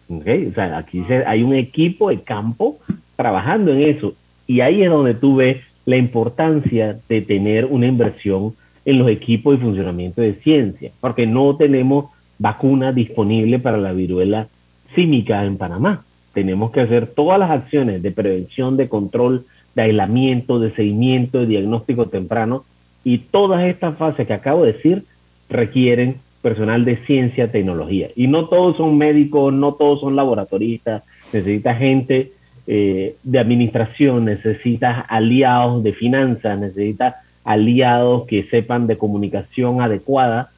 ¿Okay? 0.10 0.47
O 0.47 0.53
sea, 0.53 0.78
aquí 0.78 1.03
hay 1.26 1.43
un 1.43 1.53
equipo 1.53 2.10
de 2.10 2.22
campo 2.22 2.80
trabajando 3.16 3.72
en 3.72 3.84
eso. 3.84 4.14
Y 4.47 4.62
ahí 4.62 4.82
es 4.82 4.89
donde 4.89 5.14
tú 5.14 5.36
ves 5.36 5.57
la 5.86 5.97
importancia 5.97 6.99
de 7.07 7.22
tener 7.22 7.66
una 7.66 7.88
inversión 7.88 8.53
en 8.86 8.97
los 8.97 9.10
equipos 9.10 9.53
de 9.57 9.66
funcionamiento 9.66 10.22
de 10.22 10.34
ciencia, 10.34 10.91
porque 10.99 11.28
no 11.28 11.55
tenemos 11.55 12.05
vacuna 12.39 12.91
disponible 12.91 13.60
para 13.60 13.78
la 13.78 13.91
viruela 13.91 14.47
símica 14.95 15.43
en 15.45 15.57
Panamá. 15.57 16.03
Tenemos 16.34 16.72
que 16.72 16.82
hacer 16.82 17.07
todas 17.07 17.39
las 17.39 17.51
acciones 17.51 18.01
de 18.01 18.12
prevención, 18.12 18.78
de 18.78 18.89
control, 18.89 19.45
de 19.76 19.84
aislamiento, 19.84 20.60
de 20.60 20.72
seguimiento, 20.72 21.39
de 21.39 21.47
diagnóstico 21.47 22.07
temprano. 22.07 22.64
Y 23.03 23.20
todas 23.20 23.64
estas 23.68 23.97
fases 23.97 24.26
que 24.26 24.34
acabo 24.34 24.64
de 24.64 24.74
decir 24.74 25.03
requieren 25.49 26.18
personal 26.41 26.85
de 26.85 26.97
ciencia, 26.97 27.51
tecnología. 27.51 28.09
Y 28.15 28.27
no 28.27 28.47
todos 28.47 28.77
son 28.77 28.97
médicos, 28.97 29.53
no 29.53 29.73
todos 29.73 30.01
son 30.01 30.15
laboratoristas, 30.15 31.03
necesita 31.33 31.75
gente 31.75 32.31
eh, 32.67 33.15
de 33.23 33.39
administración, 33.39 34.25
necesita 34.25 35.01
aliados 35.01 35.83
de 35.83 35.93
finanzas, 35.93 36.59
necesita 36.59 37.15
aliados 37.43 38.27
que 38.27 38.43
sepan 38.43 38.87
de 38.87 38.97
comunicación 38.97 39.81
adecuada 39.81 40.51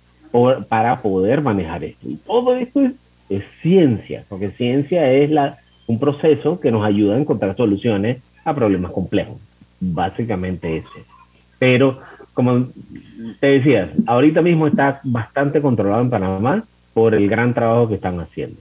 para 0.69 1.01
poder 1.01 1.41
manejar 1.41 1.83
esto. 1.83 2.09
Y 2.09 2.15
todo 2.15 2.55
esto 2.55 2.81
es, 2.81 2.93
es, 3.29 3.43
ciencia, 3.61 4.23
porque 4.29 4.51
ciencia 4.51 5.11
es 5.11 5.29
la, 5.29 5.57
un 5.87 5.99
proceso 5.99 6.59
que 6.59 6.71
nos 6.71 6.85
ayuda 6.85 7.15
a 7.15 7.19
encontrar 7.19 7.55
soluciones 7.55 8.21
a 8.45 8.53
problemas 8.53 8.91
complejos. 8.91 9.37
Básicamente 9.79 10.77
eso. 10.77 10.89
Pero, 11.59 11.99
como 12.33 12.69
te 13.39 13.47
decía, 13.47 13.93
ahorita 14.07 14.41
mismo 14.41 14.67
está 14.67 15.01
bastante 15.03 15.61
controlado 15.61 16.01
en 16.01 16.09
Panamá 16.09 16.63
por 16.93 17.13
el 17.13 17.29
gran 17.29 17.53
trabajo 17.53 17.89
que 17.89 17.95
están 17.95 18.19
haciendo. 18.19 18.59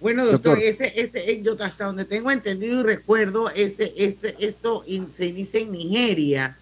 Bueno, 0.00 0.26
doctor, 0.26 0.58
ese, 0.58 1.00
ese, 1.00 1.42
yo 1.42 1.56
hasta 1.60 1.86
donde 1.86 2.04
tengo 2.04 2.30
entendido 2.30 2.80
y 2.80 2.82
recuerdo, 2.82 3.48
ese, 3.50 3.92
ese, 3.96 4.36
eso 4.38 4.84
se 5.10 5.26
inicia 5.26 5.60
en 5.60 5.72
Nigeria, 5.72 6.58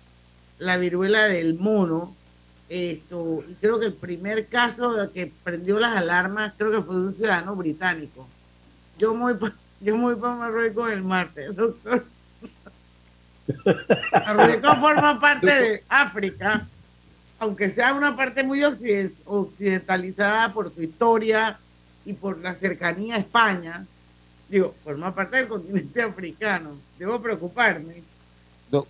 la 0.58 0.76
viruela 0.76 1.24
del 1.24 1.58
mono. 1.58 2.14
Esto, 2.68 3.44
y 3.50 3.54
creo 3.54 3.80
que 3.80 3.86
el 3.86 3.94
primer 3.94 4.46
caso 4.46 5.10
que 5.12 5.30
prendió 5.42 5.78
las 5.78 5.96
alarmas, 5.96 6.54
creo 6.56 6.70
que 6.70 6.80
fue 6.82 6.94
de 6.94 7.00
un 7.02 7.12
ciudadano 7.12 7.56
británico. 7.56 8.28
Yo 8.98 9.14
muy 9.14 9.34
yo 9.80 9.98
voy 9.98 10.14
para 10.14 10.36
Marruecos 10.36 10.92
el 10.92 11.02
martes, 11.02 11.54
doctor. 11.54 12.04
Marruecos 14.12 14.78
forma 14.78 15.20
parte 15.20 15.46
de 15.46 15.82
África, 15.88 16.66
aunque 17.38 17.68
sea 17.70 17.94
una 17.94 18.16
parte 18.16 18.42
muy 18.44 18.62
occidentalizada 18.64 20.52
por 20.52 20.72
su 20.72 20.82
historia 20.82 21.58
y 22.04 22.12
por 22.12 22.38
la 22.38 22.54
cercanía 22.54 23.16
a 23.16 23.18
España. 23.18 23.84
Digo, 24.48 24.74
forma 24.84 25.14
parte 25.14 25.38
del 25.38 25.48
continente 25.48 26.02
africano. 26.02 26.70
Debo 26.98 27.20
preocuparme. 27.20 28.02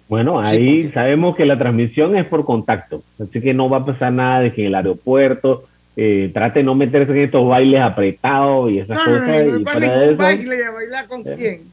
Bueno, 0.09 0.41
ahí 0.41 0.91
sabemos 0.93 1.35
que 1.37 1.45
la 1.45 1.59
transmisión 1.59 2.17
es 2.17 2.25
por 2.27 2.45
contacto, 2.45 3.03
así 3.21 3.41
que 3.41 3.53
no 3.53 3.69
va 3.69 3.79
a 3.79 3.85
pasar 3.85 4.13
nada 4.13 4.41
de 4.41 4.53
que 4.53 4.63
en 4.63 4.69
el 4.69 4.75
aeropuerto 4.77 5.65
eh, 5.97 6.31
trate 6.33 6.61
de 6.61 6.65
no 6.65 6.75
meterse 6.75 7.13
en 7.13 7.19
estos 7.19 7.47
bailes 7.47 7.81
apretados 7.81 8.71
y 8.71 8.79
esas 8.79 8.99
cosas. 8.99 9.27
No, 9.27 9.59
y 9.59 9.65
fuera 9.65 9.99
de 9.99 10.07
eso, 10.07 10.17
baile, 10.17 10.71
bailar 10.71 11.09
con 11.09 11.25
quién. 11.25 11.72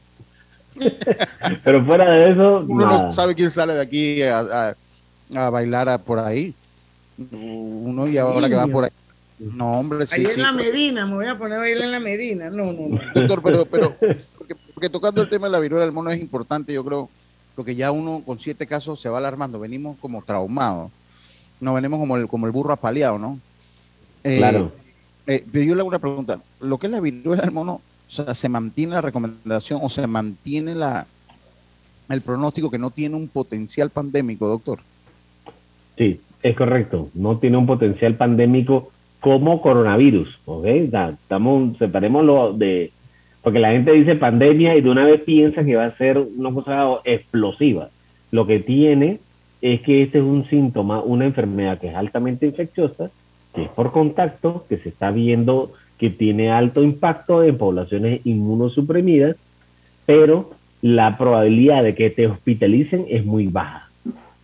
Pero 1.64 1.84
fuera 1.84 2.10
de 2.10 2.30
eso. 2.30 2.64
Uno 2.66 2.86
no 2.86 3.12
sabe 3.12 3.34
quién 3.34 3.50
sale 3.50 3.74
de 3.74 3.80
aquí 3.80 4.22
a, 4.22 4.74
a, 5.36 5.50
bailar 5.50 6.02
por 6.02 6.18
ahí. 6.18 6.54
Uno 7.32 8.08
y 8.08 8.18
ahora 8.18 8.48
que 8.48 8.54
va 8.54 8.66
por 8.66 8.84
ahí. 8.84 8.90
No, 9.38 9.80
hombre, 9.80 10.06
sí. 10.06 10.16
Ahí 10.16 10.26
en 10.34 10.42
la 10.42 10.52
Medina, 10.52 11.06
me 11.06 11.14
voy 11.14 11.26
a 11.26 11.38
poner 11.38 11.58
a 11.58 11.60
bailar 11.60 11.84
en 11.84 11.92
la 11.92 12.00
Medina. 12.00 12.50
No, 12.50 12.72
no, 12.72 12.88
no. 12.88 13.00
Doctor, 13.14 13.42
pero, 13.42 13.64
pero 13.64 13.96
porque, 14.36 14.54
porque, 14.74 14.90
tocando 14.90 15.22
el 15.22 15.30
tema 15.30 15.46
de 15.46 15.52
la 15.52 15.60
viruela 15.60 15.84
del 15.84 15.94
mono 15.94 16.10
es 16.10 16.20
importante, 16.20 16.74
yo 16.74 16.84
creo, 16.84 17.08
porque 17.54 17.74
ya 17.74 17.90
uno 17.90 18.22
con 18.24 18.38
siete 18.38 18.66
casos 18.66 19.00
se 19.00 19.08
va 19.08 19.18
alarmando. 19.18 19.58
Venimos 19.58 19.96
como 19.98 20.22
traumados. 20.22 20.90
No 21.58 21.74
venimos 21.74 22.00
como 22.00 22.16
el, 22.16 22.28
como 22.28 22.46
el 22.46 22.52
burro 22.52 22.72
apaleado, 22.72 23.18
¿no? 23.18 23.38
Eh, 24.24 24.38
claro. 24.38 24.72
Eh, 25.26 25.44
pero 25.50 25.64
yo 25.64 25.74
le 25.74 25.80
hago 25.80 25.88
una 25.88 25.98
pregunta. 25.98 26.40
¿Lo 26.60 26.78
que 26.78 26.86
es 26.86 26.92
la 26.92 27.00
viruela 27.00 27.42
del 27.42 27.52
mono, 27.52 27.80
o 28.10 28.12
sea, 28.12 28.34
se 28.34 28.48
mantiene 28.48 28.94
la 28.94 29.02
recomendación 29.02 29.78
o 29.82 29.88
se 29.88 30.04
mantiene 30.06 30.74
la 30.74 31.06
el 32.08 32.22
pronóstico 32.22 32.72
que 32.72 32.78
no 32.78 32.90
tiene 32.90 33.14
un 33.14 33.28
potencial 33.28 33.90
pandémico, 33.90 34.48
doctor? 34.48 34.80
Sí, 35.96 36.20
es 36.42 36.56
correcto. 36.56 37.08
No 37.14 37.38
tiene 37.38 37.56
un 37.56 37.66
potencial 37.66 38.16
pandémico 38.16 38.90
como 39.20 39.62
coronavirus, 39.62 40.40
¿ok? 40.44 40.66
estamos, 40.66 41.78
de... 41.78 42.90
Porque 43.42 43.60
la 43.60 43.70
gente 43.70 43.92
dice 43.92 44.16
pandemia 44.16 44.76
y 44.76 44.80
de 44.80 44.90
una 44.90 45.04
vez 45.04 45.20
piensa 45.20 45.62
que 45.62 45.76
va 45.76 45.84
a 45.84 45.96
ser 45.96 46.18
una 46.18 46.52
cosa 46.52 47.00
explosiva. 47.04 47.90
lo 48.32 48.44
que 48.44 48.58
tiene 48.58 49.20
es 49.62 49.80
que 49.82 50.02
este 50.02 50.18
es 50.18 50.24
un 50.24 50.46
síntoma, 50.46 51.00
una 51.00 51.26
enfermedad 51.26 51.78
que 51.78 51.88
es 51.88 51.94
altamente 51.94 52.46
infecciosa, 52.46 53.10
que 53.54 53.62
es 53.62 53.68
por 53.68 53.92
contacto, 53.92 54.64
que 54.68 54.78
se 54.78 54.88
está 54.88 55.10
viendo 55.10 55.72
que 56.00 56.08
tiene 56.08 56.50
alto 56.50 56.82
impacto 56.82 57.44
en 57.44 57.58
poblaciones 57.58 58.24
inmunosuprimidas, 58.24 59.36
pero 60.06 60.50
la 60.80 61.18
probabilidad 61.18 61.82
de 61.82 61.94
que 61.94 62.08
te 62.08 62.26
hospitalicen 62.26 63.04
es 63.10 63.26
muy 63.26 63.48
baja. 63.48 63.90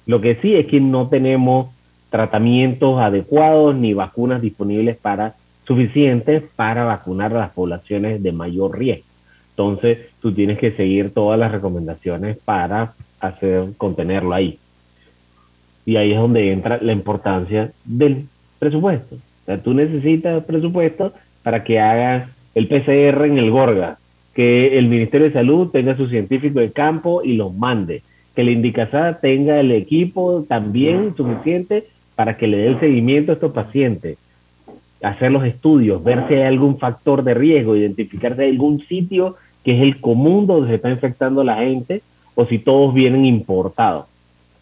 Lo 0.04 0.20
que 0.20 0.34
sí 0.36 0.54
es 0.54 0.66
que 0.66 0.80
no 0.80 1.08
tenemos 1.08 1.68
tratamientos 2.10 3.00
adecuados 3.00 3.74
ni 3.74 3.94
vacunas 3.94 4.42
disponibles 4.42 4.98
para 4.98 5.34
suficientes 5.66 6.44
para 6.54 6.84
vacunar 6.84 7.34
a 7.34 7.40
las 7.40 7.52
poblaciones 7.52 8.22
de 8.22 8.32
mayor 8.32 8.78
riesgo. 8.78 9.06
Entonces, 9.50 10.10
tú 10.20 10.32
tienes 10.32 10.58
que 10.58 10.72
seguir 10.72 11.14
todas 11.14 11.40
las 11.40 11.50
recomendaciones 11.50 12.36
para 12.36 12.92
hacer 13.18 13.70
contenerlo 13.78 14.34
ahí. 14.34 14.58
Y 15.86 15.96
ahí 15.96 16.12
es 16.12 16.18
donde 16.18 16.52
entra 16.52 16.78
la 16.82 16.92
importancia 16.92 17.72
del 17.86 18.28
presupuesto. 18.58 19.14
O 19.14 19.46
sea, 19.46 19.62
tú 19.62 19.72
necesitas 19.72 20.44
presupuesto 20.44 21.14
para 21.46 21.62
que 21.62 21.78
hagas 21.78 22.28
el 22.56 22.66
PCR 22.66 23.24
en 23.24 23.38
el 23.38 23.52
Gorga, 23.52 23.98
que 24.34 24.78
el 24.78 24.88
Ministerio 24.88 25.28
de 25.28 25.32
Salud 25.32 25.70
tenga 25.70 25.96
su 25.96 26.08
científico 26.08 26.58
de 26.58 26.72
campo 26.72 27.22
y 27.22 27.34
los 27.34 27.54
mande, 27.54 28.02
que 28.34 28.42
la 28.42 28.50
Indicasada 28.50 29.20
tenga 29.20 29.60
el 29.60 29.70
equipo 29.70 30.44
también 30.48 31.14
suficiente 31.14 31.84
para 32.16 32.36
que 32.36 32.48
le 32.48 32.56
dé 32.56 32.66
el 32.66 32.80
seguimiento 32.80 33.30
a 33.30 33.34
estos 33.36 33.52
pacientes, 33.52 34.18
hacer 35.00 35.30
los 35.30 35.44
estudios, 35.44 36.02
ver 36.02 36.26
si 36.26 36.34
hay 36.34 36.42
algún 36.42 36.80
factor 36.80 37.22
de 37.22 37.34
riesgo, 37.34 37.76
identificar 37.76 38.34
si 38.34 38.42
hay 38.42 38.50
algún 38.50 38.80
sitio 38.80 39.36
que 39.62 39.76
es 39.76 39.82
el 39.82 40.00
común 40.00 40.48
donde 40.48 40.66
se 40.66 40.74
está 40.74 40.90
infectando 40.90 41.44
la 41.44 41.58
gente 41.58 42.02
o 42.34 42.44
si 42.44 42.58
todos 42.58 42.92
vienen 42.92 43.24
importados. 43.24 44.06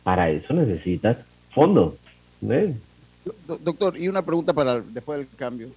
Para 0.03 0.29
eso 0.29 0.53
necesitas 0.53 1.17
fondos. 1.49 1.95
Doctor, 3.65 3.97
y 3.97 4.09
una 4.09 4.21
pregunta 4.21 4.53
para 4.53 4.81
después 4.81 5.21
del 5.21 5.29
cambio. 5.35 5.69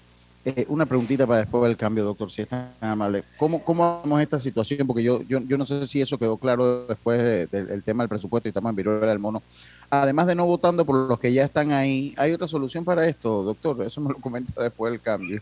Eh, 0.50 0.66
una 0.70 0.86
preguntita 0.86 1.28
para 1.28 1.42
después 1.42 1.62
del 1.64 1.76
cambio, 1.76 2.06
doctor, 2.06 2.32
si 2.32 2.44
es 2.44 2.48
tan 2.48 2.72
amable. 2.80 3.26
¿Cómo, 3.36 3.62
cómo 3.62 4.00
vemos 4.02 4.22
esta 4.22 4.40
situación? 4.40 4.88
Porque 4.88 5.04
yo, 5.04 5.22
yo, 5.24 5.42
yo 5.42 5.58
no 5.58 5.66
sé 5.66 5.86
si 5.86 6.00
eso 6.00 6.18
quedó 6.18 6.38
claro 6.38 6.88
después 6.88 7.52
del 7.52 7.84
tema 7.84 8.04
del 8.04 8.08
presupuesto 8.08 8.48
y 8.48 8.52
estamos 8.52 8.70
en 8.70 8.78
viruela 8.78 9.08
del 9.08 9.20
mono. 9.20 9.44
Además 9.90 10.26
de 10.26 10.36
no 10.36 10.46
votando 10.46 10.86
por 10.86 11.10
los 11.10 11.20
que 11.20 11.34
ya 11.34 11.44
están 11.44 11.74
ahí, 11.74 12.14
¿hay 12.16 12.32
otra 12.32 12.48
solución 12.48 12.86
para 12.86 13.06
esto, 13.06 13.44
doctor? 13.44 13.84
Eso 13.84 14.00
me 14.00 14.14
lo 14.14 14.20
comenta 14.20 14.64
después 14.64 14.90
del 14.90 15.02
cambio. 15.02 15.42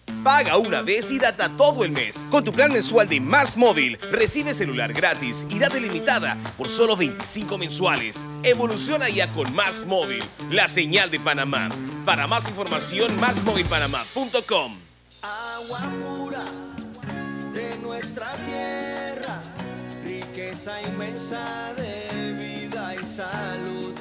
Paga 0.23 0.57
una 0.57 0.81
vez 0.81 1.09
y 1.11 1.17
data 1.17 1.49
todo 1.57 1.83
el 1.83 1.91
mes. 1.91 2.25
Con 2.29 2.43
tu 2.43 2.51
plan 2.51 2.71
mensual 2.71 3.09
de 3.09 3.19
Más 3.19 3.57
Móvil, 3.57 3.97
recibe 4.11 4.53
celular 4.53 4.93
gratis 4.93 5.45
y 5.49 5.57
data 5.57 5.77
limitada 5.77 6.37
por 6.57 6.69
solo 6.69 6.95
25 6.95 7.57
mensuales. 7.57 8.23
Evoluciona 8.43 9.09
ya 9.09 9.31
con 9.33 9.53
Más 9.55 9.85
Móvil, 9.85 10.23
la 10.49 10.67
señal 10.67 11.09
de 11.09 11.19
Panamá. 11.19 11.69
Para 12.05 12.27
más 12.27 12.47
información, 12.47 13.19
másmóvilpanamá.com. 13.19 14.77
Agua 15.23 15.79
pura 16.03 16.45
de 17.53 17.77
nuestra 17.79 18.31
tierra, 18.45 19.41
riqueza 20.03 20.81
inmensa 20.81 21.73
de 21.77 22.33
vida 22.33 22.95
y 22.95 23.05
salud. 23.05 23.90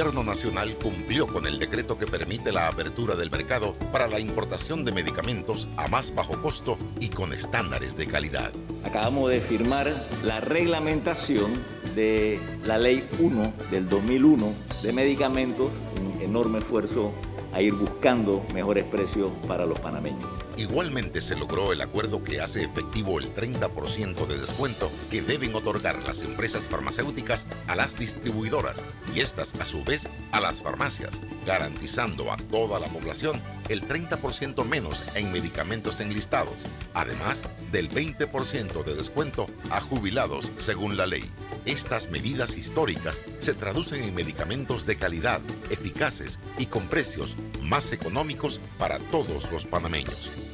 El 0.00 0.06
gobierno 0.06 0.30
nacional 0.30 0.74
cumplió 0.82 1.26
con 1.26 1.44
el 1.44 1.58
decreto 1.58 1.98
que 1.98 2.06
permite 2.06 2.52
la 2.52 2.68
apertura 2.68 3.16
del 3.16 3.30
mercado 3.30 3.74
para 3.92 4.08
la 4.08 4.18
importación 4.18 4.82
de 4.82 4.92
medicamentos 4.92 5.68
a 5.76 5.88
más 5.88 6.14
bajo 6.14 6.40
costo 6.40 6.78
y 7.00 7.10
con 7.10 7.34
estándares 7.34 7.98
de 7.98 8.06
calidad. 8.06 8.50
Acabamos 8.82 9.28
de 9.28 9.42
firmar 9.42 9.92
la 10.24 10.40
reglamentación 10.40 11.52
de 11.94 12.40
la 12.64 12.78
Ley 12.78 13.06
1 13.18 13.52
del 13.70 13.90
2001 13.90 14.54
de 14.82 14.92
medicamentos, 14.94 15.68
un 16.00 16.22
enorme 16.22 16.60
esfuerzo 16.60 17.12
a 17.52 17.60
ir 17.60 17.74
buscando 17.74 18.42
mejores 18.54 18.84
precios 18.84 19.30
para 19.46 19.66
los 19.66 19.78
panameños. 19.80 20.39
Igualmente 20.60 21.22
se 21.22 21.36
logró 21.36 21.72
el 21.72 21.80
acuerdo 21.80 22.22
que 22.22 22.42
hace 22.42 22.62
efectivo 22.62 23.18
el 23.18 23.34
30% 23.34 24.26
de 24.26 24.38
descuento 24.38 24.92
que 25.10 25.22
deben 25.22 25.54
otorgar 25.54 25.98
las 26.06 26.20
empresas 26.20 26.68
farmacéuticas 26.68 27.46
a 27.66 27.76
las 27.76 27.98
distribuidoras 27.98 28.76
y 29.14 29.20
estas 29.20 29.54
a 29.54 29.64
su 29.64 29.82
vez 29.84 30.06
a 30.32 30.40
las 30.40 30.60
farmacias, 30.60 31.18
garantizando 31.46 32.30
a 32.30 32.36
toda 32.36 32.78
la 32.78 32.88
población 32.88 33.40
el 33.70 33.88
30% 33.88 34.66
menos 34.66 35.02
en 35.14 35.32
medicamentos 35.32 35.98
enlistados, 36.00 36.56
además 36.92 37.42
del 37.72 37.88
20% 37.88 38.84
de 38.84 38.94
descuento 38.94 39.46
a 39.70 39.80
jubilados 39.80 40.52
según 40.58 40.98
la 40.98 41.06
ley. 41.06 41.24
Estas 41.64 42.10
medidas 42.10 42.58
históricas 42.58 43.22
se 43.38 43.54
traducen 43.54 44.04
en 44.04 44.14
medicamentos 44.14 44.84
de 44.84 44.96
calidad, 44.96 45.40
eficaces 45.70 46.38
y 46.58 46.66
con 46.66 46.86
precios 46.86 47.34
más 47.62 47.92
económicos 47.92 48.60
para 48.76 48.98
todos 48.98 49.50
los 49.50 49.64
panameños. 49.64 50.30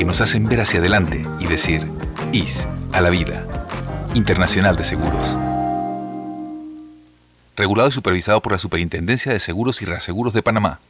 que 0.00 0.06
nos 0.06 0.22
hacen 0.22 0.48
ver 0.48 0.62
hacia 0.62 0.80
adelante 0.80 1.26
y 1.40 1.46
decir, 1.46 1.86
IS 2.32 2.66
a 2.94 3.02
la 3.02 3.10
vida. 3.10 3.46
Internacional 4.14 4.74
de 4.74 4.82
Seguros. 4.82 5.36
regulado 7.54 7.90
y 7.90 7.92
supervisado 7.92 8.40
por 8.40 8.52
la 8.52 8.58
Superintendencia 8.58 9.30
de 9.30 9.38
Seguros 9.40 9.82
y 9.82 9.84
Reaseguros 9.84 10.32
de 10.32 10.42
Panamá. 10.42 10.80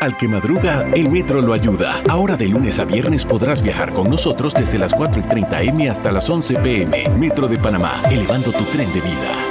Al 0.00 0.16
que 0.16 0.26
madruga, 0.26 0.84
el 0.92 1.08
metro 1.08 1.40
lo 1.40 1.52
ayuda. 1.52 2.02
Ahora 2.08 2.36
de 2.36 2.48
lunes 2.48 2.80
a 2.80 2.84
viernes 2.84 3.24
podrás 3.24 3.62
viajar 3.62 3.92
con 3.92 4.10
nosotros 4.10 4.52
desde 4.54 4.78
las 4.78 4.92
4 4.92 5.20
y 5.20 5.28
30 5.28 5.62
M 5.62 5.88
hasta 5.88 6.10
las 6.10 6.28
11 6.28 6.56
PM. 6.56 7.08
Metro 7.10 7.46
de 7.46 7.58
Panamá, 7.58 8.02
elevando 8.10 8.50
tu 8.50 8.64
tren 8.64 8.92
de 8.92 9.02
vida. 9.02 9.45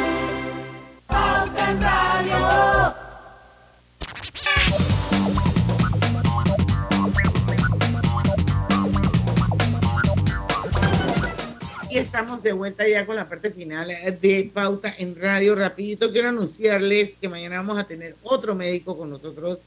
De 12.46 12.54
vuelta 12.54 12.88
ya 12.88 13.06
con 13.06 13.16
la 13.16 13.28
parte 13.28 13.50
final 13.52 13.88
de 13.88 14.52
Pauta 14.54 14.94
en 14.98 15.16
Radio. 15.16 15.56
Rapidito 15.56 16.12
quiero 16.12 16.30
anunciarles 16.30 17.18
que 17.20 17.28
mañana 17.28 17.58
vamos 17.58 17.78
a 17.78 17.86
tener 17.86 18.16
otro 18.24 18.54
médico 18.56 18.96
con 18.98 19.10
nosotros 19.10 19.60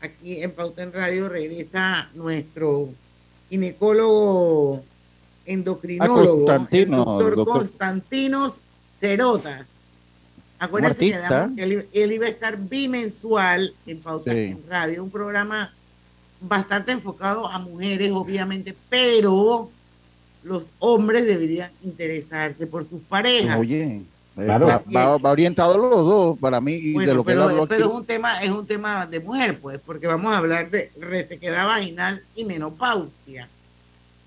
aquí 0.00 0.42
en 0.42 0.50
Pauta 0.50 0.82
en 0.82 0.92
Radio. 0.92 1.28
Regresa 1.28 2.10
nuestro 2.14 2.90
ginecólogo 3.48 4.84
endocrinólogo, 5.46 6.44
Constantino, 6.44 6.96
el 6.96 7.04
doctor, 7.04 7.36
doctor. 7.36 7.58
Constantinos 7.58 8.60
Cerotas. 9.00 9.66
Acuérdense 10.58 10.98
que, 10.98 11.62
él, 11.62 11.88
él 11.92 12.12
iba 12.12 12.26
a 12.26 12.30
estar 12.30 12.58
bimensual 12.58 13.72
en 13.86 14.00
Pauta 14.00 14.32
Sí. 14.32 14.38
en 14.38 14.62
Radio, 14.68 15.04
un 15.04 15.10
programa 15.10 15.72
bastante 16.40 16.90
enfocado 16.92 17.46
a 17.46 17.60
mujeres, 17.60 18.10
obviamente, 18.12 18.76
pero 18.90 19.70
los 20.48 20.64
hombres 20.78 21.26
deberían 21.26 21.70
interesarse 21.84 22.66
por 22.66 22.84
sus 22.84 23.00
parejas. 23.02 23.58
Oye, 23.58 23.82
eh, 23.84 24.02
Claro. 24.44 24.66
va, 24.66 24.82
va- 24.94 25.18
va 25.18 25.30
orientado 25.32 25.74
a 25.74 25.76
los 25.78 26.06
dos 26.06 26.38
para 26.38 26.60
mí 26.60 26.72
y 26.72 26.88
de 26.88 26.92
Bueno, 26.94 27.14
lo 27.14 27.24
que 27.24 27.32
él 27.32 27.38
pero, 27.38 27.48
habló 27.50 27.66
pero 27.66 27.86
es 27.86 27.92
un 27.92 28.04
tema, 28.06 28.42
es 28.42 28.50
un 28.50 28.66
tema 28.66 29.06
de 29.06 29.20
mujer, 29.20 29.58
pues, 29.60 29.78
porque 29.84 30.06
vamos 30.06 30.32
a 30.32 30.38
hablar 30.38 30.70
de 30.70 30.90
resequedad 31.00 31.66
vaginal 31.66 32.22
y 32.36 32.44
menopausia. 32.44 33.48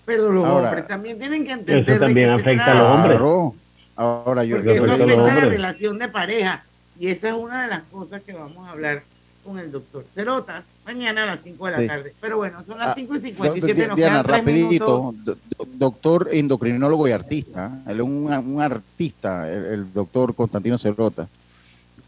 Pero 0.06 0.32
los 0.32 0.46
Ahora, 0.46 0.68
hombres 0.70 0.88
también 0.88 1.18
tienen 1.20 1.46
que 1.46 1.52
entender. 1.52 1.84
Eso 1.84 1.94
de 1.94 2.00
también 2.00 2.28
se 2.28 2.34
afecta 2.42 2.72
a 2.72 2.76
los 2.76 2.84
hombres. 2.98 3.18
Claro. 3.18 3.56
Ahora 3.96 4.44
yo, 4.44 4.58
Porque 4.58 4.74
eso 4.74 4.84
afecta 4.86 5.04
a 5.04 5.08
los 5.08 5.18
afecta 5.20 5.32
a 5.32 5.46
la 5.46 5.50
relación 5.50 5.98
de 6.00 6.08
pareja. 6.10 6.64
Y 7.00 7.08
esa 7.08 7.30
es 7.30 7.34
una 7.36 7.62
de 7.64 7.68
las 7.70 7.84
cosas 7.84 8.22
que 8.24 8.34
vamos 8.34 8.68
a 8.68 8.72
hablar 8.72 9.04
con 9.46 9.58
el 9.60 9.72
doctor 9.72 10.04
Cerotas 10.14 10.64
mañana 10.94 11.24
a 11.24 11.26
las 11.26 11.40
5 11.44 11.66
de 11.66 11.72
la 11.72 11.78
Sí. 11.80 11.88
tarde. 11.88 12.14
Pero 12.20 12.38
bueno, 12.38 12.64
son 12.64 12.78
las 12.80 12.90
Ah, 12.90 12.94
5 12.96 13.16
y 13.16 13.18
Do- 13.18 13.24
57. 13.24 13.88
Nos 13.88 13.96
Diana, 13.98 14.24
quedan 14.24 14.26
tres 14.26 14.38
rapidito, 14.40 15.14
do- 15.24 15.38
doctor 15.76 16.30
endocrinólogo 16.32 17.08
y 17.08 17.12
artista. 17.12 17.72
Él 17.88 17.98
es 18.00 18.02
un, 18.06 18.32
un 18.34 18.62
artista, 18.62 19.52
el, 19.52 19.66
el 19.66 19.94
doctor 19.94 20.36
Constantino 20.36 20.78
Cerrota, 20.78 21.28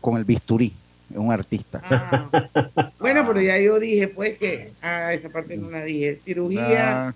con 0.01 0.17
el 0.17 0.25
bisturí, 0.25 0.73
es 1.11 1.17
un 1.17 1.31
artista. 1.31 1.81
Ah. 1.89 2.89
Bueno, 2.99 3.23
pero 3.25 3.41
ya 3.41 3.57
yo 3.59 3.79
dije, 3.79 4.07
pues, 4.09 4.37
que 4.37 4.73
ah, 4.81 5.13
esa 5.13 5.29
parte 5.29 5.55
no 5.57 5.69
la 5.69 5.83
dije. 5.83 6.15
Cirugía 6.17 7.07
Ah, 7.09 7.13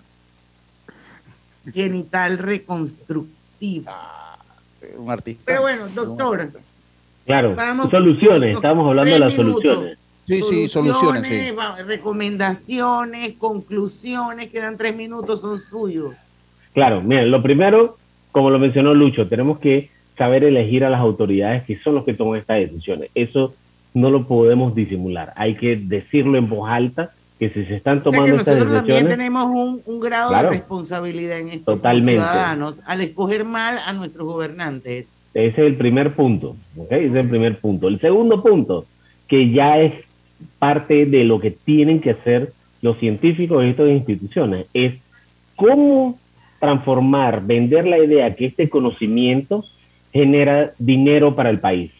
genital 1.72 2.38
reconstructiva. 2.38 3.94
un 4.96 5.10
artista. 5.10 5.42
Pero 5.44 5.62
bueno, 5.62 5.88
doctor, 5.88 6.50
Claro, 7.26 7.54
Vamos, 7.54 7.90
soluciones, 7.90 8.54
estamos 8.56 8.88
hablando 8.88 9.12
de 9.12 9.18
las 9.18 9.32
minutos. 9.36 9.62
soluciones. 9.62 9.97
Sí, 10.28 10.42
sí, 10.42 10.68
soluciones, 10.68 11.26
sí. 11.26 11.50
recomendaciones, 11.86 13.32
conclusiones, 13.38 14.48
quedan 14.50 14.76
tres 14.76 14.94
minutos, 14.94 15.40
son 15.40 15.58
suyos. 15.58 16.14
Claro, 16.74 17.00
miren, 17.02 17.30
lo 17.30 17.42
primero, 17.42 17.96
como 18.30 18.50
lo 18.50 18.58
mencionó 18.58 18.92
Lucho, 18.94 19.26
tenemos 19.26 19.58
que 19.58 19.90
saber 20.16 20.44
elegir 20.44 20.84
a 20.84 20.90
las 20.90 21.00
autoridades 21.00 21.64
que 21.64 21.78
son 21.78 21.94
los 21.94 22.04
que 22.04 22.12
toman 22.12 22.38
estas 22.38 22.58
decisiones. 22.58 23.08
Eso 23.14 23.54
no 23.94 24.10
lo 24.10 24.26
podemos 24.26 24.74
disimular. 24.74 25.32
Hay 25.34 25.54
que 25.56 25.76
decirlo 25.76 26.36
en 26.36 26.48
voz 26.48 26.68
alta 26.68 27.10
que 27.38 27.48
si 27.50 27.64
se 27.64 27.76
están 27.76 27.98
O 27.98 28.02
sea 28.02 28.10
que 28.12 28.16
tomando 28.16 28.36
estas 28.36 28.56
nosotros 28.56 28.76
también 28.78 28.96
decisiones, 29.06 29.16
tenemos 29.16 29.44
un, 29.46 29.82
un 29.86 30.00
grado 30.00 30.28
Claro. 30.28 30.50
de 30.50 30.56
responsabilidad 30.56 31.38
en 31.38 31.48
esto 31.48 31.64
como 31.64 31.76
Totalmente. 31.78 32.12
ciudadanos 32.20 32.82
al 32.84 33.00
escoger 33.00 33.44
mal 33.44 33.78
a 33.86 33.92
nuestros 33.94 34.26
gobernantes. 34.26 35.08
ese 35.34 35.48
es 35.52 35.58
el 35.66 35.76
primer 35.76 36.12
punto. 36.14 36.56
¿ok? 36.76 36.92
Ese 36.92 37.06
es 37.06 37.14
el 37.14 37.28
primer 37.28 37.58
punto. 37.60 37.88
El 37.88 37.98
segundo 38.00 38.42
punto, 38.42 38.84
que 39.26 39.50
ya 39.50 39.78
es 39.78 39.94
parte 40.58 41.06
de 41.06 41.24
lo 41.24 41.40
que 41.40 41.50
tienen 41.50 42.00
que 42.00 42.10
hacer 42.10 42.52
los 42.82 42.98
científicos 42.98 43.62
de 43.62 43.70
estas 43.70 43.88
instituciones, 43.88 44.66
es 44.72 44.94
cómo 45.56 46.18
transformar, 46.60 47.44
vender 47.44 47.86
la 47.86 47.98
idea 47.98 48.34
que 48.34 48.46
este 48.46 48.68
conocimiento 48.68 49.64
genera 50.12 50.72
dinero 50.78 51.34
para 51.34 51.50
el 51.50 51.60
país. 51.60 51.92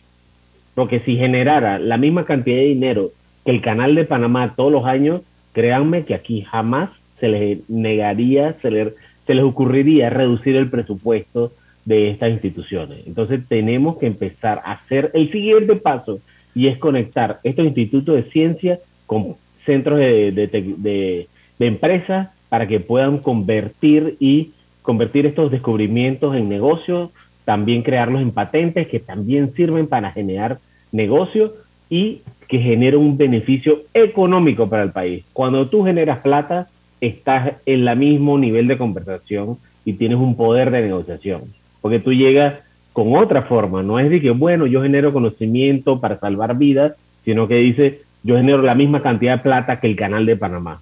Porque 0.74 1.01
si 1.01 1.16
generara 1.16 1.78
la 1.78 1.97
misma 1.97 2.24
cantidad 2.24 2.57
de 2.57 2.64
dinero 2.64 3.11
que 3.45 3.51
el 3.51 3.61
canal 3.61 3.95
de 3.95 4.05
Panamá 4.05 4.55
todos 4.55 4.72
los 4.72 4.84
años, 4.84 5.22
créanme 5.53 6.05
que 6.05 6.14
aquí 6.14 6.43
jamás 6.43 6.91
se 7.18 7.28
les 7.28 7.68
negaría, 7.68 8.53
se 8.55 8.70
les, 8.70 8.95
se 9.26 9.34
les 9.34 9.45
ocurriría 9.45 10.11
reducir 10.11 10.57
el 10.57 10.70
presupuesto 10.70 11.53
de 11.84 12.11
estas 12.11 12.30
instituciones. 12.30 13.07
Entonces 13.07 13.41
tenemos 13.49 13.99
que 13.99 14.07
empezar 14.07 14.61
a 14.64 14.72
hacer 14.72 15.11
el 15.14 15.32
siguiente 15.32 15.74
paso 15.76 16.20
y 16.59 16.67
es 16.67 16.77
conectar 16.77 17.39
estos 17.45 17.67
institutos 17.67 18.17
de 18.17 18.25
ciencia 18.25 18.81
con 19.07 19.37
centros 19.65 20.01
de, 20.01 20.33
de, 20.33 21.29
de 21.57 21.67
empresas 21.67 22.31
para 22.49 22.67
que 22.67 22.81
puedan 22.81 23.19
convertir 23.19 24.17
y 24.19 24.51
convertir 24.83 25.25
estos 25.25 25.53
descubrimientos 25.53 26.35
en 26.35 26.49
negocios, 26.49 27.11
también 27.45 27.83
crearlos 27.83 28.23
en 28.23 28.33
patentes 28.33 28.89
que 28.89 28.99
también 28.99 29.53
sirven 29.55 29.87
para 29.87 30.11
generar 30.11 30.59
negocios 30.91 31.53
y 31.89 32.23
que 32.49 32.59
generen 32.59 32.99
un 32.99 33.17
beneficio 33.17 33.83
económico 33.95 34.69
para 34.69 34.83
el 34.83 34.91
país. 34.91 35.25
Cuando 35.33 35.69
tú 35.69 35.85
generas 35.85 36.19
plata, 36.19 36.67
estás 37.01 37.53
en 37.67 37.87
el 37.87 37.97
mismo 37.97 38.37
nivel 38.37 38.67
de 38.67 38.79
conversación 38.79 39.59
y 39.85 39.93
tienes 39.93 40.19
un 40.19 40.37
poder 40.37 40.73
de 40.73 40.83
negociación, 40.83 41.43
porque 41.81 42.01
tú 42.01 42.13
llegas 42.13 42.55
con 42.99 43.14
otra 43.14 43.42
forma, 43.42 43.82
no 43.82 44.01
es 44.01 44.11
de 44.11 44.20
que, 44.20 44.30
bueno, 44.30 44.66
yo 44.66 44.82
genero 44.82 45.12
conocimiento 45.12 46.01
para 46.01 46.18
salvar 46.18 46.59
vidas, 46.59 46.94
sino 47.24 47.46
que 47.46 47.55
dice, 47.55 48.01
yo 48.24 48.36
genero 48.36 48.62
la 48.62 48.74
misma 48.74 49.01
cantidad 49.01 49.36
de 49.36 49.42
plata 49.44 49.78
que 49.78 49.86
el 49.86 49.94
canal 49.94 50.26
de 50.26 50.36
Panamá. 50.36 50.80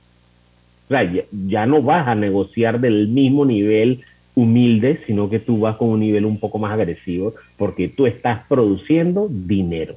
O 0.86 0.88
sea, 0.88 1.02
ya, 1.04 1.24
ya 1.30 1.66
no 1.66 1.82
vas 1.82 2.08
a 2.08 2.14
negociar 2.14 2.80
del 2.80 3.08
mismo 3.08 3.44
nivel 3.44 4.00
humilde, 4.34 5.00
sino 5.06 5.28
que 5.28 5.40
tú 5.40 5.60
vas 5.60 5.76
con 5.76 5.90
un 5.90 6.00
nivel 6.00 6.24
un 6.24 6.38
poco 6.38 6.58
más 6.58 6.72
agresivo, 6.72 7.34
porque 7.58 7.88
tú 7.88 8.06
estás 8.06 8.46
produciendo 8.48 9.28
dinero. 9.30 9.96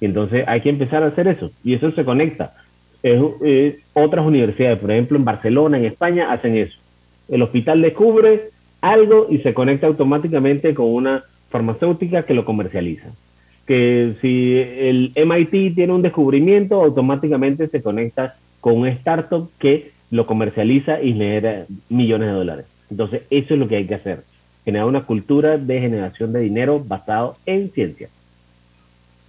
Entonces 0.00 0.44
hay 0.48 0.62
que 0.62 0.70
empezar 0.70 1.04
a 1.04 1.08
hacer 1.08 1.28
eso, 1.28 1.52
y 1.62 1.74
eso 1.74 1.92
se 1.92 2.04
conecta. 2.04 2.54
Es- 3.02 3.76
otras 3.92 4.26
universidades, 4.26 4.78
por 4.78 4.90
ejemplo, 4.90 5.16
en 5.16 5.24
Barcelona, 5.24 5.78
en 5.78 5.84
España, 5.84 6.32
hacen 6.32 6.56
eso. 6.56 6.78
El 7.28 7.42
hospital 7.42 7.80
descubre 7.80 8.50
algo 8.80 9.26
y 9.30 9.38
se 9.38 9.54
conecta 9.54 9.86
automáticamente 9.86 10.74
con 10.74 10.86
una 10.86 11.22
farmacéutica 11.50 12.22
que 12.24 12.34
lo 12.34 12.44
comercializa. 12.44 13.08
Que 13.66 14.16
si 14.20 14.56
el 14.56 15.12
MIT 15.14 15.74
tiene 15.74 15.92
un 15.92 16.02
descubrimiento, 16.02 16.82
automáticamente 16.82 17.66
se 17.68 17.82
conecta 17.82 18.36
con 18.60 18.78
un 18.78 18.88
startup 18.88 19.50
que 19.58 19.92
lo 20.10 20.26
comercializa 20.26 21.00
y 21.00 21.12
genera 21.12 21.66
millones 21.88 22.28
de 22.28 22.34
dólares. 22.34 22.66
Entonces, 22.90 23.22
eso 23.30 23.54
es 23.54 23.60
lo 23.60 23.68
que 23.68 23.76
hay 23.76 23.86
que 23.86 23.94
hacer. 23.94 24.24
Generar 24.64 24.86
una 24.86 25.02
cultura 25.04 25.56
de 25.56 25.80
generación 25.80 26.32
de 26.32 26.40
dinero 26.40 26.80
basado 26.84 27.36
en 27.46 27.70
ciencia. 27.70 28.08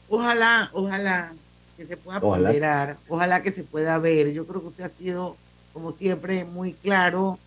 Ojalá, 0.09 0.69
ojalá 0.73 1.33
que 1.77 1.85
se 1.85 1.97
pueda 1.97 2.19
Ojalá. 2.21 2.47
ponderar, 2.49 2.97
ojalá 3.07 3.41
que 3.41 3.51
se 3.51 3.63
pueda 3.63 3.97
ver. 3.99 4.33
Yo 4.33 4.45
creo 4.45 4.61
que 4.61 4.67
usted 4.69 4.83
ha 4.83 4.89
sido, 4.89 5.37
como 5.73 5.91
siempre, 5.91 6.43
muy 6.45 6.73
claro 6.73 7.37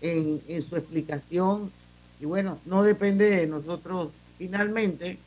en, 0.00 0.40
en 0.48 0.62
su 0.62 0.76
explicación. 0.76 1.70
Y 2.20 2.26
bueno, 2.26 2.58
no 2.66 2.82
depende 2.84 3.28
de 3.28 3.46
nosotros 3.46 4.10
finalmente 4.42 5.18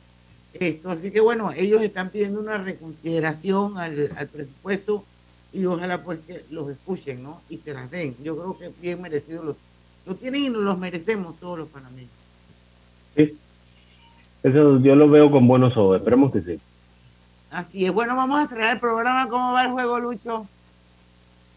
esto. 0.52 0.90
Así 0.90 1.10
que 1.10 1.20
bueno, 1.20 1.52
ellos 1.52 1.80
están 1.80 2.10
pidiendo 2.10 2.38
una 2.38 2.58
reconsideración 2.58 3.78
al, 3.78 4.12
al 4.14 4.28
presupuesto 4.28 5.04
y 5.54 5.64
ojalá 5.64 6.02
pues 6.02 6.18
que 6.26 6.44
los 6.50 6.68
escuchen, 6.68 7.22
¿no? 7.22 7.40
Y 7.48 7.56
se 7.56 7.72
las 7.72 7.90
den. 7.90 8.14
Yo 8.22 8.36
creo 8.36 8.58
que 8.58 8.70
bien 8.78 9.00
merecidos 9.00 9.42
los, 9.42 9.56
lo 10.04 10.14
tienen 10.16 10.44
y 10.44 10.50
nos 10.50 10.62
los 10.62 10.78
merecemos 10.78 11.40
todos 11.40 11.58
los 11.58 11.68
panameños. 11.68 12.10
¿sí? 13.16 13.38
Eso 14.42 14.78
yo 14.80 14.94
lo 14.94 15.08
veo 15.08 15.30
con 15.30 15.48
buenos 15.48 15.74
ojos. 15.78 15.96
Esperemos 15.96 16.30
que 16.30 16.42
sí. 16.42 16.60
Así 17.50 17.86
es. 17.86 17.92
Bueno, 17.92 18.14
vamos 18.16 18.38
a 18.38 18.48
cerrar 18.48 18.74
el 18.74 18.80
programa. 18.80 19.30
¿Cómo 19.30 19.54
va 19.54 19.62
el 19.62 19.70
juego, 19.70 19.98
Lucho? 19.98 20.46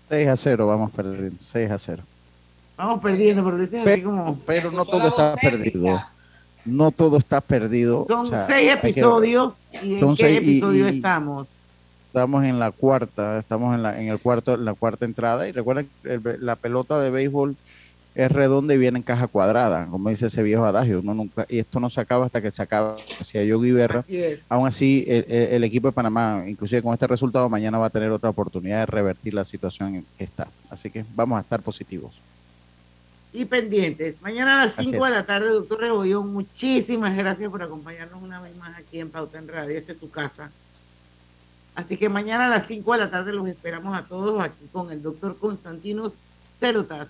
6 0.07 0.28
a 0.30 0.38
0, 0.38 0.66
vamos 0.66 0.91
perdiendo, 0.91 1.36
6 1.41 1.72
a 1.72 1.78
0. 1.78 2.03
Vamos 2.78 3.01
perdiendo, 3.01 3.43
pero 3.43 3.57
dices 3.57 3.82
así 3.82 3.86
Pero, 3.86 4.03
como... 4.03 4.39
pero 4.45 4.72
no 4.72 4.86
todo 4.86 5.10
está 5.10 5.36
perdido. 5.36 6.01
No 6.70 6.91
todo 6.91 7.17
está 7.17 7.41
perdido. 7.41 8.05
Son 8.07 8.26
o 8.26 8.28
sea, 8.28 8.45
seis 8.45 8.67
que- 8.67 8.88
episodios. 8.89 9.65
¿Y 9.84 9.95
en 9.95 9.99
son 9.99 10.15
qué 10.15 10.34
y- 10.34 10.38
episodio 10.38 10.89
y- 10.89 10.95
estamos? 10.97 11.49
Estamos 12.07 12.43
en 12.43 12.57
la 12.57 12.72
cuarta, 12.72 13.38
estamos 13.38 13.76
en 13.76 13.84
la 13.84 14.01
en 14.01 14.07
el 14.07 14.20
cuarto, 14.20 14.55
en 14.55 14.65
la 14.65 14.74
cuarta 14.74 15.05
entrada 15.05 15.47
y 15.47 15.51
recuerden 15.51 15.88
que 16.03 16.13
el- 16.15 16.22
la 16.39 16.55
pelota 16.55 16.99
de 16.99 17.11
béisbol 17.11 17.55
es 18.15 18.32
redonda 18.32 18.74
y 18.74 18.78
viene 18.80 18.97
en 18.97 19.03
caja 19.03 19.28
cuadrada, 19.28 19.86
como 19.86 20.09
dice 20.09 20.26
ese 20.26 20.41
viejo 20.41 20.65
adagio. 20.65 20.99
Uno 21.01 21.13
nunca, 21.13 21.45
y 21.47 21.59
esto 21.59 21.80
no 21.80 21.89
se 21.91 22.01
acaba 22.01 22.26
hasta 22.26 22.41
que 22.41 22.49
se 22.49 22.63
acaba. 22.63 22.97
Decía 23.20 23.43
Yogi 23.43 23.72
Berra. 23.72 23.99
Así. 23.99 24.20
Aún 24.49 24.67
así, 24.67 25.05
el, 25.07 25.26
el- 25.30 25.47
el 25.53 25.63
equipo 25.63 25.88
de 25.89 25.91
Panamá, 25.93 26.43
inclusive 26.47 26.82
con 26.82 26.93
este 26.93 27.05
resultado, 27.05 27.47
mañana 27.47 27.78
va 27.78 27.86
a 27.86 27.89
tener 27.91 28.11
otra 28.11 28.32
oportunidad 28.32 28.80
de 28.80 28.86
revertir 28.88 29.36
la 29.36 29.45
situación 29.45 29.95
en 29.95 30.05
que 30.17 30.24
está. 30.24 30.47
Así 30.72 30.89
que 30.89 31.05
vamos 31.15 31.38
a 31.38 31.41
estar 31.41 31.61
positivos. 31.61 32.11
Y 33.32 33.46
pendientes. 33.46 34.22
Mañana 34.22 34.62
a 34.62 34.66
las 34.66 34.80
Así 34.80 34.90
5 34.92 35.06
de 35.06 35.12
la 35.12 35.26
tarde, 35.26 35.50
doctor 35.50 35.80
Rebollón, 35.80 36.34
muchísimas 36.34 37.16
gracias 37.16 37.50
por 37.52 37.62
acompañarnos 37.62 38.22
una 38.24 38.42
vez 38.42 38.56
más 38.58 38.78
aquí 38.78 39.00
en 39.00 39.12
Pauta 39.12 39.38
en 39.38 39.48
Radio. 39.48 39.78
Esta 39.78 39.92
es 39.92 40.00
su 40.00 40.10
casa. 40.10 40.52
Así 41.76 41.96
que 41.98 42.10
mañana 42.10 42.48
a 42.48 42.50
las 42.50 42.68
5 42.68 42.92
de 42.94 42.98
la 43.00 43.12
tarde 43.12 43.32
los 43.32 43.48
esperamos 43.48 43.96
a 43.96 44.04
todos 44.04 44.42
aquí 44.42 44.66
con 44.72 44.92
el 44.92 45.02
doctor 45.04 45.38
Constantinos 45.38 46.16
Cerotas. 46.60 47.08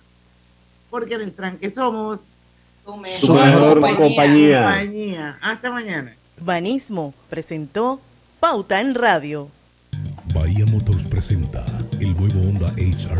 Porque 0.90 1.14
en 1.14 1.22
el 1.22 1.32
tranque 1.32 1.70
somos 1.70 2.20
Su 2.84 2.92
Su 3.26 3.32
mejor 3.34 3.80
compañía. 3.96 4.62
compañía. 4.64 5.38
Hasta 5.40 5.70
mañana. 5.70 6.14
Banismo 6.40 7.14
presentó 7.30 8.00
Pauta 8.40 8.80
en 8.80 8.94
Radio. 8.94 9.48
Bahía 10.34 10.64
Motors 10.66 11.06
presenta 11.06 11.64
el 12.00 12.16
nuevo 12.16 12.40
Honda 12.40 12.72
HR 12.76 13.18